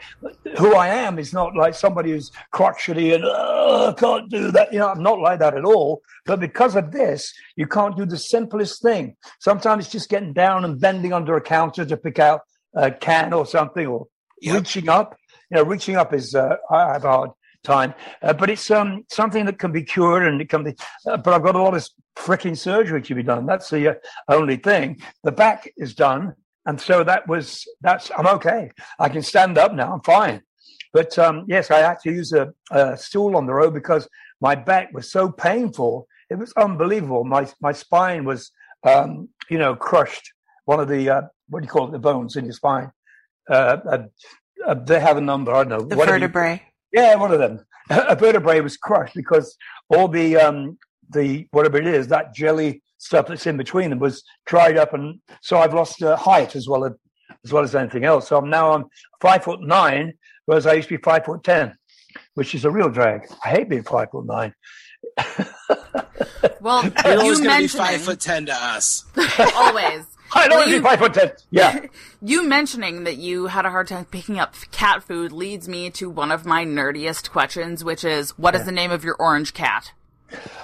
who 0.58 0.74
I 0.74 0.88
am 0.88 1.18
is 1.18 1.32
not 1.32 1.56
like 1.56 1.74
somebody 1.74 2.10
who's 2.12 2.30
crotchety 2.52 3.12
and 3.12 3.24
oh, 3.26 3.90
I 3.90 3.92
can't 4.00 4.30
do 4.30 4.50
that. 4.52 4.72
You 4.72 4.78
know, 4.78 4.88
I'm 4.88 5.02
not 5.02 5.18
like 5.20 5.40
that 5.40 5.56
at 5.56 5.64
all. 5.64 6.02
But 6.24 6.40
because 6.40 6.76
of 6.76 6.92
this, 6.92 7.32
you 7.56 7.66
can't 7.66 7.96
do 7.96 8.06
the 8.06 8.18
simplest 8.18 8.82
thing. 8.82 9.16
Sometimes 9.40 9.84
it's 9.84 9.92
just 9.92 10.08
getting 10.08 10.32
down 10.32 10.64
and 10.64 10.80
bending 10.80 11.12
under 11.12 11.36
a 11.36 11.40
counter 11.40 11.84
to 11.84 11.96
pick 11.96 12.18
out 12.18 12.42
a 12.74 12.90
can 12.90 13.32
or 13.32 13.46
something, 13.46 13.86
or 13.86 14.06
Yep. 14.40 14.54
reaching 14.56 14.88
up. 14.88 15.16
You 15.50 15.56
know, 15.56 15.62
reaching 15.64 15.96
up 15.96 16.12
is 16.12 16.34
uh, 16.34 16.56
I 16.70 16.92
have 16.92 17.04
a 17.04 17.08
hard 17.08 17.30
time, 17.64 17.94
uh, 18.22 18.32
but 18.32 18.50
it's 18.50 18.70
um, 18.70 19.04
something 19.10 19.44
that 19.46 19.58
can 19.58 19.72
be 19.72 19.82
cured 19.82 20.26
and 20.26 20.40
it 20.40 20.48
can 20.48 20.62
be. 20.62 20.74
Uh, 21.06 21.16
but 21.16 21.34
I've 21.34 21.42
got 21.42 21.56
a 21.56 21.62
lot 21.62 21.74
of 21.74 21.88
freaking 22.16 22.56
surgery 22.56 23.02
to 23.02 23.14
be 23.14 23.22
done. 23.22 23.46
That's 23.46 23.70
the 23.70 23.88
uh, 23.88 23.94
only 24.28 24.56
thing. 24.56 25.00
The 25.24 25.32
back 25.32 25.68
is 25.76 25.94
done, 25.94 26.34
and 26.66 26.80
so 26.80 27.02
that 27.04 27.26
was 27.26 27.66
that's. 27.80 28.10
I'm 28.16 28.26
okay. 28.28 28.70
I 29.00 29.08
can 29.08 29.22
stand 29.22 29.58
up 29.58 29.74
now. 29.74 29.94
I'm 29.94 30.02
fine. 30.02 30.42
But 30.92 31.18
um, 31.18 31.44
yes, 31.48 31.70
I 31.70 31.78
had 31.78 31.98
to 32.00 32.12
use 32.12 32.32
a, 32.32 32.52
a 32.70 32.96
stool 32.96 33.36
on 33.36 33.46
the 33.46 33.54
road 33.54 33.74
because 33.74 34.08
my 34.40 34.54
back 34.54 34.92
was 34.92 35.10
so 35.10 35.30
painful. 35.30 36.06
It 36.30 36.36
was 36.36 36.52
unbelievable. 36.56 37.24
My 37.24 37.48
my 37.60 37.72
spine 37.72 38.24
was, 38.24 38.52
um, 38.84 39.28
you 39.50 39.58
know, 39.58 39.74
crushed. 39.74 40.32
One 40.66 40.80
of 40.80 40.88
the 40.88 41.10
uh, 41.10 41.22
what 41.48 41.60
do 41.60 41.66
you 41.66 41.70
call 41.70 41.88
it? 41.88 41.92
The 41.92 41.98
bones 41.98 42.36
in 42.36 42.44
your 42.44 42.54
spine. 42.54 42.92
Uh, 43.50 43.76
uh, 43.86 43.98
uh, 44.66 44.74
they 44.74 45.00
have 45.00 45.16
a 45.16 45.20
number. 45.20 45.52
I 45.52 45.64
don't 45.64 45.68
know. 45.68 45.80
The 45.84 45.96
whatever 45.96 46.16
you- 46.16 46.22
vertebrae. 46.22 46.62
Yeah, 46.94 47.16
one 47.16 47.32
of 47.32 47.40
them. 47.40 47.64
A 47.90 48.16
vertebrae 48.16 48.60
was 48.60 48.76
crushed 48.78 49.14
because 49.14 49.56
all 49.90 50.08
the 50.08 50.36
um 50.36 50.78
the 51.10 51.46
whatever 51.50 51.76
it 51.76 51.86
is 51.86 52.08
that 52.08 52.34
jelly 52.34 52.82
stuff 52.96 53.26
that's 53.26 53.46
in 53.46 53.58
between 53.58 53.90
them 53.90 53.98
was 53.98 54.22
dried 54.46 54.78
up, 54.78 54.94
and 54.94 55.20
so 55.42 55.58
I've 55.58 55.74
lost 55.74 56.02
uh, 56.02 56.16
height 56.16 56.56
as 56.56 56.68
well 56.68 56.84
as 56.86 56.92
as 57.44 57.52
well 57.52 57.64
as 57.64 57.74
anything 57.74 58.04
else. 58.04 58.28
So 58.28 58.38
I'm 58.38 58.48
now 58.48 58.72
I'm 58.72 58.84
five 59.20 59.44
foot 59.44 59.60
nine, 59.60 60.14
whereas 60.46 60.66
I 60.66 60.74
used 60.74 60.88
to 60.88 60.96
be 60.96 61.02
five 61.02 61.24
foot 61.26 61.42
ten, 61.44 61.76
which 62.34 62.54
is 62.54 62.64
a 62.64 62.70
real 62.70 62.88
drag. 62.88 63.26
I 63.44 63.50
hate 63.50 63.68
being 63.68 63.82
five 63.82 64.10
foot 64.10 64.24
nine. 64.24 64.54
Well, 66.60 66.84
You're 67.04 67.20
always 67.20 67.40
going 67.40 67.50
to 67.50 67.58
be 67.58 67.68
five 67.68 68.00
foot 68.00 68.20
ten 68.20 68.46
to 68.46 68.54
us. 68.54 69.04
always. 69.56 70.06
I 70.36 70.48
don't 70.48 70.58
Well, 70.58 70.68
you- 70.68 70.82
five 70.82 70.98
foot 70.98 71.14
ten. 71.14 71.32
Yeah, 71.50 71.86
You 72.22 72.46
mentioning 72.46 73.04
that 73.04 73.16
you 73.16 73.46
had 73.46 73.66
a 73.66 73.70
hard 73.70 73.88
time 73.88 74.04
picking 74.06 74.38
up 74.38 74.54
cat 74.72 75.02
food 75.02 75.32
leads 75.32 75.68
me 75.68 75.90
to 75.90 76.08
one 76.10 76.32
of 76.32 76.44
my 76.46 76.64
nerdiest 76.64 77.30
questions, 77.30 77.84
which 77.84 78.04
is, 78.04 78.30
what 78.38 78.54
is 78.54 78.64
the 78.64 78.72
name 78.72 78.90
of 78.90 79.04
your 79.04 79.16
orange 79.18 79.54
cat? 79.54 79.92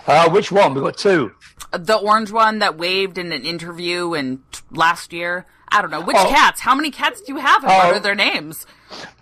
uh, 0.07 0.29
which 0.31 0.51
one? 0.51 0.75
We've 0.75 0.83
got 0.83 0.97
two. 0.97 1.33
The 1.73 1.97
orange 1.97 2.33
one 2.33 2.59
that 2.59 2.77
waved 2.77 3.19
in 3.19 3.31
an 3.33 3.45
interview 3.45 4.15
in 4.15 4.39
t- 4.51 4.61
last 4.73 5.13
year. 5.13 5.47
I 5.69 5.81
don't 5.83 5.91
know 5.93 6.01
which 6.01 6.17
Oh. 6.19 6.29
cats. 6.29 6.61
How 6.61 6.75
many 6.75 6.91
cats 6.91 7.21
do 7.21 7.33
you 7.35 7.39
have, 7.39 7.63
and 7.63 7.73
what 7.73 7.87
Oh. 7.87 7.97
are 7.97 8.01
their 8.01 8.17
names? 8.17 8.67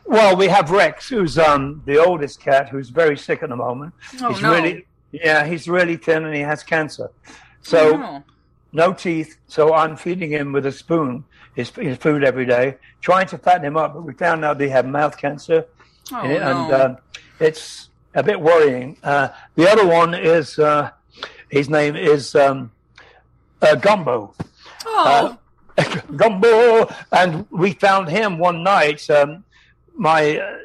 Well, 0.07 0.35
we 0.37 0.47
have 0.49 0.71
Rex, 0.71 1.09
who's 1.11 1.37
um 1.39 1.83
the 1.85 1.99
oldest 2.03 2.41
cat, 2.41 2.71
who's 2.71 2.89
very 2.89 3.19
sick 3.19 3.43
at 3.43 3.51
the 3.51 3.57
moment. 3.57 3.93
Oh, 4.23 4.33
he's 4.33 4.41
no. 4.41 4.53
really 4.55 4.87
yeah, 5.13 5.45
he's 5.45 5.69
really 5.69 5.97
thin 5.99 6.25
and 6.25 6.35
he 6.35 6.41
has 6.41 6.63
cancer. 6.63 7.11
So 7.61 8.03
Oh. 8.03 8.23
No 8.73 8.93
teeth. 8.93 9.37
So 9.47 9.73
I'm 9.75 9.97
feeding 9.97 10.31
him 10.31 10.53
with 10.53 10.67
a 10.67 10.73
spoon, 10.73 11.25
his, 11.55 11.71
his 11.71 11.97
food 11.99 12.25
every 12.25 12.47
day, 12.47 12.77
trying 13.01 13.27
to 13.29 13.39
fatten 13.39 13.65
him 13.65 13.77
up. 13.77 13.95
But 13.95 14.03
we 14.03 14.13
found 14.15 14.45
out 14.45 14.59
they 14.59 14.69
have 14.69 14.87
mouth 14.87 15.17
cancer, 15.17 15.67
Oh, 16.13 16.17
and, 16.23 16.33
it- 16.33 16.43
and 16.43 16.69
no. 16.71 16.85
um, 16.87 16.97
it's 17.41 17.89
a 18.15 18.23
bit 18.23 18.41
worrying. 18.41 18.97
Uh, 19.03 19.29
the 19.55 19.71
other 19.71 19.87
one 19.87 20.15
is 20.15 20.59
uh, 20.59 20.91
his 21.51 21.69
name 21.69 21.97
is 21.97 22.35
um, 22.35 22.71
uh, 23.63 23.75
Gumbo. 23.75 24.35
oh. 24.87 25.39
Gumbo, 26.17 26.93
and 27.13 27.47
we 27.51 27.73
found 27.73 28.09
him 28.09 28.39
one 28.39 28.65
night. 28.65 29.09
Um, 29.11 29.45
my 29.95 30.39
uh, 30.39 30.57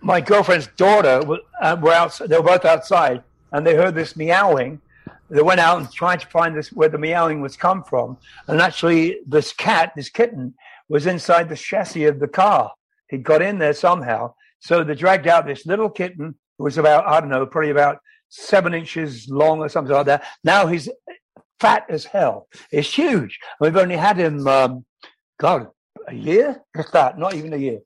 my 0.00 0.20
girlfriend's 0.20 0.68
daughter 0.76 1.22
uh, 1.60 1.76
were 1.80 1.92
out. 1.92 2.20
They 2.24 2.36
were 2.36 2.44
both 2.44 2.64
outside, 2.64 3.24
and 3.50 3.66
they 3.66 3.74
heard 3.74 3.94
this 3.96 4.14
meowing. 4.14 4.80
They 5.30 5.42
went 5.42 5.60
out 5.60 5.78
and 5.78 5.90
tried 5.92 6.20
to 6.20 6.26
find 6.26 6.56
this 6.56 6.72
where 6.72 6.88
the 6.88 6.98
meowing 6.98 7.40
was 7.40 7.56
come 7.56 7.84
from, 7.84 8.18
and 8.48 8.60
actually, 8.60 9.20
this 9.26 9.52
cat, 9.52 9.92
this 9.94 10.08
kitten, 10.08 10.54
was 10.88 11.06
inside 11.06 11.48
the 11.48 11.56
chassis 11.56 12.04
of 12.04 12.18
the 12.18 12.28
car. 12.28 12.72
He 13.08 13.18
got 13.18 13.42
in 13.42 13.58
there 13.58 13.72
somehow, 13.72 14.34
so 14.58 14.82
they 14.82 14.94
dragged 14.94 15.28
out 15.28 15.46
this 15.46 15.66
little 15.66 15.90
kitten 15.90 16.34
who 16.58 16.64
was 16.64 16.78
about 16.78 17.06
I 17.06 17.20
don't 17.20 17.30
know, 17.30 17.46
probably 17.46 17.70
about 17.70 17.98
seven 18.28 18.74
inches 18.74 19.28
long 19.28 19.60
or 19.60 19.68
something 19.68 19.94
like 19.94 20.06
that. 20.06 20.24
Now 20.44 20.66
he's 20.66 20.88
fat 21.60 21.84
as 21.88 22.04
hell. 22.04 22.48
It's 22.72 22.92
huge. 22.92 23.38
We've 23.60 23.76
only 23.76 23.96
had 23.96 24.16
him, 24.16 24.46
um, 24.48 24.84
God, 25.38 25.68
a 26.08 26.14
year? 26.14 26.62
If 26.74 26.90
that, 26.92 27.18
not 27.18 27.34
even 27.34 27.52
a 27.52 27.56
year. 27.56 27.80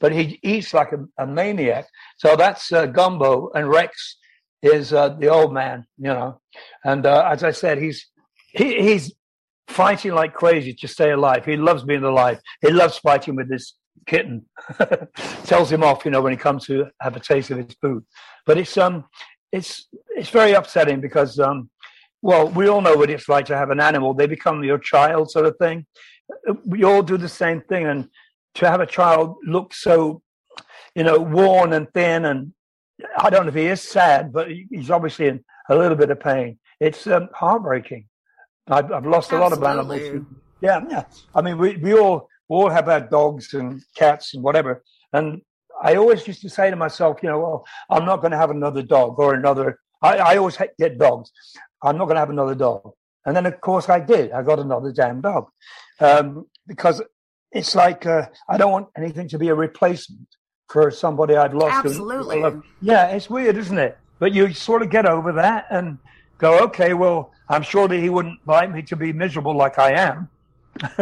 But 0.00 0.12
he 0.12 0.38
eats 0.42 0.74
like 0.74 0.92
a, 0.92 1.06
a 1.18 1.26
maniac. 1.26 1.86
So 2.16 2.36
that's 2.36 2.72
uh, 2.72 2.86
Gumbo, 2.86 3.50
and 3.54 3.68
Rex 3.68 4.16
is 4.62 4.92
uh, 4.92 5.10
the 5.10 5.28
old 5.28 5.52
man, 5.52 5.86
you 5.98 6.08
know. 6.08 6.40
And 6.84 7.04
uh, 7.04 7.28
as 7.30 7.42
I 7.42 7.50
said, 7.50 7.78
he's 7.78 8.06
he, 8.52 8.80
he's 8.80 9.12
fighting 9.68 10.12
like 10.12 10.34
crazy 10.34 10.74
to 10.74 10.88
stay 10.88 11.10
alive. 11.10 11.44
He 11.44 11.56
loves 11.56 11.84
being 11.84 12.04
alive. 12.04 12.38
He 12.60 12.70
loves 12.70 12.98
fighting 12.98 13.36
with 13.36 13.48
this 13.48 13.74
kitten. 14.06 14.46
Tells 15.44 15.70
him 15.70 15.82
off, 15.82 16.04
you 16.04 16.10
know, 16.10 16.22
when 16.22 16.32
he 16.32 16.36
comes 16.36 16.66
to 16.66 16.86
have 17.00 17.16
a 17.16 17.20
taste 17.20 17.50
of 17.50 17.58
his 17.58 17.74
food. 17.80 18.04
But 18.46 18.58
it's 18.58 18.76
um, 18.76 19.04
it's 19.50 19.88
it's 20.10 20.30
very 20.30 20.52
upsetting 20.52 21.00
because 21.00 21.38
um, 21.38 21.70
well, 22.22 22.48
we 22.48 22.68
all 22.68 22.80
know 22.80 22.96
what 22.96 23.10
it's 23.10 23.28
like 23.28 23.46
to 23.46 23.56
have 23.56 23.70
an 23.70 23.80
animal. 23.80 24.14
They 24.14 24.26
become 24.26 24.62
your 24.62 24.78
child, 24.78 25.30
sort 25.30 25.46
of 25.46 25.56
thing. 25.58 25.86
We 26.64 26.84
all 26.84 27.02
do 27.02 27.16
the 27.16 27.28
same 27.28 27.60
thing, 27.62 27.86
and 27.86 28.08
to 28.54 28.68
have 28.68 28.80
a 28.80 28.86
child 28.86 29.36
look 29.44 29.74
so, 29.74 30.22
you 30.94 31.02
know, 31.02 31.18
worn 31.18 31.72
and 31.72 31.92
thin, 31.92 32.24
and 32.24 32.52
I 33.18 33.30
don't 33.30 33.44
know 33.44 33.48
if 33.48 33.54
he 33.54 33.66
is 33.66 33.80
sad, 33.80 34.32
but 34.32 34.48
he's 34.50 34.90
obviously 34.90 35.28
in 35.28 35.44
a 35.68 35.76
little 35.76 35.96
bit 35.96 36.10
of 36.10 36.20
pain. 36.20 36.58
it's 36.80 37.06
um, 37.06 37.28
heartbreaking. 37.34 38.06
I've, 38.68 38.92
I've 38.92 39.06
lost 39.06 39.32
a 39.32 39.38
lot 39.38 39.52
of 39.52 39.62
Absolutely. 39.62 40.06
animals. 40.06 40.26
Yeah, 40.60 40.80
yeah. 40.88 41.04
I 41.34 41.42
mean, 41.42 41.58
we, 41.58 41.76
we 41.76 41.94
all 41.94 42.28
we 42.48 42.56
all 42.56 42.70
have 42.70 42.88
our 42.88 43.00
dogs 43.00 43.54
and 43.54 43.82
cats 43.96 44.34
and 44.34 44.42
whatever. 44.42 44.82
And 45.12 45.42
I 45.82 45.96
always 45.96 46.26
used 46.26 46.42
to 46.42 46.50
say 46.50 46.70
to 46.70 46.76
myself, 46.76 47.18
you 47.22 47.28
know, 47.28 47.38
well, 47.38 47.66
I'm 47.90 48.04
not 48.04 48.20
going 48.20 48.30
to 48.30 48.36
have 48.36 48.50
another 48.50 48.82
dog 48.82 49.18
or 49.18 49.34
another. 49.34 49.78
I, 50.00 50.18
I 50.18 50.36
always 50.36 50.56
get 50.78 50.98
dogs. 50.98 51.32
I'm 51.82 51.98
not 51.98 52.04
going 52.04 52.16
to 52.16 52.20
have 52.20 52.30
another 52.30 52.54
dog. 52.54 52.92
And 53.24 53.36
then, 53.36 53.46
of 53.46 53.60
course, 53.60 53.88
I 53.88 54.00
did. 54.00 54.32
I 54.32 54.42
got 54.42 54.58
another 54.58 54.92
damn 54.92 55.20
dog 55.20 55.48
um, 56.00 56.46
because 56.66 57.02
it's 57.50 57.74
like 57.74 58.06
uh, 58.06 58.26
I 58.48 58.56
don't 58.58 58.72
want 58.72 58.88
anything 58.96 59.28
to 59.28 59.38
be 59.38 59.48
a 59.48 59.54
replacement 59.54 60.28
for 60.72 60.90
somebody 60.90 61.36
I'd 61.36 61.52
lost. 61.54 61.84
Absolutely. 61.84 62.40
who- 62.40 62.62
Yeah, 62.80 63.06
it's 63.08 63.28
weird, 63.28 63.56
isn't 63.56 63.78
it? 63.78 63.98
But 64.18 64.32
you 64.32 64.52
sort 64.52 64.82
of 64.82 64.90
get 64.90 65.04
over 65.06 65.32
that 65.32 65.66
and 65.70 65.98
go, 66.38 66.58
okay, 66.60 66.94
well, 66.94 67.32
I'm 67.48 67.62
sure 67.62 67.88
that 67.88 67.98
he 67.98 68.08
wouldn't 68.08 68.40
like 68.46 68.72
me 68.72 68.82
to 68.82 68.96
be 68.96 69.12
miserable 69.12 69.54
like 69.54 69.78
I 69.78 69.92
am. 69.92 70.28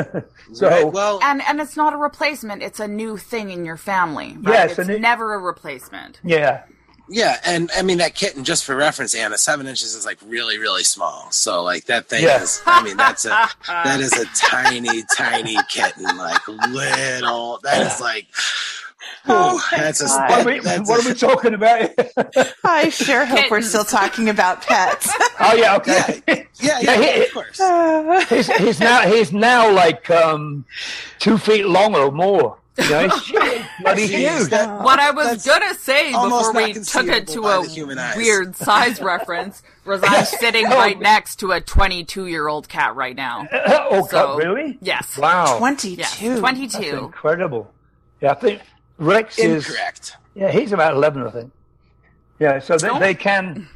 so, 0.53 0.69
Right, 0.69 0.91
well, 0.93 1.21
And 1.23 1.41
and 1.43 1.61
it's 1.61 1.77
not 1.77 1.93
a 1.93 1.97
replacement; 1.97 2.61
it's 2.61 2.81
a 2.81 2.89
new 2.89 3.17
thing 3.17 3.51
in 3.51 3.65
your 3.65 3.77
family. 3.77 4.37
Right? 4.41 4.55
Yes, 4.55 4.71
it's 4.71 4.79
and 4.81 4.91
it- 4.91 5.01
never 5.01 5.33
a 5.35 5.39
replacement. 5.39 6.19
yeah, 6.25 6.63
yeah, 7.09 7.39
and 7.47 7.71
I 7.77 7.83
mean 7.83 7.99
that 7.99 8.17
kitten. 8.17 8.43
Just 8.43 8.65
for 8.65 8.75
reference, 8.75 9.15
Anna, 9.15 9.39
seven 9.39 9.69
inches 9.69 9.95
is 9.95 10.05
like 10.05 10.19
really, 10.27 10.59
really 10.59 10.83
small. 10.83 11.31
So 11.31 11.63
like 11.63 11.85
that 11.85 12.09
thing 12.09 12.25
Yeah. 12.25 12.43
is. 12.43 12.61
I 12.67 12.83
mean, 12.83 12.97
that's 12.97 13.25
a 13.27 13.49
that 13.69 14.01
is 14.01 14.13
a 14.19 14.25
tiny, 14.35 15.05
tiny 15.17 15.57
kitten. 15.69 16.03
Like 16.17 16.49
little. 16.49 17.61
That 17.63 17.87
is 17.93 18.01
like. 18.01 18.27
Oh 19.27 19.63
that's 19.71 20.01
a. 20.01 20.07
God. 20.07 20.31
what, 20.31 20.41
are 20.41 20.45
we, 20.51 20.59
that's 20.61 20.89
what 20.89 21.05
are 21.05 21.09
we 21.09 21.15
talking 21.19 21.55
about? 21.55 21.91
I 22.65 22.89
sure 22.91 23.25
hope 23.25 23.51
we're 23.51 23.61
still 23.63 23.85
talking 23.85 24.29
about 24.29 24.63
pets. 24.63 25.11
oh 25.41 25.55
yeah, 25.55 25.77
okay. 25.77 26.23
yeah, 26.29 26.45
yeah, 26.61 26.81
Yeah, 26.81 27.03
he- 27.17 27.25
of 27.25 27.33
course. 27.33 28.29
he's, 28.29 28.57
he's 28.57 28.81
now 28.81 29.03
he's 29.03 29.33
now 29.33 29.73
like 29.73 30.11
um, 30.11 30.65
two 31.19 31.39
feet 31.39 31.67
long 31.67 31.95
or 31.95 32.11
more. 32.11 32.57
You 32.79 32.89
know, 32.89 33.09
he's 33.09 33.33
bloody 33.83 34.07
huge. 34.07 34.49
that- 34.51 34.83
What 34.83 34.99
I 35.01 35.11
was 35.11 35.45
gonna 35.45 35.75
say 35.75 36.13
before 36.13 36.53
we 36.55 36.73
took 36.75 37.07
it 37.09 37.27
to 37.29 37.43
a 37.47 37.67
human 37.67 37.99
weird 38.17 38.57
size 38.57 39.01
reference 39.03 39.63
was 39.85 40.03
I'm 40.03 40.25
sitting 40.25 40.65
right 40.65 40.99
next 40.99 41.37
to 41.41 41.53
a 41.53 41.61
22 41.61 42.27
year 42.27 42.49
old 42.49 42.69
cat 42.71 42.95
right 42.97 43.15
now. 43.17 43.47
oh 43.53 44.07
So- 44.07 44.11
God, 44.13 44.39
really? 44.39 44.79
Yes. 44.81 45.19
Wow, 45.19 45.59
22. 45.59 45.97
Yes. 46.01 46.19
That's 46.19 46.41
22. 46.41 46.97
incredible. 47.05 47.71
Yeah, 48.23 48.33
I 48.33 48.35
think 48.35 48.63
Rex 49.01 49.39
is. 49.39 49.67
Incorrect. 49.69 50.17
Yeah, 50.35 50.51
he's 50.53 50.73
about 50.73 50.95
eleven, 50.95 51.27
I 51.27 51.31
think. 51.31 51.53
Yeah, 52.39 52.59
so 52.61 52.77
they, 52.79 52.99
they 52.99 53.15
can. 53.15 53.69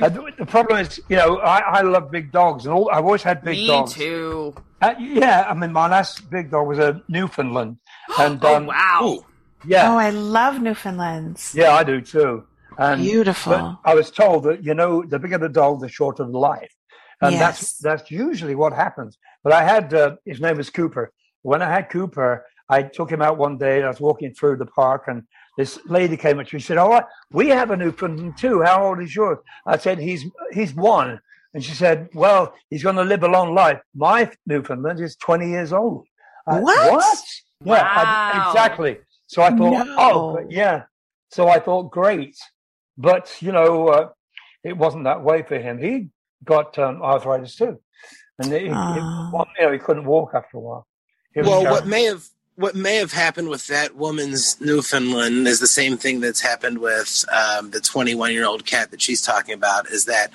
uh, 0.00 0.08
the 0.08 0.32
the 0.38 0.46
problem 0.46 0.78
is, 0.80 0.98
you 1.08 1.16
know, 1.16 1.38
I, 1.38 1.58
I 1.58 1.80
love 1.82 2.10
big 2.10 2.32
dogs, 2.32 2.64
and 2.64 2.74
all, 2.74 2.90
I've 2.90 3.04
always 3.04 3.22
had 3.22 3.42
big 3.44 3.58
Me 3.58 3.66
dogs. 3.66 3.92
too. 3.94 4.54
Uh, 4.80 4.94
yeah, 4.98 5.44
I 5.48 5.54
mean, 5.54 5.72
my 5.72 5.88
last 5.88 6.28
big 6.30 6.50
dog 6.50 6.66
was 6.68 6.78
a 6.78 7.02
Newfoundland, 7.08 7.76
and 8.18 8.42
Oh 8.44 8.56
um, 8.56 8.66
wow. 8.66 9.00
Ooh. 9.04 9.24
yeah, 9.66 9.92
Oh, 9.92 9.98
I 9.98 10.10
love 10.10 10.60
Newfoundlands. 10.60 11.54
yeah, 11.54 11.72
I 11.74 11.84
do 11.84 12.00
too. 12.00 12.44
And, 12.78 13.02
Beautiful. 13.02 13.52
But 13.52 13.90
I 13.90 13.94
was 13.94 14.10
told 14.10 14.44
that 14.44 14.64
you 14.64 14.72
know, 14.74 15.02
the 15.04 15.18
bigger 15.18 15.38
the 15.38 15.48
dog, 15.48 15.80
the 15.80 15.88
shorter 15.88 16.24
the 16.24 16.38
life, 16.38 16.72
and 17.20 17.32
Yes. 17.32 17.40
that's 17.40 17.78
that's 17.78 18.10
usually 18.10 18.54
what 18.54 18.72
happens. 18.72 19.18
But 19.44 19.52
I 19.52 19.62
had 19.64 19.92
uh, 19.94 20.16
his 20.24 20.40
name 20.40 20.56
was 20.56 20.70
Cooper. 20.70 21.12
When 21.42 21.60
I 21.62 21.70
had 21.70 21.88
Cooper, 21.90 22.44
I 22.68 22.82
took 22.82 23.10
him 23.10 23.22
out 23.22 23.38
one 23.38 23.56
day. 23.58 23.76
and 23.78 23.86
I 23.86 23.88
was 23.88 24.00
walking 24.00 24.32
through 24.34 24.56
the 24.58 24.66
park, 24.66 25.04
and 25.08 25.22
this 25.56 25.78
lady 25.86 26.16
came 26.16 26.38
up 26.38 26.46
to 26.48 26.56
me. 26.56 26.60
She 26.60 26.66
said, 26.66 26.78
"Oh, 26.78 27.00
we 27.32 27.48
have 27.48 27.70
a 27.70 27.76
Newfoundland 27.76 28.36
too. 28.38 28.62
How 28.62 28.86
old 28.86 29.00
is 29.02 29.14
yours?" 29.14 29.38
I 29.66 29.76
said, 29.78 29.98
"He's 29.98 30.24
he's 30.52 30.74
one." 30.74 31.20
And 31.54 31.64
she 31.64 31.72
said, 31.72 32.08
"Well, 32.14 32.54
he's 32.70 32.82
going 32.82 32.96
to 32.96 33.04
live 33.04 33.22
a 33.22 33.28
long 33.28 33.54
life. 33.54 33.80
My 33.94 34.30
Newfoundland 34.46 35.00
is 35.00 35.16
twenty 35.16 35.48
years 35.48 35.72
old." 35.72 36.06
I- 36.46 36.60
What? 36.60 36.92
what? 36.92 37.18
Yeah, 37.64 37.82
I- 37.82 38.38
Wow. 38.38 38.50
exactly. 38.52 38.98
So 39.26 39.42
I 39.42 39.50
thought, 39.50 39.86
No. 39.86 39.94
oh, 39.98 40.46
yeah. 40.48 40.84
So 41.30 41.48
I 41.48 41.58
thought, 41.58 41.90
great. 41.90 42.36
But, 42.96 43.34
you 43.42 43.52
know, 43.52 43.88
uh, 43.88 44.08
it 44.64 44.74
wasn't 44.76 45.04
that 45.04 45.22
way 45.22 45.42
for 45.42 45.58
him. 45.58 45.76
He 45.78 46.08
got 46.44 46.78
um, 46.78 47.02
arthritis 47.02 47.54
too. 47.56 47.78
And 48.38 48.50
he, 48.52 48.60
he, 48.60 48.70
Oh. 48.72 49.30
well, 49.32 49.46
you 49.58 49.66
know, 49.66 49.72
he 49.72 49.78
couldn't 49.78 50.06
walk 50.06 50.30
after 50.34 50.56
a 50.56 50.60
while. 50.60 50.86
Well, 51.36 51.62
what 51.64 51.86
may 51.86 52.04
have 52.04 52.24
what 52.58 52.74
may 52.74 52.96
have 52.96 53.12
happened 53.12 53.48
with 53.48 53.68
that 53.68 53.94
woman's 53.94 54.60
Newfoundland 54.60 55.46
is 55.46 55.60
the 55.60 55.66
same 55.68 55.96
thing 55.96 56.18
that's 56.18 56.40
happened 56.40 56.78
with 56.78 57.24
um, 57.32 57.70
the 57.70 57.80
21 57.80 58.32
year 58.32 58.44
old 58.44 58.66
cat 58.66 58.90
that 58.90 59.00
she's 59.00 59.22
talking 59.22 59.54
about. 59.54 59.88
Is 59.88 60.06
that 60.06 60.32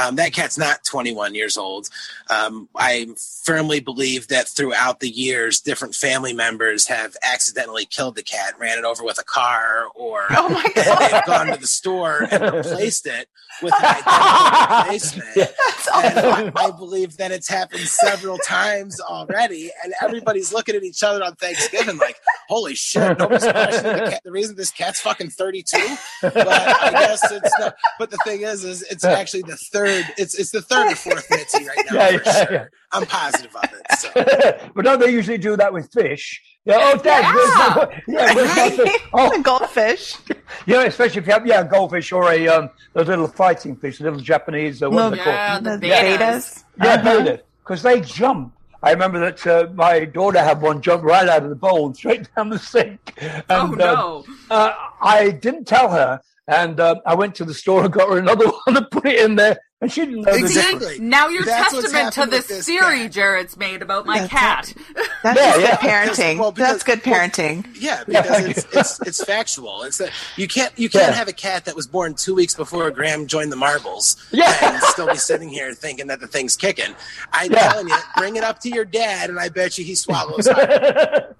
um, 0.00 0.16
that 0.16 0.32
cat's 0.32 0.56
not 0.56 0.84
21 0.84 1.34
years 1.34 1.58
old? 1.58 1.90
Um, 2.30 2.70
I 2.74 3.08
firmly 3.42 3.80
believe 3.80 4.28
that 4.28 4.48
throughout 4.48 5.00
the 5.00 5.10
years, 5.10 5.60
different 5.60 5.94
family 5.94 6.32
members 6.32 6.88
have 6.88 7.14
accidentally 7.22 7.84
killed 7.84 8.14
the 8.14 8.22
cat, 8.22 8.58
ran 8.58 8.78
it 8.78 8.86
over 8.86 9.04
with 9.04 9.18
a 9.20 9.24
car, 9.24 9.88
or 9.94 10.24
Oh 10.30 10.48
my 10.48 10.62
they've 11.12 11.26
gone 11.26 11.48
to 11.48 11.60
the 11.60 11.66
store 11.66 12.26
and 12.30 12.54
replaced 12.54 13.06
it 13.06 13.28
with 13.62 13.72
an 13.74 13.84
identical 13.84 14.78
replacement. 14.78 15.34
That's 15.36 15.88
And. 16.26 16.52
I 16.56 16.70
believe 16.70 17.16
that 17.18 17.30
it's 17.32 17.48
happened 17.48 17.82
several 17.82 18.38
times 18.38 19.00
already, 19.00 19.70
and 19.84 19.94
everybody's 20.02 20.52
looking 20.52 20.74
at 20.74 20.82
each 20.82 21.02
other 21.02 21.22
on 21.24 21.34
Thanksgiving 21.36 21.98
like, 21.98 22.16
"Holy 22.48 22.74
shit!" 22.74 23.18
Nobody's 23.18 23.42
questioning 23.50 24.04
the 24.04 24.10
cat. 24.10 24.20
The 24.24 24.32
reason 24.32 24.56
this 24.56 24.70
cat's 24.70 25.00
fucking 25.00 25.30
thirty-two, 25.30 25.96
but 26.22 26.36
I 26.48 26.90
guess 26.90 27.30
it's 27.30 27.58
not. 27.58 27.74
But 27.98 28.10
the 28.10 28.18
thing 28.24 28.42
is, 28.42 28.64
is 28.64 28.82
it's 28.82 29.04
actually 29.04 29.42
the 29.42 29.56
third. 29.56 30.04
It's 30.18 30.34
it's 30.38 30.50
the 30.50 30.62
third 30.62 30.92
or 30.92 30.96
fourth 30.96 31.26
Mitzi 31.30 31.66
right 31.66 31.78
now 31.90 31.96
Yeah, 31.96 32.18
for 32.18 32.22
yeah, 32.26 32.44
sure. 32.46 32.52
yeah. 32.54 32.64
I'm 32.92 33.06
positive 33.06 33.54
of 33.54 33.64
it. 33.64 33.98
So. 33.98 34.70
but 34.74 34.84
don't 34.84 35.00
they 35.00 35.10
usually 35.10 35.38
do 35.38 35.56
that 35.56 35.72
with 35.72 35.90
fish? 35.92 36.40
Yeah, 36.64 36.78
oh, 36.80 36.98
Dad, 36.98 37.32
where's 37.34 37.48
my, 37.48 38.02
yeah, 38.08 38.34
where's 38.34 38.56
my 38.56 38.70
fish? 38.70 39.00
Oh, 39.12 39.36
the 39.36 39.42
goldfish. 39.42 40.16
Yeah, 40.66 40.82
especially 40.84 41.20
if 41.20 41.26
you 41.26 41.32
have, 41.32 41.46
yeah, 41.46 41.60
a 41.60 41.64
goldfish 41.64 42.12
or 42.12 42.30
a, 42.32 42.48
um, 42.48 42.70
those 42.92 43.08
little 43.08 43.26
fighting 43.28 43.76
fish, 43.76 44.00
little 44.00 44.20
Japanese, 44.20 44.82
uh, 44.82 44.90
what 44.90 45.02
are 45.04 45.10
they 45.10 45.16
called? 45.18 45.34
Yeah, 45.36 45.58
the 45.60 45.76
The 45.78 45.86
bettas. 45.88 46.18
bettas. 46.18 46.64
Yeah, 46.82 46.92
Uh-huh. 46.94 47.02
betta, 47.24 47.42
because 47.64 47.82
they 47.82 48.00
jump. 48.00 48.52
I 48.82 48.92
remember 48.92 49.18
that 49.20 49.46
uh, 49.46 49.68
my 49.74 50.04
daughter 50.04 50.38
had 50.42 50.60
one 50.60 50.80
jump 50.82 51.02
right 51.02 51.28
out 51.28 51.42
of 51.42 51.48
the 51.48 51.56
bowl 51.56 51.86
and 51.86 51.96
straight 52.00 52.28
down 52.36 52.50
the 52.50 52.58
sink. 52.58 53.14
And, 53.20 53.44
Oh 53.50 53.60
um, 53.62 53.74
no. 53.76 54.24
uh, 54.50 54.72
I 55.00 55.30
didn't 55.30 55.64
tell 55.66 55.90
her, 55.90 56.20
and 56.48 56.78
uh, 56.80 56.96
I 57.06 57.14
went 57.14 57.34
to 57.36 57.44
the 57.44 57.54
store 57.54 57.84
and 57.84 57.92
got 57.92 58.08
her 58.08 58.18
another 58.18 58.46
one 58.64 58.76
and 58.76 58.90
put 58.90 59.06
it 59.06 59.24
in 59.24 59.34
there, 59.36 59.58
and 59.80 59.90
she 59.92 60.02
didn't 60.06 60.22
know. 60.22 60.32
Exactly. 60.32 60.98
Now 61.00 61.28
you're 61.28 61.44
That's 61.44 61.72
testament 61.72 62.12
to 62.14 62.20
happened 62.20 62.32
this 62.32 62.46
this 62.46 62.66
theory 62.66 63.00
cat. 63.02 63.12
Jared's 63.12 63.56
made 63.56 63.82
about 63.82 64.06
my 64.06 64.20
That's 64.20 64.30
cat. 64.32 64.74
That's 65.22 65.38
Yeah, 65.40 65.52
just 65.52 65.60
yeah. 65.60 65.70
good 65.70 65.78
parenting. 65.90 66.38
Well, 66.38 66.52
because- 66.52 66.70
That's 66.72 66.82
good 66.84 67.02
parenting. 67.02 67.66
Yeah, 67.78 68.04
Yeah, 68.06 68.22
because 68.22 68.36
thank 68.44 68.56
it's, 68.56 68.66
it's 68.72 69.00
it's 69.02 69.24
factual. 69.24 69.82
It's 69.82 69.98
that 69.98 70.10
you 70.36 70.46
can't 70.48 70.72
you 70.78 70.88
can't 70.88 71.10
Yeah. 71.10 71.14
have 71.16 71.28
a 71.28 71.32
cat 71.32 71.64
that 71.64 71.74
was 71.74 71.86
born 71.86 72.14
two 72.14 72.34
weeks 72.34 72.54
before 72.54 72.90
Graham 72.90 73.26
joined 73.26 73.50
the 73.50 73.56
Marbles 73.56 74.16
Yeah. 74.30 74.54
and 74.62 74.82
still 74.84 75.08
be 75.08 75.16
sitting 75.16 75.48
here 75.48 75.74
thinking 75.74 76.06
that 76.06 76.20
the 76.20 76.26
thing's 76.28 76.56
kicking. 76.56 76.94
I'm 77.32 77.50
Yeah. 77.52 77.68
telling 77.72 77.88
you, 77.88 77.96
bring 78.16 78.36
it 78.36 78.44
up 78.44 78.60
to 78.60 78.70
your 78.70 78.84
dad, 78.84 79.30
and 79.30 79.38
I 79.40 79.48
bet 79.48 79.76
you 79.78 79.84
he 79.84 79.94
swallows. 79.96 80.46
hard. 80.48 81.34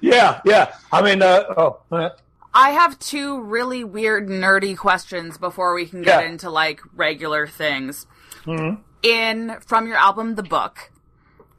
yeah, 0.00 0.40
yeah. 0.44 0.74
I 0.90 1.02
mean, 1.02 1.22
uh, 1.22 1.44
oh, 1.56 1.78
uh, 1.90 2.10
I 2.54 2.70
have 2.70 2.98
two 2.98 3.40
really 3.40 3.82
weird, 3.84 4.28
nerdy 4.28 4.76
questions 4.76 5.38
before 5.38 5.74
we 5.74 5.86
can 5.86 6.02
get 6.02 6.22
Yeah. 6.22 6.28
into 6.28 6.50
like 6.50 6.80
regular 6.94 7.46
things. 7.46 8.06
Mm-hmm. 8.44 8.80
In 9.02 9.56
from 9.66 9.86
your 9.86 9.96
album, 9.96 10.34
The 10.34 10.42
Book, 10.42 10.90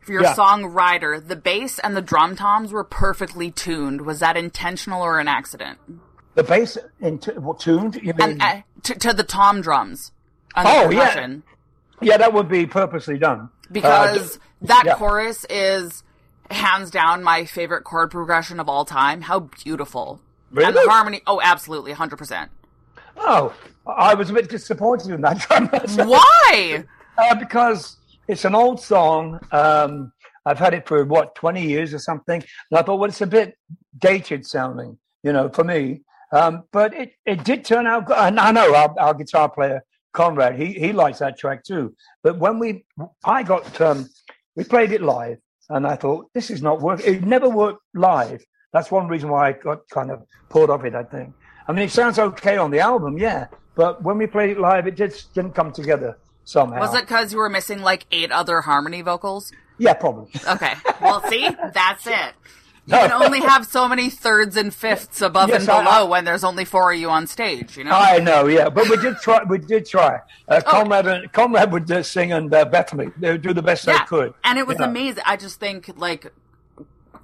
for 0.01 0.11
your 0.11 0.21
Yeah. 0.23 0.33
song 0.33 0.65
Rider, 0.65 1.19
the 1.19 1.35
bass 1.35 1.79
and 1.79 1.95
the 1.95 2.01
drum 2.01 2.35
toms 2.35 2.71
were 2.71 2.83
perfectly 2.83 3.49
tuned. 3.51 4.01
Was 4.01 4.19
that 4.19 4.37
intentional 4.37 5.01
or 5.01 5.19
an 5.19 5.27
accident? 5.27 5.79
the 6.35 6.41
bass 6.43 6.79
in 6.99 7.19
t- 7.19 7.31
what, 7.33 7.59
tuned. 7.59 7.93
You 7.95 8.11
mean? 8.15 8.21
And 8.21 8.41
uh, 8.41 8.61
to, 8.83 8.95
to 8.95 9.13
the 9.13 9.21
tom 9.23 9.61
drums. 9.61 10.11
Oh, 10.55 10.89
yeah. 10.89 11.27
yeah, 12.01 12.17
that 12.17 12.33
would 12.33 12.49
be 12.49 12.65
purposely 12.65 13.19
done. 13.19 13.49
because 13.71 14.37
Uh, 14.37 14.39
that 14.63 14.83
yeah. 14.85 14.95
chorus 14.95 15.45
is 15.49 16.03
hands 16.49 16.89
down 16.89 17.21
my 17.23 17.45
favorite 17.45 17.83
chord 17.83 18.09
progression 18.09 18.59
of 18.59 18.67
all 18.67 18.83
time. 18.83 19.21
How 19.21 19.41
beautiful. 19.41 20.21
And 20.55 20.75
the 20.75 20.89
harmony, 20.89 21.21
oh, 21.27 21.41
absolutely, 21.41 21.93
100%. 21.93 22.49
oh, 23.17 23.53
I 23.85 24.13
was 24.13 24.29
a 24.29 24.33
bit 24.33 24.49
disappointed 24.49 25.11
in 25.11 25.21
that. 25.21 25.45
Why? 26.05 26.83
Uh, 27.17 27.35
because 27.35 27.97
it's 28.27 28.45
an 28.45 28.55
old 28.55 28.79
song. 28.79 29.39
Um, 29.51 30.11
I've 30.45 30.59
had 30.59 30.73
it 30.73 30.87
for 30.87 31.05
what 31.05 31.35
twenty 31.35 31.65
years 31.65 31.93
or 31.93 31.99
something, 31.99 32.41
and 32.41 32.77
I 32.77 32.81
thought, 32.81 32.99
well, 32.99 33.09
it's 33.09 33.21
a 33.21 33.27
bit 33.27 33.57
dated 33.97 34.45
sounding, 34.45 34.97
you 35.23 35.31
know, 35.31 35.49
for 35.49 35.63
me. 35.63 36.01
Um, 36.31 36.63
but 36.71 36.93
it, 36.93 37.13
it 37.25 37.43
did 37.43 37.63
turn 37.63 37.85
out 37.87 38.05
good. 38.05 38.17
And 38.17 38.39
I 38.39 38.51
know 38.51 38.75
our, 38.75 38.93
our 38.99 39.13
guitar 39.13 39.49
player 39.49 39.83
Conrad, 40.13 40.59
he 40.59 40.73
he 40.73 40.93
likes 40.93 41.19
that 41.19 41.37
track 41.37 41.63
too. 41.63 41.95
But 42.23 42.37
when 42.39 42.59
we, 42.59 42.85
I 43.23 43.43
got, 43.43 43.79
um, 43.81 44.09
we 44.55 44.63
played 44.63 44.91
it 44.91 45.01
live, 45.01 45.37
and 45.69 45.85
I 45.85 45.95
thought 45.95 46.29
this 46.33 46.49
is 46.49 46.61
not 46.61 46.81
working. 46.81 47.15
It 47.15 47.23
never 47.23 47.49
worked 47.49 47.81
live. 47.93 48.43
That's 48.73 48.91
one 48.91 49.07
reason 49.07 49.29
why 49.29 49.49
I 49.49 49.51
got 49.53 49.87
kind 49.89 50.11
of 50.11 50.23
pulled 50.49 50.69
off 50.69 50.83
it. 50.83 50.95
I 50.95 51.03
think. 51.03 51.33
I 51.67 51.71
mean, 51.71 51.85
it 51.85 51.91
sounds 51.91 52.19
okay 52.19 52.57
on 52.57 52.71
the 52.71 52.79
album, 52.81 53.17
yeah, 53.17 53.47
but 53.75 54.03
when 54.03 54.17
we 54.17 54.27
played 54.27 54.49
it 54.49 54.59
live, 54.59 54.85
it 54.87 54.97
just 54.97 55.33
didn't 55.33 55.53
come 55.55 55.71
together. 55.71 56.17
somehow. 56.43 56.79
Was 56.81 56.93
it 56.93 57.01
because 57.01 57.31
you 57.31 57.37
were 57.39 57.49
missing 57.49 57.79
like 57.81 58.05
eight 58.11 58.31
other 58.31 58.59
harmony 58.61 59.01
vocals? 59.01 59.53
Yeah, 59.77 59.93
probably. 59.93 60.29
Okay. 60.47 60.73
Well, 61.01 61.23
see, 61.29 61.47
that's 61.73 62.05
it. 62.07 62.33
You 62.85 62.95
can 62.95 63.13
only 63.13 63.39
have 63.39 63.65
so 63.65 63.87
many 63.87 64.09
thirds 64.09 64.57
and 64.57 64.73
fifths 64.73 65.21
above 65.21 65.47
Yes, 65.47 65.61
and 65.61 65.71
I- 65.71 65.83
below 65.85 66.05
when 66.09 66.25
there's 66.25 66.43
only 66.43 66.65
four 66.65 66.91
of 66.91 66.99
you 66.99 67.09
on 67.09 67.27
stage. 67.27 67.77
You 67.77 67.85
know. 67.85 67.91
I 67.93 68.19
know, 68.19 68.47
yeah, 68.47 68.67
but 68.67 68.89
we 68.89 68.97
did 68.97 69.15
try. 69.19 69.41
We 69.47 69.57
did 69.57 69.85
try. 69.85 70.19
Uh, 70.49 70.59
Oh. 70.65 70.69
Conrad 70.69 71.07
and 71.07 71.31
Conrad 71.31 71.71
would 71.71 71.89
uh, 71.89 72.03
sing 72.03 72.33
and 72.33 72.53
uh, 72.53 72.65
Bethany. 72.65 73.07
They 73.17 73.31
would 73.31 73.41
do 73.41 73.53
the 73.53 73.61
best 73.61 73.85
they 73.85 73.95
could. 73.99 74.33
And 74.43 74.59
it 74.59 74.67
was 74.67 74.75
you 74.75 74.79
know. 74.81 74.87
amazing. 74.91 75.23
I 75.25 75.37
just 75.37 75.61
think 75.61 75.91
like 75.95 76.33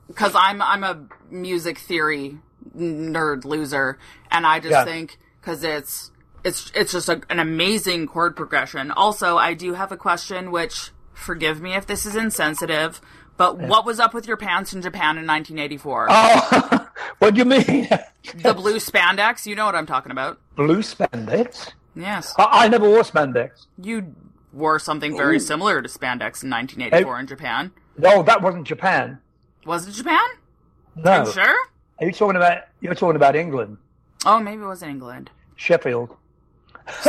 because 0.09 0.33
I'm 0.35 0.61
I'm 0.61 0.83
a 0.83 1.05
music 1.29 1.77
theory 1.77 2.37
nerd 2.77 3.45
loser, 3.45 3.97
and 4.29 4.45
I 4.45 4.59
just 4.59 4.71
Yeah. 4.71 4.83
think 4.83 5.17
because 5.39 5.63
it's 5.63 6.11
it's 6.43 6.71
it's 6.75 6.91
just 6.91 7.07
a, 7.07 7.21
an 7.29 7.39
amazing 7.39 8.07
chord 8.07 8.35
progression. 8.35 8.91
Also, 8.91 9.37
I 9.37 9.53
do 9.53 9.73
have 9.75 9.91
a 9.93 9.97
question, 9.97 10.51
which 10.51 10.91
forgive 11.13 11.61
me 11.61 11.73
if 11.75 11.85
this 11.87 12.05
is 12.05 12.15
insensitive, 12.15 12.99
but 13.37 13.57
what 13.57 13.85
was 13.85 13.99
up 13.99 14.13
with 14.13 14.27
your 14.27 14.37
pants 14.37 14.73
in 14.73 14.81
Japan 14.81 15.17
in 15.17 15.25
1984? 15.27 16.07
Oh, 16.09 16.87
what 17.19 17.33
do 17.33 17.39
you 17.39 17.45
mean? 17.45 17.87
the 18.35 18.53
blue 18.53 18.77
spandex, 18.77 19.45
you 19.45 19.55
know 19.55 19.65
what 19.65 19.75
I'm 19.75 19.85
talking 19.85 20.11
about. 20.11 20.39
Blue 20.55 20.79
spandex? 20.79 21.71
Yes, 21.95 22.33
I, 22.37 22.65
I 22.65 22.67
never 22.69 22.87
wore 22.87 23.01
spandex. 23.03 23.65
you 23.81 24.15
wore 24.53 24.79
something 24.79 25.15
very 25.17 25.39
similar 25.39 25.81
to 25.81 25.89
spandex 25.89 26.43
in 26.43 26.49
1984 26.49 27.19
in 27.19 27.27
Japan. 27.27 27.71
No, 27.97 28.23
that 28.23 28.41
wasn't 28.41 28.65
Japan. 28.65 29.19
Was 29.69 29.87
it 29.87 29.91
Japan? 29.91 30.27
No, 30.95 31.25
sure? 31.29 31.55
are 31.99 32.05
you 32.07 32.11
talking 32.11 32.35
about? 32.37 32.63
You're 32.81 32.95
talking 32.95 33.15
about 33.15 33.35
England, 33.35 33.77
Oh, 34.25 34.39
maybe 34.39 34.63
it 34.63 34.65
was 34.65 34.81
England. 34.81 35.29
Sheffield. 35.57 36.09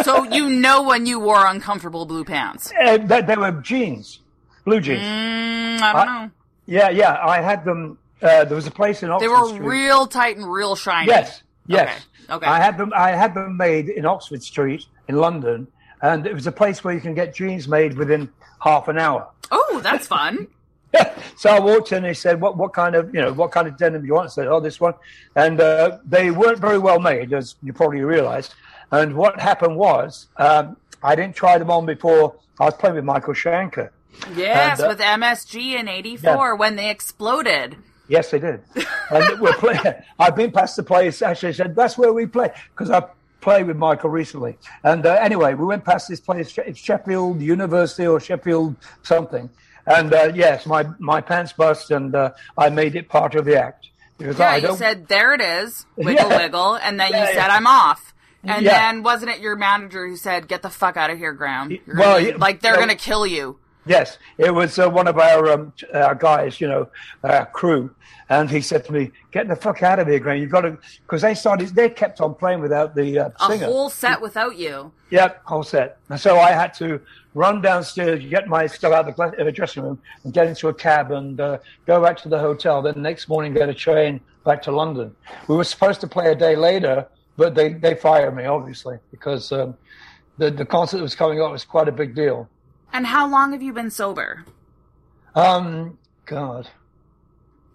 So 0.03 0.25
you 0.25 0.51
know 0.51 0.83
when 0.83 1.07
you 1.07 1.19
wore 1.21 1.47
uncomfortable 1.47 2.05
blue 2.05 2.23
pants. 2.23 2.71
Uh, 2.79 2.99
they, 3.03 3.23
they 3.23 3.37
were 3.37 3.53
jeans, 3.63 4.21
blue 4.67 4.79
jeans. 4.83 5.01
Mm, 5.01 5.81
I 5.81 5.93
don't 5.95 6.07
know. 6.07 6.31
Yeah, 6.67 6.91
yeah. 6.91 7.19
I 7.27 7.41
had 7.41 7.65
them. 7.65 7.97
Uh, 8.21 8.45
there 8.45 8.57
was 8.57 8.67
a 8.67 8.71
place 8.71 9.03
in 9.03 9.09
Oxford 9.09 9.25
They 9.25 9.29
were 9.29 9.49
Street. 9.49 9.63
real 9.63 10.07
tight 10.07 10.37
and 10.37 10.53
real 10.53 10.77
shiny. 10.77 11.09
Yes, 11.09 11.43
yes. 11.67 12.05
Okay, 12.29 12.35
okay. 12.35 12.47
I 12.47 12.61
had 12.61 12.77
them. 12.77 12.93
I 12.95 13.13
had 13.13 13.33
them 13.33 13.57
made 13.57 13.89
in 13.89 14.05
Oxford 14.05 14.43
Street 14.43 14.85
in 15.09 15.17
London, 15.17 15.67
and 16.03 16.27
it 16.27 16.35
was 16.35 16.47
a 16.47 16.53
place 16.53 16.85
where 16.85 16.93
you 16.93 17.01
can 17.01 17.15
get 17.15 17.35
jeans 17.35 17.67
made 17.67 17.97
within 17.97 18.29
half 18.61 18.89
an 18.89 18.99
hour. 18.99 19.31
Oh, 19.51 19.81
that's 19.83 20.07
fun. 20.07 20.47
so 21.37 21.51
I 21.51 21.61
walked 21.61 21.93
in 21.93 21.99
and 21.99 22.07
he 22.07 22.15
said, 22.15 22.41
"What 22.41 22.57
what 22.57 22.73
kind 22.73 22.95
of 22.95 23.15
you 23.15 23.21
know 23.21 23.33
what 23.33 23.53
kind 23.53 23.69
of 23.69 23.77
denim 23.77 24.01
do 24.03 24.07
you 24.07 24.15
want?" 24.15 24.27
I 24.27 24.33
said, 24.33 24.47
"Oh, 24.49 24.61
this 24.61 24.81
one," 24.81 24.95
and 25.37 25.61
uh, 25.61 25.99
they 26.05 26.31
weren't 26.31 26.59
very 26.59 26.79
well 26.79 26.99
made, 27.01 27.33
as 27.33 27.57
you 27.63 27.73
probably 27.73 28.03
realised. 28.03 28.55
And 28.93 29.15
what 29.15 29.39
happened 29.41 29.77
was, 29.77 30.27
um, 30.37 30.77
I 31.03 31.15
didn't 31.15 31.37
try 31.37 31.59
them 31.59 31.71
on 31.71 31.87
before 31.87 32.35
I 32.59 32.65
was 32.65 32.75
playing 32.75 32.97
with 32.97 33.05
Michael 33.05 33.35
Schenker. 33.35 33.91
Yes, 34.35 34.81
And, 34.81 34.87
uh, 34.87 34.89
with 34.89 35.01
MSG 35.01 35.79
in 35.79 35.89
'84 35.89 36.57
when 36.57 36.77
they 36.77 36.91
exploded. 36.91 37.77
Yes, 38.09 38.33
they 38.33 38.41
did. 38.41 38.61
and 39.11 39.41
we're 39.41 39.53
playing. 39.55 39.81
I've 40.19 40.35
been 40.35 40.51
past 40.51 40.75
the 40.77 40.83
place. 40.83 41.23
Actually, 41.23 41.51
I 41.51 41.53
said 41.53 41.77
that's 41.77 41.97
where 41.97 42.13
we 42.13 42.27
play 42.27 42.51
because 42.75 42.91
I 42.91 43.05
played 43.41 43.67
with 43.69 43.77
Michael 43.77 44.11
recently. 44.11 44.59
And 44.83 45.07
uh, 45.07 45.13
anyway, 45.21 45.55
we 45.55 45.65
went 45.65 45.85
past 45.85 46.09
this 46.09 46.21
place. 46.21 46.57
It's 46.59 46.79
Sheffield 46.79 47.41
University 47.41 48.07
or 48.07 48.19
Sheffield 48.21 48.75
something. 49.03 49.49
And 49.91 50.13
uh, 50.15 50.33
yes, 50.35 50.67
my 50.67 50.87
my 50.99 51.21
pants 51.21 51.53
bust, 51.53 51.91
and 51.91 52.15
uh, 52.15 52.31
I 52.57 52.69
made 52.71 52.95
it 52.95 53.09
part 53.09 53.35
of 53.35 53.45
the 53.45 53.61
act. 53.61 53.89
Because 54.19 54.39
Yeah, 54.39 54.57
you 54.57 54.77
said 54.77 55.09
there 55.09 55.33
it 55.33 55.41
is, 55.41 55.87
wiggle 55.97 56.29
Yeah. 56.31 56.37
wiggle, 56.39 56.75
and 56.77 57.01
then 57.01 57.11
Yeah, 57.11 57.21
you 57.21 57.27
said 57.35 57.47
yeah. 57.49 57.57
I'm 57.57 57.67
off. 57.67 58.15
And 58.45 58.65
then 58.67 59.03
wasn't 59.03 59.33
it 59.33 59.41
your 59.41 59.57
manager 59.57 60.07
who 60.09 60.17
said, 60.17 60.49
"Get 60.49 60.63
the 60.63 60.71
fuck 60.71 60.97
out 60.97 61.11
of 61.11 61.19
here, 61.19 61.33
Graham"? 61.33 61.71
You're 61.71 61.97
Well, 61.99 62.23
gonna- 62.25 62.39
like 62.39 62.61
they're 62.61 62.77
gonna 62.77 62.95
kill 62.95 63.27
you. 63.27 63.59
Yes, 63.87 64.19
it 64.39 64.55
was 64.55 64.79
uh, 64.79 64.89
one 64.89 65.09
of 65.09 65.19
our 65.19 65.51
um, 65.51 65.73
our 65.93 66.15
guys, 66.15 66.61
you 66.61 66.69
know, 66.69 66.89
our 67.25 67.47
crew, 67.47 67.91
and 68.29 68.49
he 68.51 68.61
said 68.61 68.85
to 68.87 68.93
me, 68.93 69.11
"Get 69.33 69.49
the 69.49 69.57
fuck 69.57 69.83
out 69.83 69.99
of 69.99 70.07
here, 70.07 70.19
Graham! 70.21 70.39
You've 70.41 70.51
got 70.51 70.61
to," 70.63 70.79
because 71.07 71.23
they 71.23 71.35
started, 71.35 71.69
they 71.75 71.89
kept 71.89 72.21
on 72.21 72.35
playing 72.35 72.61
without 72.61 72.95
the 72.95 73.19
uh, 73.19 73.31
A 73.41 73.47
singer. 73.53 73.65
whole 73.67 73.89
set 73.91 74.21
without 74.21 74.57
you. 74.57 74.93
Yep, 75.11 75.43
whole 75.45 75.63
set. 75.63 75.97
And 76.11 76.21
so 76.21 76.39
I 76.39 76.51
had 76.53 76.73
to 76.75 77.01
run 77.35 77.61
downstairs, 77.61 78.25
get 78.25 78.49
my 78.49 78.67
stuff 78.67 78.93
out 78.93 79.09
of 79.09 79.17
the 79.17 79.53
dressing 79.53 79.83
room, 79.83 80.01
and 80.25 80.33
get 80.33 80.47
into 80.47 80.69
a 80.69 80.75
cab 80.75 81.11
and 81.13 81.41
uh, 81.41 81.59
go 81.87 82.03
back 82.03 82.17
to 82.19 82.29
the 82.29 82.39
hotel. 82.39 82.83
Then 82.83 82.95
the 82.95 83.01
next 83.01 83.29
morning, 83.29 83.55
get 83.55 83.69
a 83.69 83.75
train 83.75 84.21
back 84.45 84.63
to 84.63 84.73
London. 84.73 85.15
We 85.49 85.57
were 85.57 85.65
supposed 85.65 86.01
to 86.01 86.07
play 86.07 86.31
a 86.33 86.35
day 86.35 86.57
later, 86.57 87.07
but 87.37 87.55
they, 87.55 87.75
they 87.75 87.95
fired 87.95 88.35
me, 88.35 88.45
obviously, 88.45 88.99
because 89.11 89.53
um, 89.53 89.77
the, 90.39 90.51
the 90.51 90.65
concert 90.65 90.99
that 90.99 91.03
was 91.03 91.15
coming 91.15 91.41
up 91.41 91.53
was 91.53 91.65
quite 91.65 91.89
a 91.89 91.93
big 91.93 92.15
deal. 92.15 92.49
And 92.93 93.07
how 93.07 93.31
long 93.31 93.53
have 93.53 93.63
you 93.63 93.73
been 93.73 93.91
sober? 93.91 94.45
Um, 95.35 95.99
God. 96.27 96.69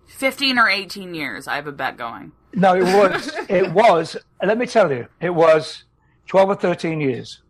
15 0.08 0.58
or 0.60 0.70
18 0.70 1.16
years. 1.16 1.47
I 1.47 1.56
have 1.56 1.68
a 1.68 1.72
bet 1.72 1.97
going. 1.97 2.34
No, 2.56 2.74
it 2.74 2.84
was. 2.84 3.32
it 3.49 3.72
was. 3.74 4.18
Let 4.43 4.58
me 4.58 4.66
tell 4.66 4.91
you, 4.91 5.08
it 5.20 5.30
was 5.30 5.84
twelve 6.26 6.49
or 6.49 6.56
thirteen 6.56 7.01
years, 7.01 7.41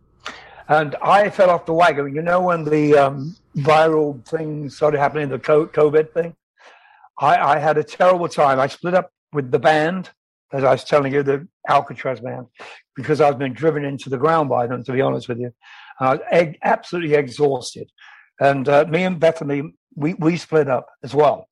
and 0.68 0.96
I 0.96 1.30
fell 1.30 1.50
off 1.50 1.66
the 1.66 1.72
wagon. 1.72 2.14
You 2.14 2.22
know 2.22 2.40
when 2.40 2.64
the 2.64 2.96
um, 2.96 3.36
viral 3.56 4.24
thing 4.26 4.68
started 4.68 4.98
happening, 4.98 5.28
the 5.28 5.38
COVID 5.38 6.12
thing. 6.12 6.34
I, 7.18 7.36
I 7.36 7.58
had 7.58 7.78
a 7.78 7.84
terrible 7.84 8.28
time. 8.28 8.60
I 8.60 8.66
split 8.66 8.94
up 8.94 9.10
with 9.32 9.50
the 9.50 9.58
band, 9.58 10.10
as 10.52 10.64
I 10.64 10.72
was 10.72 10.84
telling 10.84 11.12
you, 11.12 11.22
the 11.22 11.48
Alcatrazz 11.68 12.22
band, 12.22 12.46
because 12.94 13.20
I've 13.20 13.38
been 13.38 13.52
driven 13.52 13.84
into 13.84 14.10
the 14.10 14.18
ground 14.18 14.48
by 14.48 14.66
them. 14.66 14.84
To 14.84 14.92
be 14.92 15.00
honest 15.00 15.28
with 15.28 15.38
you, 15.38 15.52
I 16.00 16.16
was 16.16 16.54
absolutely 16.62 17.14
exhausted, 17.14 17.90
and 18.40 18.68
uh, 18.68 18.84
me 18.88 19.04
and 19.04 19.18
Bethany, 19.18 19.74
we 19.94 20.14
we 20.14 20.36
split 20.36 20.68
up 20.68 20.88
as 21.02 21.14
well. 21.14 21.48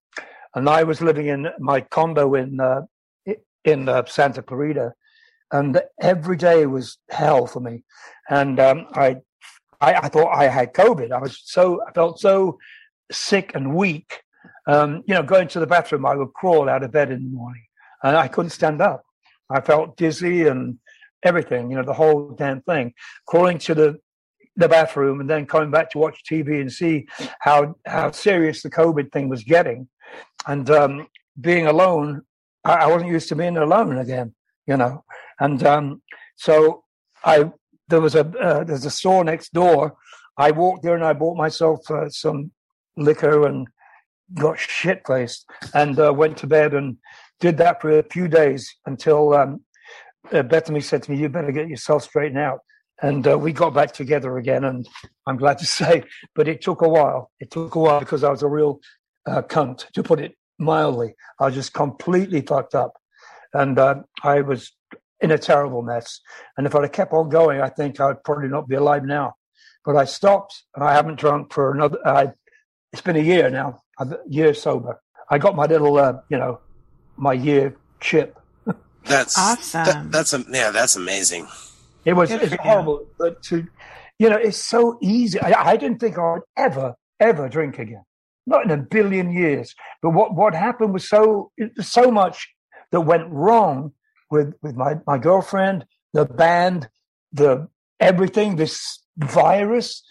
And 0.54 0.68
I 0.68 0.84
was 0.84 1.00
living 1.00 1.26
in 1.26 1.48
my 1.58 1.80
condo 1.80 2.34
in 2.34 2.60
uh, 2.60 2.82
in 3.64 3.88
uh, 3.88 4.04
Santa 4.04 4.42
Clarita, 4.42 4.92
and 5.54 5.80
every 6.00 6.36
day 6.36 6.66
was 6.66 6.98
hell 7.10 7.46
for 7.46 7.60
me. 7.60 7.84
And 8.28 8.58
um, 8.58 8.86
I, 8.94 9.16
I, 9.80 9.94
I 9.94 10.08
thought 10.08 10.34
I 10.34 10.48
had 10.48 10.74
COVID. 10.74 11.12
I 11.12 11.18
was 11.18 11.40
so 11.44 11.80
I 11.86 11.92
felt 11.92 12.18
so 12.18 12.58
sick 13.12 13.52
and 13.54 13.74
weak. 13.74 14.20
Um, 14.66 15.04
you 15.06 15.14
know, 15.14 15.22
going 15.22 15.48
to 15.48 15.60
the 15.60 15.66
bathroom, 15.66 16.06
I 16.06 16.16
would 16.16 16.32
crawl 16.32 16.68
out 16.68 16.82
of 16.82 16.90
bed 16.90 17.10
in 17.10 17.22
the 17.22 17.30
morning, 17.30 17.62
and 18.02 18.16
I 18.16 18.26
couldn't 18.28 18.50
stand 18.50 18.82
up. 18.82 19.04
I 19.48 19.60
felt 19.60 19.96
dizzy 19.96 20.48
and 20.48 20.78
everything. 21.22 21.70
You 21.70 21.76
know, 21.76 21.84
the 21.84 21.94
whole 21.94 22.30
damn 22.30 22.60
thing. 22.62 22.92
Crawling 23.26 23.58
to 23.58 23.74
the 23.74 23.98
the 24.56 24.68
bathroom 24.68 25.20
and 25.20 25.28
then 25.28 25.46
coming 25.46 25.70
back 25.70 25.90
to 25.90 25.98
watch 25.98 26.22
TV 26.28 26.60
and 26.60 26.72
see 26.72 27.06
how 27.40 27.76
how 27.86 28.10
serious 28.10 28.62
the 28.62 28.70
COVID 28.70 29.12
thing 29.12 29.28
was 29.28 29.44
getting, 29.44 29.88
and 30.48 30.68
um, 30.68 31.06
being 31.40 31.68
alone 31.68 32.22
I, 32.64 32.72
I 32.72 32.86
wasn't 32.86 33.10
used 33.10 33.28
to 33.28 33.36
being 33.36 33.56
alone 33.56 33.98
again, 33.98 34.34
you 34.66 34.76
know. 34.76 35.04
And 35.40 35.62
um, 35.64 36.02
so 36.36 36.84
I 37.24 37.50
there 37.88 38.00
was 38.00 38.14
a 38.14 38.26
uh, 38.40 38.64
there's 38.64 38.84
a 38.84 38.90
store 38.90 39.24
next 39.24 39.52
door. 39.52 39.96
I 40.36 40.50
walked 40.50 40.82
there 40.82 40.94
and 40.94 41.04
I 41.04 41.12
bought 41.12 41.36
myself 41.36 41.88
uh, 41.90 42.08
some 42.08 42.50
liquor 42.96 43.46
and 43.46 43.68
got 44.34 44.58
shit 44.58 45.02
faced 45.06 45.48
and 45.74 45.98
uh, 45.98 46.12
went 46.12 46.36
to 46.38 46.46
bed 46.46 46.74
and 46.74 46.96
did 47.40 47.56
that 47.58 47.80
for 47.80 47.98
a 47.98 48.02
few 48.02 48.26
days 48.26 48.74
until 48.86 49.34
um, 49.34 49.60
uh, 50.32 50.42
Bethany 50.42 50.80
said 50.80 51.02
to 51.02 51.10
me, 51.10 51.18
"You 51.18 51.28
better 51.28 51.52
get 51.52 51.68
yourself 51.68 52.04
straightened 52.04 52.38
out." 52.38 52.60
And 53.02 53.26
uh, 53.26 53.36
we 53.36 53.52
got 53.52 53.74
back 53.74 53.92
together 53.92 54.38
again, 54.38 54.64
and 54.64 54.88
I'm 55.26 55.36
glad 55.36 55.58
to 55.58 55.66
say, 55.80 56.04
but 56.34 56.48
it 56.48 56.62
took 56.62 56.82
a 56.82 56.88
while. 56.88 57.30
It 57.40 57.50
took 57.50 57.74
a 57.74 57.78
while 57.78 58.00
because 58.00 58.24
I 58.24 58.30
was 58.30 58.42
a 58.42 58.48
real 58.48 58.80
uh, 59.26 59.42
cunt, 59.42 59.90
to 59.92 60.02
put 60.02 60.20
it 60.20 60.36
mildly. 60.58 61.14
I 61.40 61.46
was 61.46 61.54
just 61.54 61.74
completely 61.74 62.40
fucked 62.40 62.74
up, 62.74 62.94
and 63.52 63.78
I 64.22 64.40
was 64.40 64.72
in 65.20 65.30
a 65.30 65.38
terrible 65.38 65.82
mess. 65.82 66.20
And 66.56 66.66
if 66.66 66.74
I'd 66.74 66.82
have 66.82 66.92
kept 66.92 67.12
on 67.12 67.28
going, 67.28 67.60
I 67.60 67.68
think 67.68 68.00
I'd 68.00 68.22
probably 68.24 68.48
not 68.48 68.68
be 68.68 68.74
alive 68.76 69.04
now. 69.04 69.34
But 69.84 69.96
I 69.96 70.04
stopped, 70.04 70.62
and 70.74 70.82
I 70.84 70.92
haven't 70.94 71.18
drunk 71.18 71.52
for 71.52 71.72
another. 71.72 71.98
Uh, 72.06 72.26
it's 72.92 73.02
been 73.02 73.16
a 73.16 73.20
year 73.20 73.50
now. 73.50 73.82
A 73.98 74.06
year 74.28 74.54
sober. 74.54 75.00
I 75.30 75.38
got 75.38 75.54
my 75.56 75.66
little, 75.66 75.96
uh, 75.98 76.14
you 76.28 76.38
know, 76.38 76.60
my 77.16 77.32
year 77.32 77.76
chip. 78.00 78.38
That's 79.04 79.38
Awesome. 79.38 79.84
that- 79.84 80.12
that's 80.12 80.32
a, 80.32 80.44
yeah, 80.48 80.70
that's 80.70 80.96
amazing. 80.96 81.46
It 82.04 82.12
was 82.14 82.30
it's 82.30 82.54
horrible, 82.56 83.06
but 83.18 83.42
to, 83.44 83.66
you 84.18 84.28
know, 84.28 84.36
it's 84.36 84.58
so 84.58 84.98
easy. 85.00 85.40
I, 85.40 85.70
I 85.72 85.76
didn't 85.78 86.00
think 86.00 86.18
I 86.18 86.32
would 86.34 86.42
ever, 86.56 86.94
ever 87.18 87.48
drink 87.48 87.78
again, 87.78 88.04
not 88.46 88.64
in 88.64 88.70
a 88.70 88.76
billion 88.76 89.32
years. 89.32 89.74
But 90.02 90.10
what 90.10 90.34
what 90.34 90.54
happened 90.54 90.92
was 90.92 91.08
so 91.08 91.50
so 91.80 92.10
much 92.10 92.50
that 92.90 93.00
went 93.00 93.30
wrong 93.30 93.92
with 94.34 94.54
with 94.62 94.76
my 94.76 94.96
my 95.06 95.16
girlfriend, 95.16 95.86
the 96.12 96.26
band, 96.26 96.88
the 97.32 97.68
everything, 98.00 98.56
this 98.56 99.02
virus. 99.16 100.04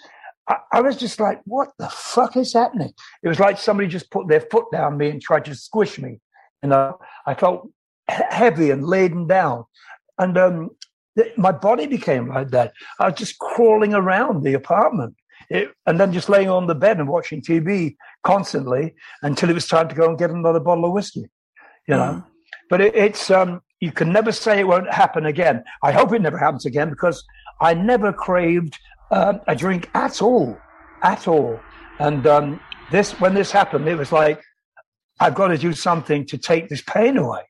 I, 0.47 0.57
I 0.73 0.81
was 0.81 0.97
just 0.97 1.19
like, 1.19 1.41
what 1.45 1.69
the 1.77 1.89
fuck 1.89 2.35
is 2.35 2.53
happening? 2.53 2.93
It 3.21 3.27
was 3.27 3.39
like 3.39 3.57
somebody 3.57 3.87
just 3.87 4.11
put 4.11 4.27
their 4.27 4.41
foot 4.41 4.65
down 4.71 4.97
me 4.97 5.09
and 5.09 5.21
tried 5.21 5.45
to 5.45 5.55
squish 5.55 5.99
me. 5.99 6.19
You 6.61 6.69
know, 6.69 6.97
I 7.25 7.33
felt 7.33 7.69
heavy 8.07 8.71
and 8.71 8.85
laden 8.85 9.27
down. 9.27 9.65
And 10.17 10.37
um, 10.37 10.69
th- 11.17 11.37
my 11.37 11.51
body 11.51 11.87
became 11.87 12.29
like 12.29 12.49
that. 12.49 12.73
I 12.99 13.09
was 13.09 13.15
just 13.17 13.37
crawling 13.39 13.93
around 13.93 14.43
the 14.43 14.53
apartment. 14.53 15.15
It, 15.49 15.71
and 15.85 15.99
then 15.99 16.13
just 16.13 16.29
laying 16.29 16.49
on 16.49 16.67
the 16.67 16.75
bed 16.75 16.99
and 16.99 17.07
watching 17.07 17.41
TV 17.41 17.95
constantly 18.23 18.95
until 19.21 19.49
it 19.49 19.53
was 19.53 19.67
time 19.67 19.89
to 19.89 19.95
go 19.95 20.07
and 20.07 20.17
get 20.17 20.29
another 20.29 20.59
bottle 20.59 20.85
of 20.85 20.93
whiskey, 20.93 21.29
you 21.87 21.95
know. 21.95 22.23
Mm. 22.23 22.25
But 22.69 22.81
it, 22.81 22.95
it's 22.95 23.29
um, 23.29 23.61
you 23.83 23.91
can 23.91 24.13
never 24.13 24.31
say 24.31 24.61
it 24.61 24.67
won't 24.67 24.91
happen 24.93 25.25
again. 25.25 25.61
I 25.83 25.91
hope 25.91 26.13
it 26.13 26.21
never 26.21 26.37
happens 26.37 26.65
again 26.65 26.89
because 26.89 27.21
I 27.59 27.73
never 27.73 28.13
craved 28.13 28.79
um, 29.11 29.41
a 29.45 29.55
drink 29.57 29.89
at 29.93 30.21
all, 30.21 30.57
at 31.01 31.27
all. 31.27 31.59
And 31.99 32.25
um, 32.25 32.61
this, 32.91 33.11
when 33.19 33.33
this 33.33 33.51
happened, 33.51 33.85
it 33.89 33.97
was 33.97 34.13
like 34.13 34.41
I've 35.19 35.35
got 35.35 35.49
to 35.49 35.57
do 35.57 35.73
something 35.73 36.25
to 36.27 36.37
take 36.37 36.69
this 36.69 36.81
pain 36.81 37.17
away. 37.17 37.41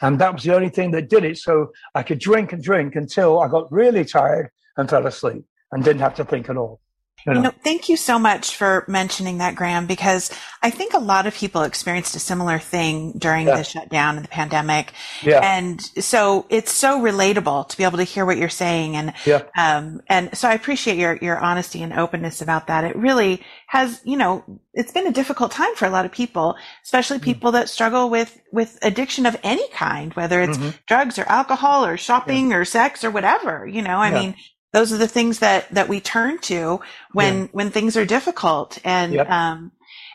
And 0.00 0.20
that 0.20 0.32
was 0.32 0.44
the 0.44 0.54
only 0.54 0.68
thing 0.68 0.92
that 0.92 1.10
did 1.10 1.24
it. 1.24 1.38
So 1.38 1.72
I 1.96 2.04
could 2.04 2.20
drink 2.20 2.52
and 2.52 2.62
drink 2.62 2.94
until 2.94 3.40
I 3.40 3.48
got 3.48 3.70
really 3.72 4.04
tired 4.04 4.50
and 4.76 4.88
fell 4.88 5.08
asleep 5.08 5.44
and 5.72 5.82
didn't 5.82 6.02
have 6.02 6.14
to 6.14 6.24
think 6.24 6.48
at 6.48 6.56
all. 6.56 6.80
You 7.26 7.34
know? 7.40 7.52
Thank 7.62 7.88
you 7.88 7.96
so 7.96 8.18
much 8.18 8.56
for 8.56 8.84
mentioning 8.88 9.38
that, 9.38 9.54
Graham, 9.54 9.86
because 9.86 10.30
I 10.62 10.70
think 10.70 10.94
a 10.94 10.98
lot 10.98 11.26
of 11.26 11.34
people 11.34 11.62
experienced 11.62 12.14
a 12.16 12.18
similar 12.18 12.58
thing 12.58 13.12
during 13.18 13.46
Yeah. 13.46 13.56
the 13.56 13.64
shutdown 13.64 14.16
and 14.16 14.24
the 14.24 14.28
pandemic. 14.28 14.92
yeah. 15.22 15.40
And 15.42 15.80
so 15.80 16.46
it's 16.48 16.72
so 16.72 17.00
relatable 17.00 17.68
to 17.68 17.76
be 17.76 17.84
able 17.84 17.98
to 17.98 18.04
hear 18.04 18.24
what 18.24 18.36
you're 18.38 18.48
saying. 18.48 18.96
And, 18.96 19.12
Yeah. 19.24 19.42
um, 19.56 20.00
and 20.08 20.36
so 20.36 20.48
I 20.48 20.54
appreciate 20.54 20.96
your, 20.96 21.16
your 21.20 21.38
honesty 21.38 21.82
and 21.82 21.92
openness 21.92 22.40
about 22.42 22.66
that. 22.68 22.84
It 22.84 22.96
really 22.96 23.42
has, 23.66 24.00
you 24.04 24.16
know, 24.16 24.44
it's 24.72 24.92
been 24.92 25.06
a 25.06 25.12
difficult 25.12 25.50
time 25.52 25.74
for 25.76 25.86
a 25.86 25.90
lot 25.90 26.04
of 26.04 26.12
people, 26.12 26.56
especially 26.84 27.18
Mm. 27.18 27.22
people 27.22 27.52
that 27.52 27.68
struggle 27.68 28.08
with, 28.10 28.40
with 28.52 28.78
addiction 28.82 29.26
of 29.26 29.36
any 29.42 29.68
kind, 29.70 30.12
whether 30.14 30.40
it's 30.40 30.58
Mhm. 30.58 30.74
drugs 30.86 31.18
or 31.18 31.24
alcohol 31.28 31.84
or 31.84 31.96
shopping 31.96 32.52
or 32.52 32.64
sex 32.64 33.04
or 33.04 33.10
whatever, 33.10 33.66
you 33.66 33.82
know, 33.82 33.98
I 33.98 34.08
Yeah. 34.10 34.18
mean, 34.20 34.34
those 34.72 34.92
are 34.92 34.98
the 34.98 35.08
things 35.08 35.40
that, 35.40 35.70
that 35.74 35.88
we 35.88 36.00
turn 36.00 36.38
to 36.40 36.80
when, 37.12 37.48
when 37.52 37.70
things 37.70 37.96
are 37.96 38.06
difficult. 38.06 38.78
And, 38.84 39.14
Yep. 39.14 39.30
um, 39.30 39.72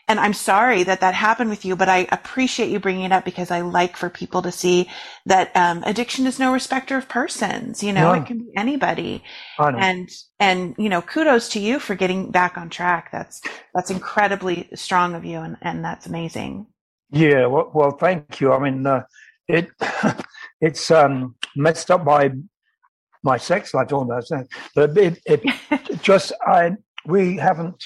and 0.07 0.19
I'm 0.19 0.33
sorry 0.33 0.83
that 0.83 1.01
that 1.01 1.15
happened 1.15 1.49
with 1.49 1.65
you, 1.65 1.75
but 1.75 1.89
I 1.89 2.07
appreciate 2.11 2.69
you 2.69 2.79
bringing 2.79 3.05
it 3.05 3.11
up 3.11 3.25
because 3.25 3.51
I 3.51 3.61
like 3.61 3.97
for 3.97 4.09
people 4.09 4.41
to 4.43 4.51
see 4.51 4.89
that, 5.25 5.55
um, 5.55 5.83
addiction 5.85 6.27
is 6.27 6.39
no 6.39 6.53
respecter 6.53 6.97
of 6.97 7.09
persons. 7.09 7.83
You 7.83 7.93
know, 7.93 8.11
No. 8.11 8.13
it 8.13 8.25
can 8.25 8.39
be 8.39 8.51
anybody. 8.57 9.23
And, 9.79 10.09
and, 10.39 10.75
you 10.77 10.89
know, 10.89 11.01
kudos 11.01 11.49
to 11.49 11.59
you 11.59 11.79
for 11.79 11.95
getting 11.95 12.31
back 12.31 12.57
on 12.57 12.69
track. 12.69 13.11
That's, 13.11 13.41
that's 13.73 13.91
incredibly 13.91 14.69
strong 14.75 15.15
of 15.15 15.25
you. 15.25 15.39
And, 15.39 15.57
and 15.61 15.83
that's 15.83 16.05
amazing. 16.07 16.67
Yeah, 17.11 17.47
well, 17.47 17.71
well 17.73 17.91
thank 17.91 18.41
you. 18.41 18.53
I 18.53 18.59
mean, 18.59 18.85
uh, 18.85 19.03
it 19.47 19.69
it's 20.61 20.91
um, 20.91 21.35
messed 21.55 21.91
up 21.91 22.03
my 22.05 22.31
my 23.25 23.37
sex 23.37 23.73
life 23.73 23.91
almost, 23.91 24.31
uh, 24.31 24.43
but 24.75 24.97
it, 24.97 25.19
it 25.25 25.41
just 26.01 26.31
I 26.47 26.77
we 27.05 27.35
haven't 27.37 27.83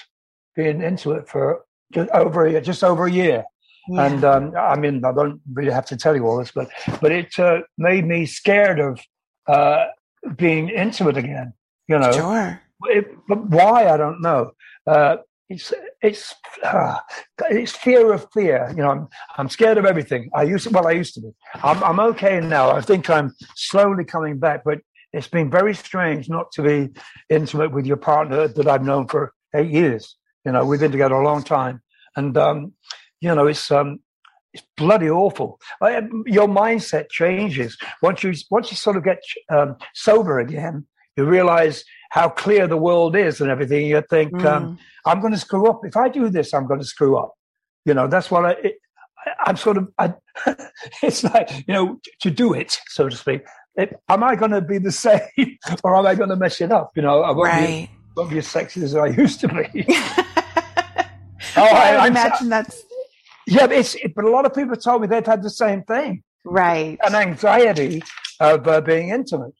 been 0.55 0.81
into 0.81 1.13
it 1.13 1.27
for 1.27 1.63
just 1.93 2.09
over 2.11 2.45
a, 2.45 2.61
just 2.61 2.83
over 2.83 3.05
a 3.07 3.11
year, 3.11 3.43
Yeah. 3.87 4.05
and 4.05 4.23
um, 4.23 4.53
I 4.55 4.75
mean 4.75 5.03
I 5.03 5.11
don't 5.13 5.39
really 5.53 5.71
have 5.71 5.85
to 5.87 5.97
tell 5.97 6.15
you 6.15 6.27
all 6.27 6.37
this, 6.37 6.51
but 6.51 6.67
but 7.01 7.11
it 7.11 7.39
uh, 7.39 7.61
made 7.77 8.05
me 8.05 8.25
scared 8.25 8.79
of 8.79 8.99
uh, 9.47 9.85
being 10.35 10.69
into 10.69 11.09
it 11.09 11.17
again. 11.17 11.53
You 11.87 11.97
know, 11.99 12.11
sure. 12.11 12.61
it, 12.85 13.05
but 13.27 13.39
why 13.47 13.87
I 13.89 13.97
don't 13.97 14.21
know. 14.21 14.51
Uh, 14.85 15.17
it's 15.49 15.73
it's 16.01 16.35
uh, 16.63 16.97
it's 17.49 17.71
fear 17.75 18.13
of 18.13 18.27
fear. 18.31 18.67
You 18.75 18.83
know, 18.83 18.91
I'm 18.91 19.07
I'm 19.37 19.49
scared 19.49 19.77
of 19.79 19.85
everything. 19.85 20.29
I 20.35 20.43
used 20.43 20.65
to, 20.67 20.69
well, 20.69 20.87
I 20.87 20.91
used 20.91 21.15
to 21.15 21.21
be. 21.21 21.31
I'm 21.63 21.83
I'm 21.83 21.99
okay 22.11 22.39
now. 22.39 22.69
I 22.69 22.81
think 22.81 23.09
I'm 23.09 23.33
slowly 23.55 24.05
coming 24.05 24.37
back, 24.37 24.61
but 24.63 24.77
it's 25.13 25.27
been 25.27 25.49
very 25.49 25.73
strange 25.73 26.29
not 26.29 26.51
to 26.53 26.61
be 26.61 26.89
intimate 27.29 27.71
with 27.71 27.85
your 27.85 27.97
partner 27.97 28.47
that 28.47 28.67
I've 28.67 28.83
known 28.83 29.07
for 29.07 29.33
eight 29.55 29.71
years. 29.71 30.15
You 30.45 30.51
know, 30.51 30.65
we've 30.65 30.79
been 30.79 30.91
together 30.91 31.15
a 31.15 31.25
long 31.25 31.43
time, 31.43 31.81
and 32.15 32.37
um, 32.37 32.73
you 33.21 33.33
know, 33.33 33.47
it's 33.47 33.71
um, 33.71 33.99
it's 34.53 34.63
bloody 34.77 35.09
awful. 35.09 35.59
I, 35.81 36.01
your 36.25 36.47
mindset 36.47 37.09
changes 37.09 37.77
once 38.01 38.23
you 38.23 38.33
once 38.49 38.71
you 38.71 38.77
sort 38.77 38.97
of 38.97 39.03
get 39.03 39.19
um, 39.49 39.75
sober 39.93 40.39
again. 40.39 40.85
You 41.17 41.25
realize 41.25 41.83
how 42.11 42.29
clear 42.29 42.65
the 42.67 42.77
world 42.77 43.15
is 43.15 43.41
and 43.41 43.51
everything. 43.51 43.85
You 43.87 44.01
think, 44.09 44.33
um, 44.45 44.77
Mm. 44.77 44.77
I'm 45.05 45.19
going 45.21 45.33
to 45.33 45.39
screw 45.39 45.69
up. 45.69 45.81
If 45.83 45.97
I 45.97 46.07
do 46.09 46.29
this, 46.29 46.53
I'm 46.53 46.65
going 46.67 46.79
to 46.79 46.85
screw 46.85 47.17
up. 47.17 47.33
You 47.85 47.93
know, 47.93 48.07
that's 48.07 48.31
what 48.31 48.45
I, 48.45 48.51
it, 48.51 48.75
I 49.25 49.31
I'm 49.47 49.57
sort 49.57 49.77
of, 49.77 49.89
I, 49.97 50.13
it's 51.03 51.23
like, 51.23 51.49
you 51.67 51.73
know, 51.73 51.99
to 52.21 52.31
do 52.31 52.53
it, 52.53 52.79
so 52.87 53.09
to 53.09 53.15
speak. 53.15 53.41
It, 53.79 53.99
am 54.09 54.23
I 54.23 54.35
going 54.35 54.51
to 54.51 54.61
be 54.61 54.77
the 54.77 54.91
same 55.05 55.21
or 55.83 55.95
am 55.95 56.05
I 56.05 56.15
going 56.15 56.29
to 56.29 56.35
mess 56.35 56.61
it 56.61 56.71
up? 56.71 56.91
You 56.95 57.01
know, 57.01 57.21
I 57.21 57.31
won't, 57.31 57.59
be, 57.59 57.89
won't 58.15 58.29
be 58.29 58.37
as 58.39 58.47
sexy 58.47 58.83
as 58.83 58.95
I 58.95 59.07
used 59.07 59.39
to 59.41 59.47
be. 59.47 59.85
oh, 59.87 60.23
I- 61.57 61.95
I, 61.95 61.97
I'm 61.97 62.11
imagine 62.11 62.49
that's 62.49 62.83
yeah, 63.49 63.65
but, 63.65 63.77
it's, 63.77 63.97
but 64.15 64.25
a 64.25 64.29
lot 64.29 64.45
of 64.45 64.53
people 64.53 64.75
told 64.75 65.01
me 65.01 65.07
they've 65.07 65.25
had 65.25 65.41
the 65.41 65.49
same 65.49 65.81
thing 65.83 66.23
right. 66.45 66.99
an 67.01 67.15
anxiety 67.15 68.03
of 68.39 68.67
uh, 68.67 68.81
being 68.81 69.09
intimate. 69.09 69.53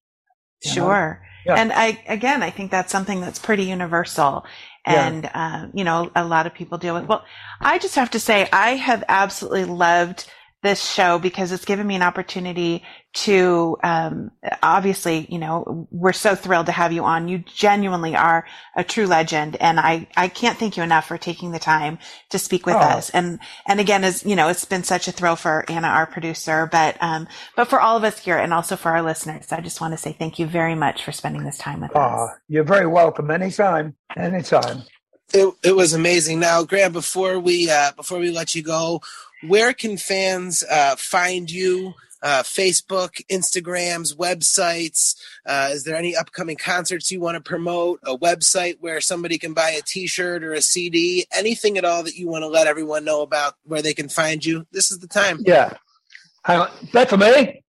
Sure. 0.64 1.26
Yeah. 1.46 1.56
And 1.56 1.72
I, 1.74 2.04
again, 2.08 2.44
I 2.44 2.50
think 2.52 2.70
that's 2.70 2.92
something 2.92 3.22
that's 3.22 3.40
pretty 3.40 3.64
universal. 3.64 4.46
Yeah. 4.86 5.08
And, 5.08 5.30
uh, 5.34 5.68
you 5.74 5.84
know, 5.84 6.12
a 6.16 6.26
lot 6.26 6.46
of 6.46 6.54
people 6.54 6.78
deal 6.78 6.94
with. 6.94 7.06
Well, 7.06 7.26
I 7.60 7.80
just 7.80 7.96
have 7.96 8.12
to 8.12 8.20
say, 8.20 8.48
I 8.52 8.72
have 8.72 9.04
absolutely 9.08 9.66
loved 9.66 10.30
this 10.62 10.84
show 10.84 11.20
because 11.20 11.52
it's 11.52 11.64
given 11.66 11.88
me 11.88 11.96
an 11.96 12.02
opportunity 12.02 12.84
to, 13.14 13.78
um, 13.82 14.30
obviously, 14.62 15.26
you 15.30 15.40
know, 15.40 15.88
we're 15.90 16.14
so 16.14 16.36
thrilled 16.36 16.66
to 16.66 16.72
have 16.72 16.92
you 16.92 17.04
on. 17.06 17.28
You 17.30 17.40
genuinely 17.40 18.16
are 18.16 18.46
a 18.76 18.84
true 18.84 19.08
legend. 19.08 19.56
And 19.62 19.80
I, 19.80 20.08
I 20.18 20.28
can't 20.28 20.58
thank 20.60 20.76
you 20.78 20.84
enough 20.84 21.08
for 21.08 21.18
taking 21.18 21.52
the 21.52 21.60
time 21.60 21.98
to 22.30 22.38
speak 22.40 22.66
with 22.66 22.76
Oh. 22.76 22.80
us. 22.80 23.10
And, 23.12 23.40
and 23.68 23.80
again, 23.80 24.04
as 24.04 24.26
you 24.26 24.36
know, 24.36 24.50
it's 24.50 24.66
been 24.66 24.84
such 24.84 25.08
a 25.08 25.12
thrill 25.14 25.38
for 25.38 25.64
Anna, 25.70 25.88
our 25.88 26.06
producer, 26.06 26.68
but, 26.72 26.98
um, 27.02 27.28
but 27.56 27.66
for 27.66 27.80
all 27.80 27.96
of 27.98 28.04
us 28.04 28.20
here 28.20 28.38
and 28.38 28.54
also 28.54 28.76
for 28.76 28.92
our 28.92 29.02
listeners, 29.02 29.52
I 29.52 29.62
just 29.62 29.80
want 29.82 29.94
to 29.94 29.98
say 29.98 30.12
thank 30.12 30.38
you 30.40 30.46
very 30.46 30.76
much 30.76 31.04
for 31.04 31.12
spending 31.12 31.44
this 31.44 31.58
time 31.58 31.82
with 31.82 31.96
Ah, 31.96 32.26
us. 32.26 32.32
you're 32.50 32.64
very 32.66 32.86
welcome 32.88 33.32
anytime, 33.32 33.96
anytime. 34.18 34.84
It, 35.34 35.54
it 35.64 35.76
was 35.76 35.94
amazing. 35.94 36.40
Now, 36.40 36.64
Graham, 36.64 36.92
before 36.92 37.40
we 37.40 37.70
uh, 37.70 37.92
before 37.96 38.18
we 38.18 38.32
let 38.32 38.56
you 38.56 38.64
go, 38.64 39.00
where 39.48 39.74
can 39.74 39.98
fans 39.98 40.64
uh, 40.70 40.96
find 40.98 41.50
you? 41.50 41.94
Uh, 42.22 42.44
Facebook, 42.44 43.24
Instagrams, 43.32 44.14
websites. 44.14 45.16
Uh, 45.46 45.70
is 45.72 45.86
there 45.86 45.96
any 45.96 46.18
upcoming 46.18 46.58
concerts 46.58 47.10
you 47.10 47.22
want 47.22 47.36
to 47.36 47.42
promote? 47.42 48.02
A 48.06 48.18
website 48.18 48.76
where 48.82 49.00
somebody 49.00 49.38
can 49.38 49.54
buy 49.54 49.70
a 49.70 49.82
T-shirt 49.82 50.44
or 50.44 50.54
a 50.54 50.62
CD? 50.62 51.26
Anything 51.34 51.78
at 51.78 51.86
all 51.86 52.04
that 52.04 52.16
you 52.16 52.28
want 52.28 52.44
to 52.44 52.48
let 52.48 52.68
everyone 52.68 53.06
know 53.06 53.22
about 53.22 53.54
where 53.64 53.82
they 53.82 53.94
can 53.94 54.10
find 54.10 54.44
you? 54.44 54.68
This 54.74 54.92
is 54.92 55.00
the 55.00 55.08
time. 55.08 55.40
Yeah. 55.46 55.72
Hang 56.44 56.60
on. 56.60 56.72
That 56.92 57.10
for 57.10 57.16
me? 57.16 57.64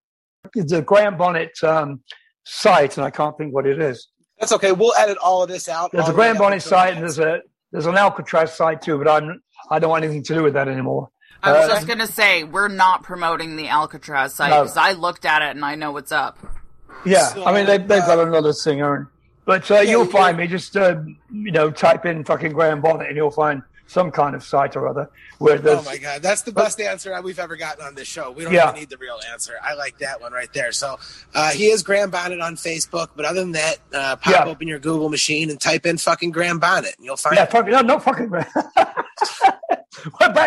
It's 0.55 0.73
a 0.73 0.83
Graham 0.83 1.17
Bonnet 1.17 1.53
um, 1.63 2.03
site, 2.45 2.97
and 2.97 3.07
I 3.07 3.11
can't 3.11 3.37
think 3.39 3.55
what 3.55 3.67
it 3.67 3.81
is. 3.81 4.09
That's 4.41 4.53
okay. 4.53 4.73
We'll 4.73 4.95
edit 4.99 5.19
all 5.19 5.43
of 5.43 5.49
this 5.49 5.69
out. 5.69 5.93
There's 5.93 6.09
a 6.09 6.13
Graham 6.13 6.39
Bonnet 6.39 6.63
site, 6.63 6.95
and 6.95 7.03
there's 7.03 7.19
a 7.19 7.41
there's 7.73 7.87
an 7.87 7.95
Alcatrazz 7.95 8.51
site 8.51 8.83
too, 8.83 8.99
but 8.99 9.07
I'm 9.07 9.41
I 9.71 9.79
don't 9.79 9.91
want 9.91 10.03
anything 10.03 10.25
to 10.25 10.35
do 10.35 10.43
with 10.43 10.55
that 10.55 10.67
anymore. 10.67 11.11
I 11.43 11.53
was 11.53 11.69
Uh, 11.71 11.75
just 11.75 11.87
gonna 11.87 12.07
say 12.07 12.45
we're 12.45 12.69
not 12.69 13.03
promoting 13.03 13.57
the 13.57 13.67
Alcatrazz 13.67 14.31
site 14.33 14.51
No. 14.51 14.63
because 14.63 14.77
I 14.77 14.93
looked 14.93 15.25
at 15.25 15.43
it 15.43 15.51
and 15.57 15.65
I 15.65 15.75
know 15.75 15.93
what's 15.93 16.13
up. 16.13 16.39
Yeah, 17.05 17.27
So, 17.29 17.45
I 17.47 17.53
mean 17.55 17.67
they, 17.67 17.79
they've 17.79 18.05
got 18.05 18.19
another 18.19 18.53
singer, 18.53 19.09
but 19.47 19.71
uh, 19.71 19.77
you'll 19.81 20.05
you- 20.05 20.11
find 20.11 20.37
me. 20.37 20.47
Just 20.47 20.77
uh, 20.77 20.97
you 21.33 21.51
know, 21.51 21.71
type 21.71 22.05
in 22.05 22.25
fucking 22.25 22.53
Graham 22.53 22.81
Bonnet, 22.83 23.09
and 23.09 23.17
you'll 23.17 23.31
find 23.31 23.63
some 23.87 24.11
kind 24.13 24.37
of 24.37 24.45
site 24.45 24.77
or 24.77 24.87
other 24.87 25.11
where 25.39 25.59
Oh 25.65 25.83
my 25.83 25.97
god, 25.97 26.23
that's 26.23 26.43
the 26.43 26.53
best 26.53 26.79
answer 26.81 27.19
we've 27.23 27.39
ever 27.41 27.57
gotten 27.57 27.85
on 27.85 27.95
this 27.97 28.07
show. 28.07 28.31
We 28.31 28.45
don't 28.45 28.53
Yeah. 28.53 28.69
even 28.69 28.79
need 28.81 28.91
the 28.91 28.99
real 28.99 29.19
answer. 29.33 29.55
I 29.65 29.75
like 29.75 29.99
that 29.99 30.21
one 30.21 30.33
right 30.33 30.53
there. 30.53 30.71
So 30.71 30.99
uh, 31.35 31.51
he 31.51 31.71
is 31.71 31.83
Graham 31.83 32.11
Bonnet 32.11 32.41
on 32.41 32.55
Facebook, 32.57 33.09
but 33.17 33.25
other 33.25 33.41
than 33.41 33.53
that, 33.53 33.79
uh, 33.93 34.15
pop 34.17 34.33
Yeah. 34.33 34.45
open 34.45 34.69
your 34.69 34.79
Google 34.79 35.09
machine 35.09 35.51
and 35.51 35.61
type 35.61 35.87
in 35.87 35.97
fucking 35.99 36.31
Graham 36.31 36.59
Bonnet, 36.61 36.95
and 36.99 37.05
you'll 37.07 37.17
find. 37.17 37.35
yeah, 37.37 37.45
it. 37.45 37.51
fucking 37.51 37.73
no, 37.73 37.81
no 37.81 37.99
fucking 37.99 38.29
Graham. 38.29 38.47
We're 38.55 39.50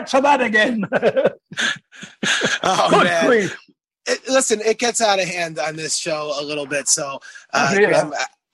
back 0.03 0.09
to 0.11 0.21
that 0.21 0.41
again. 0.41 0.85
Oh 2.63 2.87
Good 2.89 3.03
man, 3.05 3.25
grief. 3.25 3.57
It- 4.05 4.27
listen, 4.27 4.59
it 4.61 4.79
gets 4.79 5.01
out 5.01 5.19
of 5.19 5.27
hand 5.27 5.59
on 5.59 5.75
this 5.75 5.97
show 5.97 6.33
a 6.39 6.43
little 6.43 6.65
bit. 6.65 6.87
So 6.87 7.19
uh, 7.53 7.69
Oh, 7.73 7.79
yeah. 7.79 8.09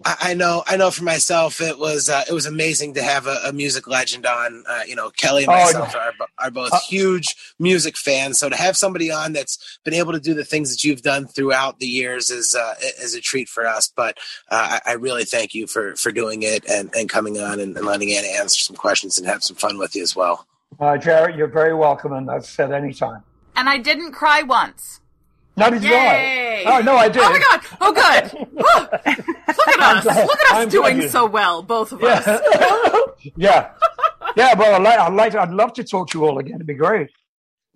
I, 0.06 0.16
I 0.22 0.34
know, 0.34 0.64
I 0.66 0.78
know 0.78 0.91
for 0.91 1.04
myself, 1.04 1.60
it 1.60 1.78
was 1.78 2.08
uh, 2.10 2.24
it 2.30 2.32
was 2.34 2.45
amazing 2.45 2.93
to 2.93 3.04
have 3.04 3.28
a, 3.28 3.38
a 3.47 3.52
music 3.54 3.86
legend 3.88 4.26
on. 4.26 4.64
Uh, 4.70 4.82
you 4.88 4.95
know, 4.95 5.10
Kelly 5.10 5.43
and 5.43 5.52
Oh, 5.52 5.56
myself 5.56 5.93
are, 5.95 6.14
are 6.39 6.52
both 6.52 6.72
Uh, 6.74 6.80
huge 6.88 7.36
music 7.60 7.97
fans. 7.97 8.39
So 8.39 8.47
to 8.50 8.56
have 8.56 8.78
somebody 8.78 9.12
on 9.12 9.34
that's 9.34 9.80
been 9.84 9.93
able 9.93 10.14
to 10.14 10.20
do 10.20 10.34
the 10.34 10.45
things 10.45 10.72
that 10.72 10.84
you've 10.86 11.02
done 11.02 11.28
throughout 11.28 11.80
the 11.80 11.88
years 11.88 12.30
is 12.30 12.56
uh, 12.56 12.76
is 13.02 13.14
a 13.14 13.20
treat 13.22 13.50
for 13.50 13.68
us. 13.68 13.91
But 13.93 14.18
uh, 14.50 14.80
I, 14.86 14.91
I 14.91 14.93
really 14.93 15.26
thank 15.26 15.54
you 15.54 15.68
for 15.68 15.95
for 15.97 16.12
doing 16.12 16.43
it 16.43 16.64
and, 16.70 16.93
and 16.95 17.10
coming 17.10 17.38
on 17.39 17.60
and, 17.60 17.76
and 17.76 17.86
letting 17.86 18.14
Anna 18.14 18.28
answer 18.28 18.60
some 18.62 18.76
questions 18.78 19.18
and 19.18 19.28
have 19.28 19.43
some 19.43 19.58
fun 19.58 19.78
with 19.78 19.95
you 19.95 20.04
as 20.04 20.16
well. 20.16 20.47
Uh, 20.78 20.97
Jared, 20.97 21.36
you're 21.36 21.47
very 21.47 21.74
welcome, 21.74 22.13
and 22.13 22.30
I've 22.30 22.45
said 22.45 22.72
anytime. 22.72 23.24
And 23.55 23.67
I 23.70 23.78
didn't 23.78 24.11
cry 24.11 24.41
once. 24.43 25.01
Now 25.57 25.70
did 25.70 25.84
you 25.84 25.89
Yay! 25.89 26.63
I? 26.65 26.78
Oh 26.78 26.82
no, 26.82 26.95
I 26.95 27.09
did. 27.09 27.22
Oh 27.22 27.30
my 27.32 27.39
god! 27.39 27.61
Oh 27.82 27.91
good! 27.91 28.47
Woo! 28.53 28.63
Look 28.63 29.03
at 29.03 29.97
us! 29.97 30.03
glad- 30.03 30.26
Look 30.28 30.39
at 30.39 30.51
us 30.51 30.51
I'm 30.53 30.70
doing 30.70 31.09
so 31.09 31.26
well, 31.26 31.61
both 31.63 31.91
of 31.91 32.01
us. 32.01 32.26
yeah, 33.36 33.72
yeah. 34.38 34.53
Well, 34.53 34.76
I'd 34.76 34.82
like, 34.84 34.99
I'd 34.99 35.13
like, 35.13 35.32
to, 35.34 35.41
I'd 35.41 35.51
love 35.51 35.74
to 35.74 35.84
talk 35.84 36.09
to 36.11 36.20
you 36.20 36.26
all 36.26 36.38
again. 36.39 36.55
It'd 36.55 36.67
be 36.67 36.76
great. 36.76 37.09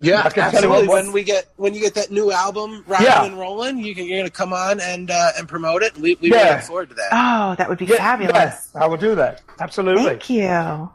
Yeah, 0.00 0.20
I 0.20 0.30
can 0.30 0.32
tell 0.32 0.44
you 0.52 0.56
absolutely. 0.58 0.88
what- 0.88 1.04
when 1.04 1.12
we 1.12 1.24
get 1.24 1.46
when 1.56 1.74
you 1.74 1.80
get 1.80 1.94
that 1.94 2.10
new 2.10 2.32
album 2.32 2.84
rocking 2.86 3.06
Yeah. 3.06 3.24
and 3.24 3.38
rolling, 3.38 3.78
you 3.78 3.94
can, 3.94 4.06
you're 4.06 4.18
going 4.18 4.30
to 4.30 4.34
come 4.34 4.54
on 4.54 4.80
and 4.80 5.10
uh, 5.10 5.32
and 5.36 5.46
promote 5.46 5.82
it. 5.82 5.94
We 5.98 6.14
we 6.22 6.30
Yeah. 6.30 6.36
really 6.42 6.50
look 6.56 6.62
forward 6.62 6.88
to 6.88 6.94
that. 6.94 7.08
Oh, 7.12 7.54
that 7.56 7.68
would 7.68 7.78
be 7.78 7.84
Yeah, 7.84 7.96
fabulous. 7.96 8.34
yes, 8.34 8.70
I 8.74 8.86
will 8.86 8.96
do 8.96 9.14
that. 9.16 9.42
Absolutely. 9.60 10.04
Thank 10.04 10.30
you. 10.30 10.90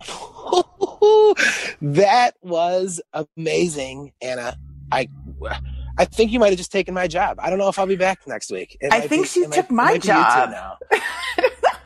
that 1.82 2.32
was 2.42 3.00
amazing, 3.36 4.12
Anna. 4.22 4.56
I 4.90 5.08
I 5.98 6.04
think 6.04 6.30
you 6.32 6.38
might 6.38 6.48
have 6.50 6.58
just 6.58 6.72
taken 6.72 6.94
my 6.94 7.06
job. 7.08 7.38
I 7.40 7.50
don't 7.50 7.58
know 7.58 7.68
if 7.68 7.78
I'll 7.78 7.86
be 7.86 7.96
back 7.96 8.20
next 8.26 8.50
week. 8.50 8.76
It 8.80 8.92
I 8.92 9.00
think 9.00 9.22
be- 9.24 9.28
she 9.28 9.40
it 9.40 9.50
might- 9.50 9.56
took 9.56 9.70
my 9.70 9.84
might 9.84 10.02
be 10.02 10.08
you 10.08 10.14
two 10.14 10.20
job. 10.20 10.50
now. 10.50 10.76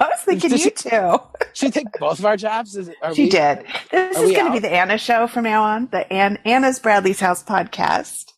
I 0.01 0.09
was 0.09 0.21
thinking 0.25 0.51
Did 0.51 0.59
you 0.65 0.71
she- 0.77 0.91
too. 0.91 1.19
She 1.55 1.71
take 1.71 1.87
both 1.99 2.19
of 2.19 2.25
our 2.27 2.37
jobs. 2.37 2.77
Is 2.77 2.91
are 3.03 3.15
She 3.15 3.25
we- 3.25 3.31
did. 3.31 3.65
This 3.91 4.17
are 4.17 4.25
is 4.25 4.33
going 4.33 4.47
to 4.47 4.53
be 4.53 4.59
the 4.59 4.71
Anna 4.73 4.99
show 4.99 5.27
from 5.27 5.45
now 5.45 5.63
on, 5.63 5.89
the 5.93 6.11
Ann, 6.13 6.39
Anna's 6.45 6.79
Bradley's 6.79 7.21
House 7.21 7.43
podcast. 7.43 8.33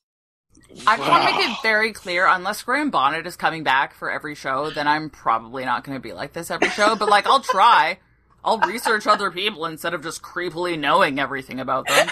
I 0.89 0.97
just 0.97 1.09
want 1.09 1.29
to 1.29 1.37
make 1.39 1.49
it 1.51 1.57
very 1.63 1.93
clear, 1.93 2.27
unless 2.27 2.63
Graham 2.65 2.91
Bonnet 2.91 3.27
is 3.29 3.37
coming 3.37 3.63
back 3.63 3.95
for 3.95 4.11
every 4.11 4.35
show, 4.35 4.71
then 4.71 4.89
I'm 4.89 5.09
probably 5.09 5.65
not 5.65 5.85
going 5.85 5.97
to 5.97 6.03
be 6.03 6.13
like 6.13 6.33
this 6.33 6.51
every 6.51 6.69
show. 6.71 6.97
But 6.97 7.09
like, 7.09 7.27
I'll 7.27 7.39
try. 7.41 7.99
I'll 8.45 8.59
research 8.59 9.07
other 9.07 9.31
people 9.31 9.65
instead 9.67 9.95
of 9.95 10.03
just 10.03 10.23
creepily 10.23 10.79
knowing 10.79 11.19
everything 11.19 11.61
about 11.61 11.87
them. 11.89 12.09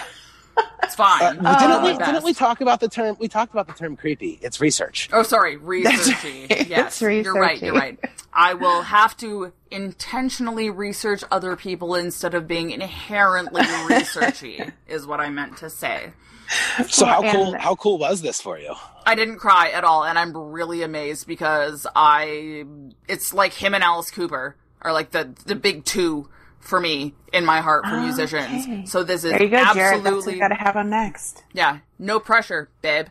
It's 0.83 0.95
fine. 0.95 1.37
Uh, 1.39 1.41
I'll 1.45 1.81
didn't 1.81 1.99
we 1.99 2.05
didn't 2.05 2.23
we 2.23 2.33
talk 2.33 2.61
about 2.61 2.79
the 2.79 2.89
term? 2.89 3.15
We 3.19 3.27
talked 3.27 3.53
about 3.53 3.67
the 3.67 3.73
term 3.73 3.95
creepy. 3.95 4.37
It's 4.41 4.59
research. 4.59 5.09
Oh, 5.13 5.23
sorry, 5.23 5.57
researchy. 5.59 6.49
right. 6.49 6.67
Yes, 6.67 7.01
It's 7.01 7.25
you're 7.25 7.33
right. 7.33 7.61
You're 7.61 7.73
right. 7.73 7.97
I 8.33 8.53
will 8.53 8.81
have 8.81 9.15
to 9.17 9.53
intentionally 9.71 10.69
research 10.69 11.23
other 11.31 11.55
people 11.55 11.95
instead 11.95 12.33
of 12.33 12.47
being 12.47 12.71
inherently 12.71 13.61
researchy. 13.63 14.71
Is 14.87 15.07
what 15.07 15.19
I 15.19 15.29
meant 15.29 15.57
to 15.57 15.69
say. 15.69 16.11
So 16.87 17.05
how 17.05 17.31
cool 17.31 17.57
how 17.57 17.75
cool 17.75 17.97
was 17.97 18.21
this 18.21 18.41
for 18.41 18.59
you? 18.59 18.75
I 19.05 19.15
didn't 19.15 19.37
cry 19.37 19.69
at 19.69 19.83
all, 19.83 20.03
and 20.03 20.19
I'm 20.19 20.35
really 20.35 20.83
amazed 20.83 21.25
because 21.25 21.87
I 21.95 22.65
it's 23.07 23.33
like 23.33 23.53
him 23.53 23.73
and 23.73 23.83
Alice 23.83 24.11
Cooper 24.11 24.55
are 24.83 24.93
like 24.93 25.11
the 25.11 25.33
the 25.45 25.55
big 25.55 25.85
two 25.85 26.29
for 26.59 26.79
me 26.79 27.13
in 27.33 27.45
my 27.45 27.59
heart 27.61 27.85
for 27.85 27.95
Okay. 27.95 28.03
musicians. 28.05 28.89
So 28.91 29.03
this 29.03 29.23
is 29.23 29.31
There 29.31 29.43
you 29.43 29.49
go, 29.49 29.57
Jared. 29.57 29.75
That's 29.75 29.77
what 29.77 30.07
absolutely 30.07 30.39
got 30.39 30.47
to 30.49 30.55
have 30.55 30.75
on 30.77 30.89
next. 30.89 31.43
yeah, 31.53 31.79
no 31.99 32.19
pressure, 32.19 32.69
babe. 32.81 33.07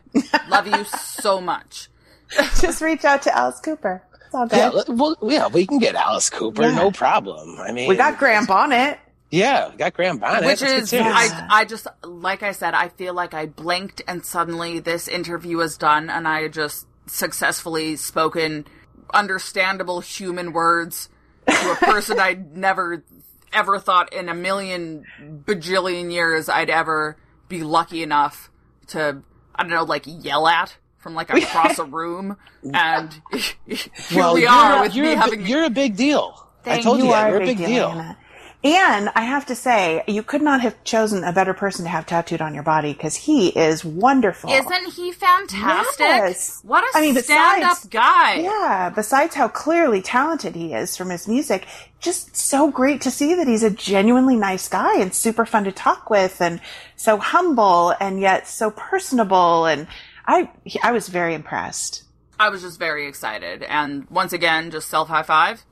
Love 0.49 0.67
you 0.67 0.83
so 0.85 1.39
much. 1.39 1.89
Just 2.59 2.81
reach 2.81 3.05
out 3.05 3.21
to 3.23 3.37
Alice 3.37 3.59
Cooper. 3.59 4.01
It's 4.25 4.33
all 4.33 4.47
good. 4.47 4.57
Yeah, 4.57 4.71
well, 4.95 5.15
yeah, 5.21 5.47
we 5.49 5.67
can 5.67 5.77
get 5.77 5.93
Alice 5.93 6.31
Cooper, 6.31 6.63
Yeah. 6.63 6.75
no 6.75 6.89
problem. 6.91 7.59
I 7.59 7.71
mean, 7.71 7.87
we 7.87 7.95
got 7.95 8.17
Graham 8.17 8.45
Bonnet. 8.47 8.97
Yeah, 9.29 9.69
we 9.69 9.77
got 9.77 9.93
Graham 9.93 10.17
Bonnet, 10.17 10.45
Which 10.45 10.61
Let's 10.61 10.91
is. 10.91 10.99
I, 10.99 11.47
I 11.49 11.65
just, 11.65 11.85
like 12.03 12.41
I 12.43 12.51
said, 12.53 12.73
I 12.73 12.89
feel 12.89 13.13
like 13.13 13.33
I 13.35 13.45
blinked 13.47 14.01
and 14.07 14.25
suddenly 14.25 14.79
this 14.79 15.07
interview 15.07 15.57
was 15.57 15.77
done 15.77 16.09
and 16.09 16.27
I 16.27 16.41
had 16.41 16.53
just 16.53 16.87
successfully 17.07 17.95
spoken 17.95 18.65
understandable 19.13 19.99
human 20.01 20.53
words 20.53 21.09
to 21.47 21.71
a 21.71 21.75
person 21.75 22.19
I'd 22.19 22.55
never, 22.55 23.03
ever 23.51 23.79
thought 23.79 24.13
in 24.13 24.29
a 24.29 24.33
million 24.33 25.05
bajillion 25.45 26.11
years 26.11 26.49
I'd 26.49 26.69
ever 26.69 27.17
be 27.49 27.63
lucky 27.63 28.03
enough 28.03 28.49
to, 28.87 29.21
I 29.55 29.63
don't 29.63 29.71
know, 29.71 29.83
like 29.83 30.03
yell 30.05 30.47
at 30.47 30.75
from 30.97 31.15
like 31.15 31.29
across 31.29 31.79
a 31.79 31.85
room. 31.85 32.37
And 32.73 33.11
here 33.67 33.77
well, 34.15 34.35
we 34.35 34.43
you're, 34.43 34.49
a- 34.51 34.81
with 34.81 34.95
you're 34.95 35.05
me 35.05 35.11
a, 35.13 35.17
having. 35.17 35.45
you're 35.45 35.65
a 35.65 35.69
big 35.69 35.97
deal. 35.97 36.47
I 36.65 36.79
told 36.79 36.99
you, 36.99 37.07
that. 37.07 37.25
are 37.27 37.29
You're 37.31 37.41
a 37.41 37.45
big 37.45 37.57
deal. 37.57 37.89
Anna. 37.89 38.17
And 38.63 39.09
I 39.13 39.23
have 39.23 39.45
to 39.47 39.55
say, 39.55 40.03
you 40.07 40.23
could 40.23 40.41
not 40.41 40.61
have 40.61 40.81
chosen 40.85 41.25
a 41.25 41.33
better 41.33 41.53
person 41.53 41.83
to 41.83 41.91
have 41.91 42.05
tattooed 42.05 42.41
on 42.41 42.53
your 42.53 42.63
body 42.63 42.93
because 42.93 43.13
he 43.13 43.49
is 43.49 43.83
wonderful. 43.83 44.49
Isn't 44.49 44.93
he 44.93 45.11
fantastic? 45.11 45.99
Yes. 45.99 46.61
What 46.63 46.83
a 46.85 46.97
I 46.97 47.01
mean, 47.01 47.15
stand-up 47.21 47.89
guy! 47.89 48.35
Yeah, 48.35 48.89
besides 48.89 49.35
how 49.35 49.49
clearly 49.49 50.01
talented 50.01 50.55
he 50.55 50.73
is 50.73 50.95
from 50.95 51.09
his 51.09 51.27
music, 51.27 51.67
just 51.99 52.37
so 52.37 52.71
great 52.71 53.01
to 53.01 53.11
see 53.11 53.35
that 53.35 53.47
he's 53.47 53.63
a 53.63 53.69
genuinely 53.69 54.37
nice 54.37 54.69
guy 54.69 54.97
and 55.01 55.13
super 55.13 55.45
fun 55.45 55.65
to 55.65 55.73
talk 55.73 56.09
with 56.09 56.39
and 56.39 56.61
so 56.95 57.17
humble 57.17 57.93
and 57.99 58.21
yet 58.21 58.47
so 58.47 58.71
personable. 58.71 59.65
And 59.65 59.87
I, 60.25 60.49
I 60.81 60.93
was 60.93 61.09
very 61.09 61.33
impressed. 61.33 62.03
I 62.39 62.47
was 62.47 62.61
just 62.61 62.79
very 62.79 63.07
excited, 63.07 63.63
and 63.63 64.09
once 64.09 64.31
again, 64.31 64.71
just 64.71 64.89
self 64.89 65.09
high 65.09 65.23
five. 65.23 65.63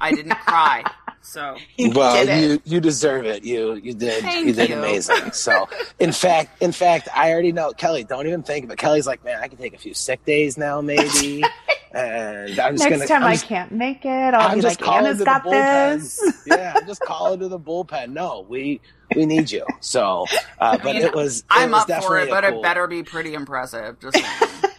I 0.00 0.12
didn't 0.12 0.34
cry, 0.34 0.82
so 1.22 1.56
You 1.76 1.90
well, 1.90 2.24
did 2.24 2.42
you 2.42 2.62
you 2.64 2.80
deserve 2.80 3.24
it. 3.26 3.44
You 3.44 3.74
you 3.74 3.94
did 3.94 4.22
Thank 4.22 4.46
you 4.46 4.52
did 4.52 4.68
you. 4.70 4.76
amazing. 4.78 5.32
So, 5.32 5.68
in 5.98 6.12
fact, 6.12 6.62
in 6.62 6.72
fact, 6.72 7.08
I 7.14 7.30
already 7.32 7.52
know 7.52 7.72
Kelly. 7.72 8.04
Don't 8.04 8.26
even 8.26 8.42
think. 8.42 8.68
But 8.68 8.78
Kelly's 8.78 9.06
like, 9.06 9.24
man, 9.24 9.40
I 9.42 9.48
can 9.48 9.58
take 9.58 9.74
a 9.74 9.78
few 9.78 9.94
sick 9.94 10.24
days 10.24 10.56
now, 10.58 10.80
maybe. 10.80 11.42
and 11.92 12.58
I'm 12.58 12.76
just 12.76 12.84
Next 12.88 12.90
gonna. 12.90 13.06
time 13.06 13.22
I'm 13.24 13.30
I 13.30 13.34
just, 13.34 13.46
can't 13.46 13.72
make 13.72 14.04
it, 14.04 14.08
I'll 14.34 14.48
I'm 14.50 14.56
be 14.56 14.62
just 14.62 14.80
like, 14.80 14.86
calling 14.86 15.06
Anna's 15.06 15.18
to 15.18 15.24
got 15.24 15.44
the 15.44 15.50
this. 15.50 16.20
yeah, 16.46 16.74
I'm 16.76 16.86
just 16.86 17.00
calling 17.02 17.40
to 17.40 17.48
the 17.48 17.58
bullpen. 17.58 18.10
No, 18.12 18.46
we 18.48 18.80
we 19.16 19.26
need 19.26 19.50
you. 19.50 19.66
So, 19.80 20.26
uh, 20.60 20.76
but 20.78 20.84
mean, 20.94 20.96
it 21.02 21.14
was. 21.14 21.40
It 21.40 21.44
I'm 21.50 21.72
was 21.72 21.88
up 21.90 22.04
for 22.04 22.18
it. 22.18 22.30
But 22.30 22.44
cool- 22.44 22.60
it 22.60 22.62
better 22.62 22.86
be 22.86 23.02
pretty 23.02 23.34
impressive. 23.34 23.98
Just 24.00 24.16
saying. 24.16 24.69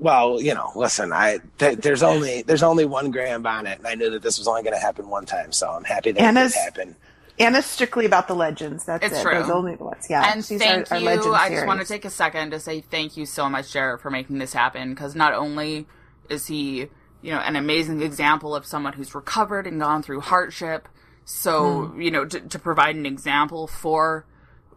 Well, 0.00 0.40
you 0.40 0.54
know, 0.54 0.72
listen, 0.74 1.12
I 1.12 1.38
th- 1.58 1.78
there's 1.78 2.02
only 2.02 2.42
there's 2.42 2.62
only 2.62 2.86
one 2.86 3.10
Graham 3.10 3.42
Bonnet, 3.42 3.78
and 3.78 3.86
I 3.86 3.94
knew 3.94 4.10
that 4.10 4.22
this 4.22 4.38
was 4.38 4.48
only 4.48 4.62
going 4.62 4.74
to 4.74 4.80
happen 4.80 5.08
one 5.08 5.26
time, 5.26 5.52
so 5.52 5.68
I'm 5.70 5.84
happy 5.84 6.10
that 6.12 6.20
Anna's- 6.22 6.52
it 6.52 6.74
did 6.74 6.80
happen. 6.86 6.96
Anna's 7.38 7.64
strictly 7.66 8.04
about 8.06 8.26
the 8.28 8.34
legends. 8.34 8.84
That's 8.84 9.04
It's 9.04 9.18
it. 9.18 9.22
true. 9.22 9.34
Those 9.40 9.50
only 9.50 9.74
the 9.76 9.84
ones. 9.84 10.06
Yeah. 10.10 10.30
and 10.32 10.44
She's 10.44 10.58
thank 10.60 10.90
our, 10.90 10.96
our 10.96 11.00
you. 11.00 11.06
legend 11.06 11.34
I 11.36 11.48
just 11.50 11.66
want 11.66 11.80
to 11.80 11.86
take 11.86 12.04
a 12.04 12.10
second 12.10 12.50
to 12.50 12.60
say 12.60 12.80
thank 12.82 13.16
you 13.16 13.24
so 13.24 13.48
much, 13.48 13.72
Jared, 13.72 14.00
for 14.00 14.10
making 14.10 14.38
this 14.38 14.52
happen. 14.52 14.90
Because 14.90 15.14
not 15.14 15.32
only 15.32 15.86
is 16.28 16.46
he, 16.46 16.88
you 17.22 17.32
know, 17.32 17.38
an 17.38 17.56
amazing 17.56 18.02
example 18.02 18.54
of 18.54 18.66
someone 18.66 18.92
who's 18.92 19.14
recovered 19.14 19.66
and 19.66 19.80
gone 19.80 20.02
through 20.02 20.20
hardship, 20.20 20.86
so 21.24 21.86
Hmm. 21.86 22.00
you 22.00 22.10
know, 22.10 22.24
to, 22.26 22.40
to 22.40 22.58
provide 22.58 22.96
an 22.96 23.06
example 23.06 23.66
for 23.66 24.26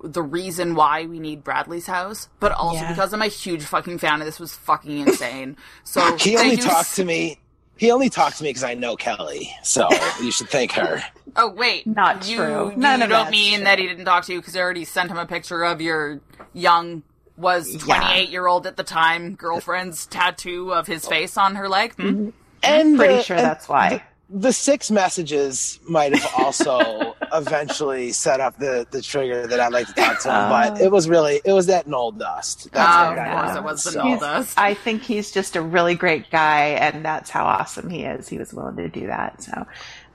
the 0.04 0.22
reason 0.22 0.76
why 0.76 1.06
we 1.06 1.20
need 1.20 1.44
Bradley's 1.44 1.88
house, 1.88 2.28
but 2.40 2.52
also 2.52 2.82
Yeah. 2.82 2.90
because 2.90 3.14
I'm 3.14 3.22
a 3.22 3.28
huge 3.28 3.64
fucking 3.64 3.98
fan 4.00 4.16
and 4.16 4.24
this 4.24 4.40
was 4.40 4.54
fucking 4.54 5.00
insane. 5.00 5.56
So 5.84 6.18
He 6.18 6.38
only 6.38 6.58
talked 6.58 6.80
s- 6.90 6.96
to 6.98 7.06
me. 7.06 7.40
He 7.78 7.90
only 7.90 8.10
talked 8.10 8.38
to 8.38 8.44
me 8.44 8.50
because 8.50 8.64
I 8.64 8.76
know 8.76 8.96
Kelly, 8.96 9.50
so 9.64 9.88
you 10.22 10.32
should 10.32 10.50
thank 10.50 10.74
her. 10.74 11.02
Oh 11.36 11.50
wait, 11.52 11.88
Not 11.88 12.28
you, 12.30 12.36
true. 12.38 12.72
You 12.72 12.78
None 12.78 13.02
of 13.02 13.10
don't 13.10 13.32
mean 13.32 13.56
true. 13.60 13.64
that 13.64 13.80
he 13.80 13.88
didn't 13.88 14.06
talk 14.06 14.26
to 14.26 14.34
you 14.34 14.40
because 14.40 14.56
I 14.56 14.60
already 14.60 14.86
sent 14.86 15.10
him 15.10 15.18
a 15.18 15.26
picture 15.26 15.64
of 15.64 15.82
your 15.82 16.20
young, 16.54 17.02
was 17.36 17.76
twenty 17.78 18.06
eight 18.14 18.30
year 18.30 18.46
old 18.46 18.68
at 18.68 18.78
the 18.78 18.84
time 18.84 19.34
girlfriend's 19.36 20.06
tattoo 20.06 20.72
of 20.72 20.86
his 20.86 21.08
face 21.08 21.36
on 21.36 21.56
her 21.56 21.68
leg. 21.68 21.96
Hmm? 21.96 22.30
And 22.62 22.96
Pretty 22.98 23.16
uh, 23.16 23.22
sure 23.24 23.38
and 23.38 23.46
that's 23.46 23.68
why. 23.68 24.04
The 24.30 24.52
six 24.54 24.90
messages 24.90 25.80
might 25.88 26.16
have 26.18 26.34
also 26.40 27.16
eventually 27.34 28.12
set 28.12 28.40
up 28.40 28.58
the 28.58 28.88
the 28.90 29.02
trigger 29.02 29.46
that 29.46 29.60
I'd 29.60 29.74
like 29.74 29.88
to 29.88 29.94
talk 29.94 30.22
to 30.22 30.30
him, 30.30 30.36
oh. 30.36 30.50
but 30.50 30.82
it 30.82 30.92
was 30.92 31.08
really 31.08 31.42
it 31.46 31.54
was 31.54 31.68
that 31.68 31.88
Nowell 31.88 32.12
dust. 32.14 32.72
That's 32.72 32.96
Oh, 32.96 33.10
what 33.10 33.18
of 33.20 33.26
got 33.26 33.46
course 33.46 33.58
it 33.58 33.64
was 33.64 33.84
the 33.84 33.92
So- 33.92 34.04
Nowell 34.04 34.20
dust. 34.20 34.58
I 34.58 34.74
think 34.74 35.04
he's 35.04 35.32
just 35.32 35.56
a 35.56 35.62
really 35.62 35.94
great 35.96 36.32
guy, 36.32 36.70
and 36.70 37.04
that's 37.06 37.30
how 37.30 37.44
awesome 37.46 37.90
he 37.90 38.04
is. 38.06 38.28
He 38.28 38.38
was 38.38 38.54
willing 38.54 38.78
to 38.78 38.90
do 38.90 39.08
that. 39.08 39.44
So 39.44 39.68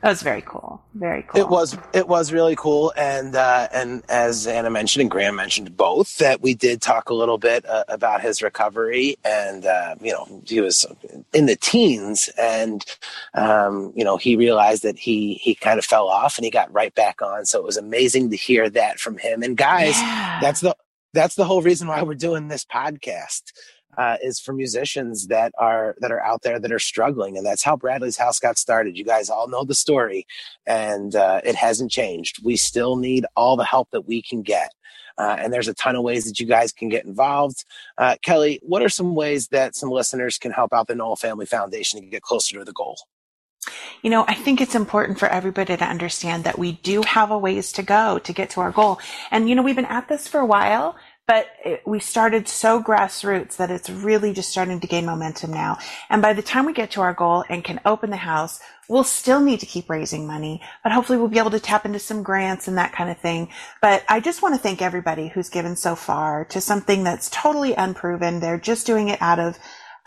that 0.03 0.11
was 0.11 0.23
very 0.23 0.43
cool. 0.43 0.81
Very 0.95 1.23
cool. 1.25 1.41
It 1.41 1.49
was 1.49 1.77
it 1.93 2.07
was 2.09 2.33
really 2.33 2.55
cool, 2.57 2.93
and 2.97 3.35
uh, 3.35 3.69
and 3.73 4.03
as 4.09 4.47
Anna 4.47 4.71
mentioned 4.71 5.01
and 5.03 5.11
Graham 5.11 5.35
mentioned 5.37 5.77
both, 5.77 6.19
that 6.19 6.41
we 6.41 6.55
did 6.55 6.81
talk 6.81 7.11
a 7.11 7.15
little 7.15 7.39
bit 7.39 7.67
uh, 7.69 7.85
about 7.89 8.21
his 8.21 8.41
recovery, 8.43 9.17
and 9.25 9.67
uh, 9.67 9.97
you 10.01 10.13
know 10.13 10.43
he 10.47 10.61
was 10.61 10.87
in 11.33 11.47
the 11.47 11.57
teens, 11.57 12.31
and 12.39 12.85
um, 13.35 13.93
you 13.97 14.05
know 14.05 14.17
he 14.17 14.37
realized 14.37 14.83
that 14.85 14.99
he 14.99 15.35
he 15.35 15.55
kind 15.55 15.79
of 15.79 15.85
fell 15.85 16.09
off, 16.09 16.39
and 16.39 16.45
he 16.45 16.51
got 16.51 16.73
right 16.73 16.95
back 16.95 17.21
on. 17.21 17.45
So 17.45 17.59
it 17.59 17.65
was 17.65 17.77
amazing 17.77 18.31
to 18.31 18.37
hear 18.37 18.71
that 18.71 19.01
from 19.01 19.19
him. 19.19 19.43
And 19.43 19.57
guys, 19.57 19.97
Yeah. 19.99 20.39
that's 20.41 20.61
the 20.61 20.77
that's 21.15 21.35
the 21.35 21.45
whole 21.45 21.63
reason 21.63 21.89
why 21.89 22.03
we're 22.03 22.15
doing 22.15 22.49
this 22.49 22.65
podcast 22.65 23.43
uh, 23.99 24.17
is 24.23 24.39
for 24.39 24.53
musicians 24.53 25.27
that 25.27 25.53
are 25.59 25.97
that 25.99 26.13
are 26.13 26.23
out 26.23 26.43
there 26.43 26.59
that 26.61 26.73
are 26.73 26.79
struggling. 26.79 27.37
And 27.37 27.45
that's 27.45 27.65
how 27.65 27.77
bradley's 27.77 28.17
house 28.17 28.39
got 28.39 28.57
started. 28.57 28.97
You 28.97 29.05
guys 29.05 29.29
all 29.29 29.49
know 29.49 29.65
the 29.65 29.75
story. 29.75 30.27
And 30.67 31.15
uh, 31.17 31.41
it 31.45 31.57
hasn't 31.57 31.91
changed. 31.91 32.43
We 32.45 32.57
still 32.57 32.97
need 32.97 33.27
all 33.37 33.57
the 33.57 33.65
help 33.65 33.91
that 33.91 34.07
we 34.07 34.23
can 34.23 34.43
get. 34.43 34.73
Uh, 35.19 35.37
and 35.41 35.53
there's 35.53 35.67
a 35.67 35.75
ton 35.75 35.97
of 35.97 36.05
ways 36.05 36.27
that 36.27 36.39
you 36.39 36.47
guys 36.47 36.73
can 36.73 36.89
get 36.89 37.05
involved. 37.05 37.65
Uh, 37.99 38.15
kelly 38.23 38.61
what 38.63 38.83
are 38.83 38.89
some 38.89 39.17
ways 39.17 39.49
that 39.49 39.75
some 39.75 39.91
listeners 39.91 40.39
can 40.39 40.53
help 40.53 40.73
out 40.73 40.87
the 40.87 40.95
Nowell 40.95 41.17
family 41.17 41.47
foundation 41.47 42.01
to 42.01 42.07
get 42.07 42.23
closer 42.23 42.57
to 42.59 42.65
the 42.65 42.73
goal? 42.73 42.97
You 44.03 44.11
know, 44.11 44.25
I 44.29 44.35
think 44.35 44.61
it's 44.61 44.77
important 44.77 45.19
for 45.19 45.29
everybody 45.29 45.77
to 45.77 45.85
understand 45.85 46.45
that 46.45 46.59
we 46.59 46.73
do 46.73 47.03
have 47.03 47.31
a 47.31 47.39
ways 47.39 47.73
to 47.73 47.83
go 47.83 48.19
to 48.21 48.33
get 48.33 48.51
to 48.51 48.61
our 48.61 48.71
goal. 48.71 49.01
And, 49.31 49.49
you 49.49 49.55
know, 49.55 49.63
we've 49.63 49.77
been 49.77 49.85
at 49.85 50.09
this 50.09 50.29
for 50.29 50.39
a 50.39 50.47
while, 50.47 50.97
but 51.29 51.47
it, 51.63 51.83
we 51.87 52.01
started 52.01 52.49
so 52.49 52.83
grassroots 52.83 53.57
that 53.57 53.71
it's 53.71 53.91
really 53.91 54.33
just 54.33 54.49
starting 54.49 54.81
to 54.81 54.87
gain 54.87 55.05
momentum 55.05 55.53
now. 55.53 55.79
And 56.09 56.23
by 56.23 56.33
the 56.33 56.43
time 56.43 56.65
we 56.65 56.73
get 56.73 56.91
to 56.93 57.03
our 57.03 57.13
goal 57.13 57.45
and 57.51 57.63
can 57.63 57.81
open 57.85 58.09
the 58.11 58.17
house, 58.17 58.61
we'll 58.89 59.05
still 59.05 59.41
need 59.41 59.61
to 59.61 59.67
keep 59.67 59.91
raising 59.91 60.27
money, 60.27 60.63
but 60.83 60.91
hopefully 60.91 61.19
we'll 61.19 61.29
be 61.29 61.39
able 61.39 61.51
to 61.51 61.61
tap 61.61 61.85
into 61.85 61.99
some 61.99 62.23
grants 62.23 62.67
and 62.67 62.79
that 62.79 62.93
kind 62.93 63.11
of 63.11 63.19
thing. 63.19 63.51
But 63.83 64.03
I 64.09 64.21
just 64.21 64.41
want 64.41 64.55
to 64.55 64.61
thank 64.61 64.81
everybody 64.81 65.29
who's 65.29 65.51
given 65.51 65.77
so 65.77 65.95
far 65.95 66.47
to 66.47 66.63
something 66.63 67.05
that's 67.05 67.29
totally 67.29 67.75
unproven. 67.75 68.41
They're 68.41 68.59
just 68.59 68.87
doing 68.87 69.09
it 69.09 69.21
out 69.21 69.39
of 69.39 69.59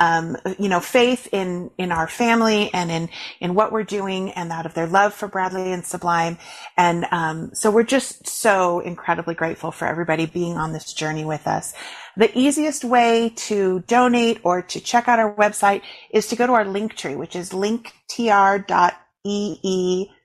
um, 0.02 0.36
you 0.58 0.68
know, 0.68 0.80
faith 0.80 1.30
in, 1.32 1.70
in 1.78 1.92
our 1.92 2.08
family 2.08 2.72
and 2.74 2.90
in, 2.90 3.08
in 3.40 3.54
what 3.54 3.72
we're 3.72 3.84
doing 3.84 4.32
and 4.32 4.52
out 4.52 4.66
of 4.66 4.74
their 4.74 4.88
love 4.88 5.14
for 5.14 5.28
Bradley 5.28 5.72
and 5.72 5.86
Sublime. 5.86 6.40
And, 6.76 7.06
um, 7.12 7.52
so 7.54 7.70
we're 7.70 7.84
just 7.84 8.28
so 8.28 8.80
incredibly 8.80 9.36
grateful 9.36 9.72
for 9.72 9.88
everybody 9.88 10.26
being 10.26 10.58
on 10.58 10.74
this 10.74 10.92
journey 10.92 11.24
with 11.24 11.46
us. 11.46 11.76
The 12.18 12.36
easiest 12.36 12.84
way 12.84 13.32
to 13.48 13.82
donate 13.82 14.40
or 14.44 14.64
to 14.64 14.80
check 14.80 15.08
out 15.08 15.20
our 15.20 15.36
website 15.36 15.84
is 16.10 16.26
to 16.28 16.36
go 16.36 16.48
to 16.48 16.54
our 16.54 16.66
link 16.66 16.96
tree, 16.96 17.16
which 17.16 17.36
is 17.36 17.52
linktr.ee 17.52 18.66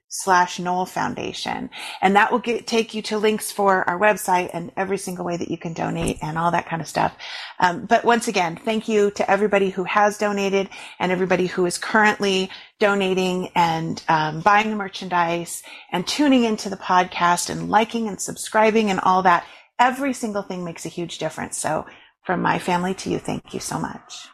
slash 0.09 0.59
Nowell 0.59 0.85
Foundation. 0.85 1.69
And 2.01 2.15
that 2.15 2.31
will 2.31 2.39
get, 2.39 2.65
take 2.65 2.93
you 2.93 3.01
to 3.03 3.17
links 3.17 3.51
for 3.51 3.87
our 3.89 3.99
website 3.99 4.49
and 4.53 4.71
every 4.77 4.97
single 4.97 5.25
way 5.25 5.37
that 5.37 5.51
you 5.51 5.57
can 5.57 5.73
donate 5.73 6.17
and 6.21 6.37
all 6.37 6.51
that 6.51 6.67
kind 6.67 6.81
of 6.81 6.87
stuff. 6.87 7.15
Um, 7.59 7.85
but 7.85 8.05
once 8.05 8.27
again, 8.27 8.55
thank 8.55 8.87
you 8.87 9.11
to 9.11 9.29
everybody 9.29 9.69
who 9.69 9.83
has 9.83 10.17
donated 10.17 10.69
and 10.99 11.11
everybody 11.11 11.47
who 11.47 11.65
is 11.65 11.77
currently 11.77 12.49
donating 12.79 13.49
and 13.55 14.01
um, 14.07 14.41
buying 14.41 14.69
the 14.69 14.75
merchandise 14.75 15.63
and 15.91 16.07
tuning 16.07 16.43
into 16.43 16.69
the 16.69 16.77
podcast 16.77 17.49
and 17.49 17.69
liking 17.69 18.07
and 18.07 18.21
subscribing 18.21 18.89
and 18.89 18.99
all 19.01 19.23
that. 19.23 19.45
Every 19.79 20.13
single 20.13 20.41
thing 20.41 20.63
makes 20.63 20.85
a 20.85 20.89
huge 20.89 21.17
difference. 21.17 21.57
So 21.57 21.85
from 22.23 22.41
my 22.41 22.59
family 22.59 22.93
to 22.95 23.09
you, 23.09 23.19
thank 23.19 23.53
you 23.53 23.59
so 23.59 23.79
much. 23.79 24.27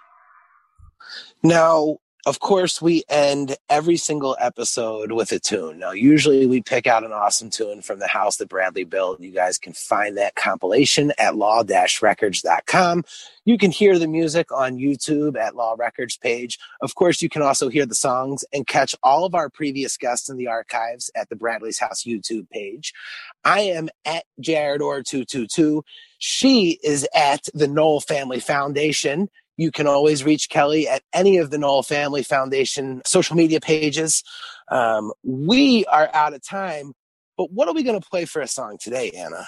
Now, 1.41 1.97
of 2.25 2.39
course, 2.39 2.81
we 2.81 3.03
end 3.09 3.57
every 3.69 3.97
single 3.97 4.37
episode 4.39 5.11
with 5.11 5.33
a 5.33 5.39
tune. 5.39 5.79
Now, 5.79 5.91
usually 5.91 6.45
we 6.45 6.61
pick 6.61 6.87
out 6.87 7.03
an 7.03 7.11
awesome 7.11 7.49
tune 7.49 7.81
from 7.81 7.99
the 7.99 8.07
house 8.07 8.37
that 8.37 8.47
Bradley 8.47 8.85
built. 8.85 9.19
You 9.19 9.31
guys 9.31 9.57
can 9.57 9.73
find 9.73 10.17
that 10.17 10.35
compilation 10.35 11.11
at 11.17 11.35
law-records.com. 11.35 13.03
You 13.43 13.57
can 13.57 13.71
hear 13.71 13.99
the 13.99 14.07
music 14.07 14.53
on 14.53 14.77
YouTube 14.77 15.37
at 15.37 15.55
Law 15.55 15.75
Records 15.77 16.15
page. 16.15 16.57
Of 16.81 16.95
course, 16.95 17.21
you 17.21 17.27
can 17.27 17.41
also 17.41 17.67
hear 17.67 17.85
the 17.85 17.93
songs 17.93 18.45
and 18.53 18.65
catch 18.65 18.95
all 19.03 19.25
of 19.25 19.35
our 19.35 19.49
previous 19.49 19.97
guests 19.97 20.29
in 20.29 20.37
the 20.37 20.47
archives 20.47 21.11
at 21.15 21.27
the 21.27 21.35
Bradley's 21.35 21.79
House 21.79 22.03
YouTube 22.03 22.49
page. 22.49 22.93
I 23.43 23.61
am 23.61 23.89
at 24.05 24.23
Jared 24.39 24.81
Orr 24.81 25.03
222. 25.03 25.83
She 26.19 26.79
is 26.81 27.05
at 27.13 27.49
the 27.53 27.67
Nowell 27.67 27.99
Family 27.99 28.39
Foundation. 28.39 29.29
You 29.57 29.71
can 29.71 29.87
always 29.87 30.23
reach 30.23 30.49
Kelly 30.49 30.87
at 30.87 31.03
any 31.13 31.37
of 31.37 31.51
the 31.51 31.57
Nowell 31.57 31.83
Family 31.83 32.23
Foundation 32.23 33.01
social 33.05 33.35
media 33.35 33.59
pages. 33.59 34.23
Um, 34.69 35.11
we 35.23 35.85
are 35.85 36.09
out 36.13 36.33
of 36.33 36.41
time, 36.43 36.93
but 37.37 37.51
what 37.51 37.67
are 37.67 37.73
we 37.73 37.83
going 37.83 37.99
to 37.99 38.07
play 38.07 38.25
for 38.25 38.41
a 38.41 38.47
song 38.47 38.77
today, 38.81 39.11
Anna? 39.11 39.45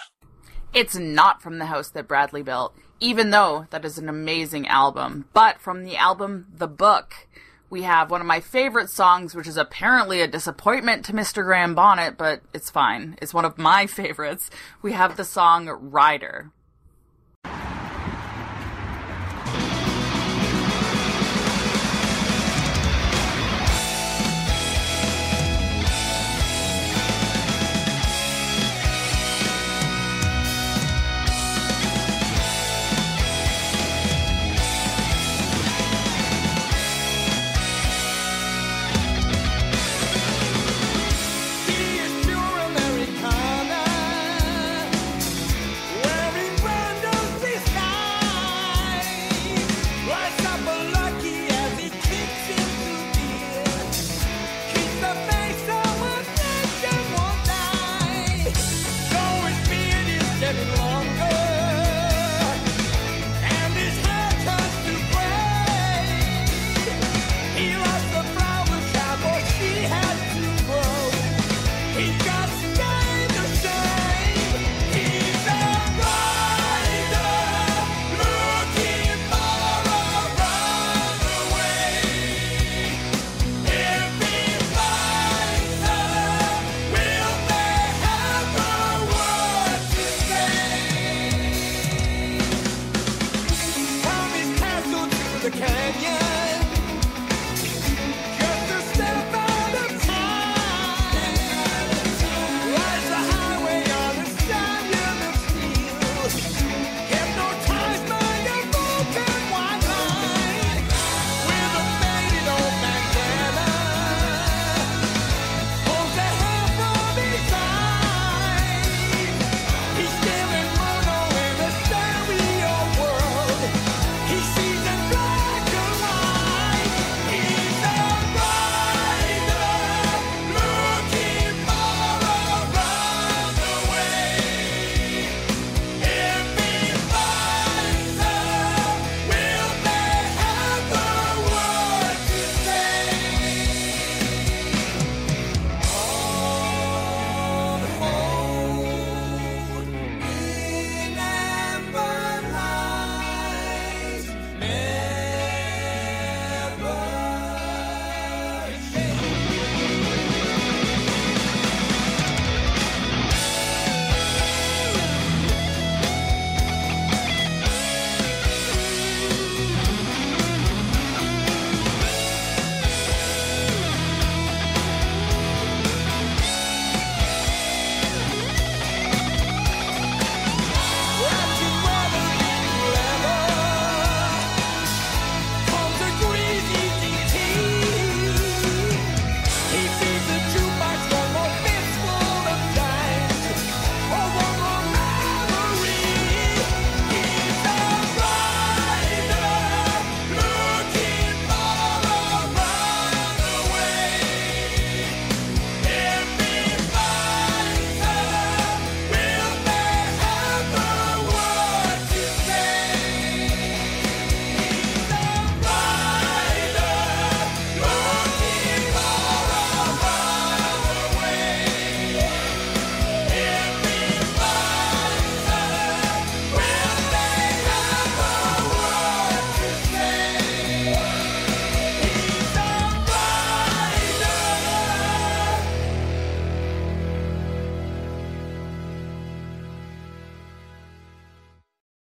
It's 0.74 0.96
not 0.96 1.42
from 1.42 1.58
the 1.58 1.66
house 1.66 1.90
that 1.90 2.08
Bradley 2.08 2.44
built, 2.44 2.76
even 3.00 3.30
though 3.30 3.66
that 3.70 3.86
is 3.86 3.98
an 3.98 4.10
amazing 4.10 4.68
album, 4.68 5.26
but 5.34 5.60
from 5.60 5.84
the 5.84 5.96
album 5.96 6.48
The 6.54 6.68
Book. 6.68 7.28
We 7.68 7.82
have 7.82 8.12
one 8.12 8.22
of 8.22 8.28
my 8.28 8.42
favorite 8.42 8.90
songs, 8.90 9.34
which 9.34 9.48
is 9.48 9.58
apparently 9.58 10.22
a 10.22 10.28
disappointment 10.28 11.04
to 11.06 11.14
Mr. 11.14 11.44
Graham 11.44 11.74
Bonnet, 11.74 12.18
but 12.18 12.42
it's 12.54 12.70
fine. 12.70 13.18
It's 13.22 13.34
one 13.34 13.46
of 13.46 13.58
my 13.58 13.88
favorites. 13.88 14.52
We 14.82 14.92
have 14.92 15.18
the 15.18 15.24
song 15.24 15.68
Rider. 15.68 16.52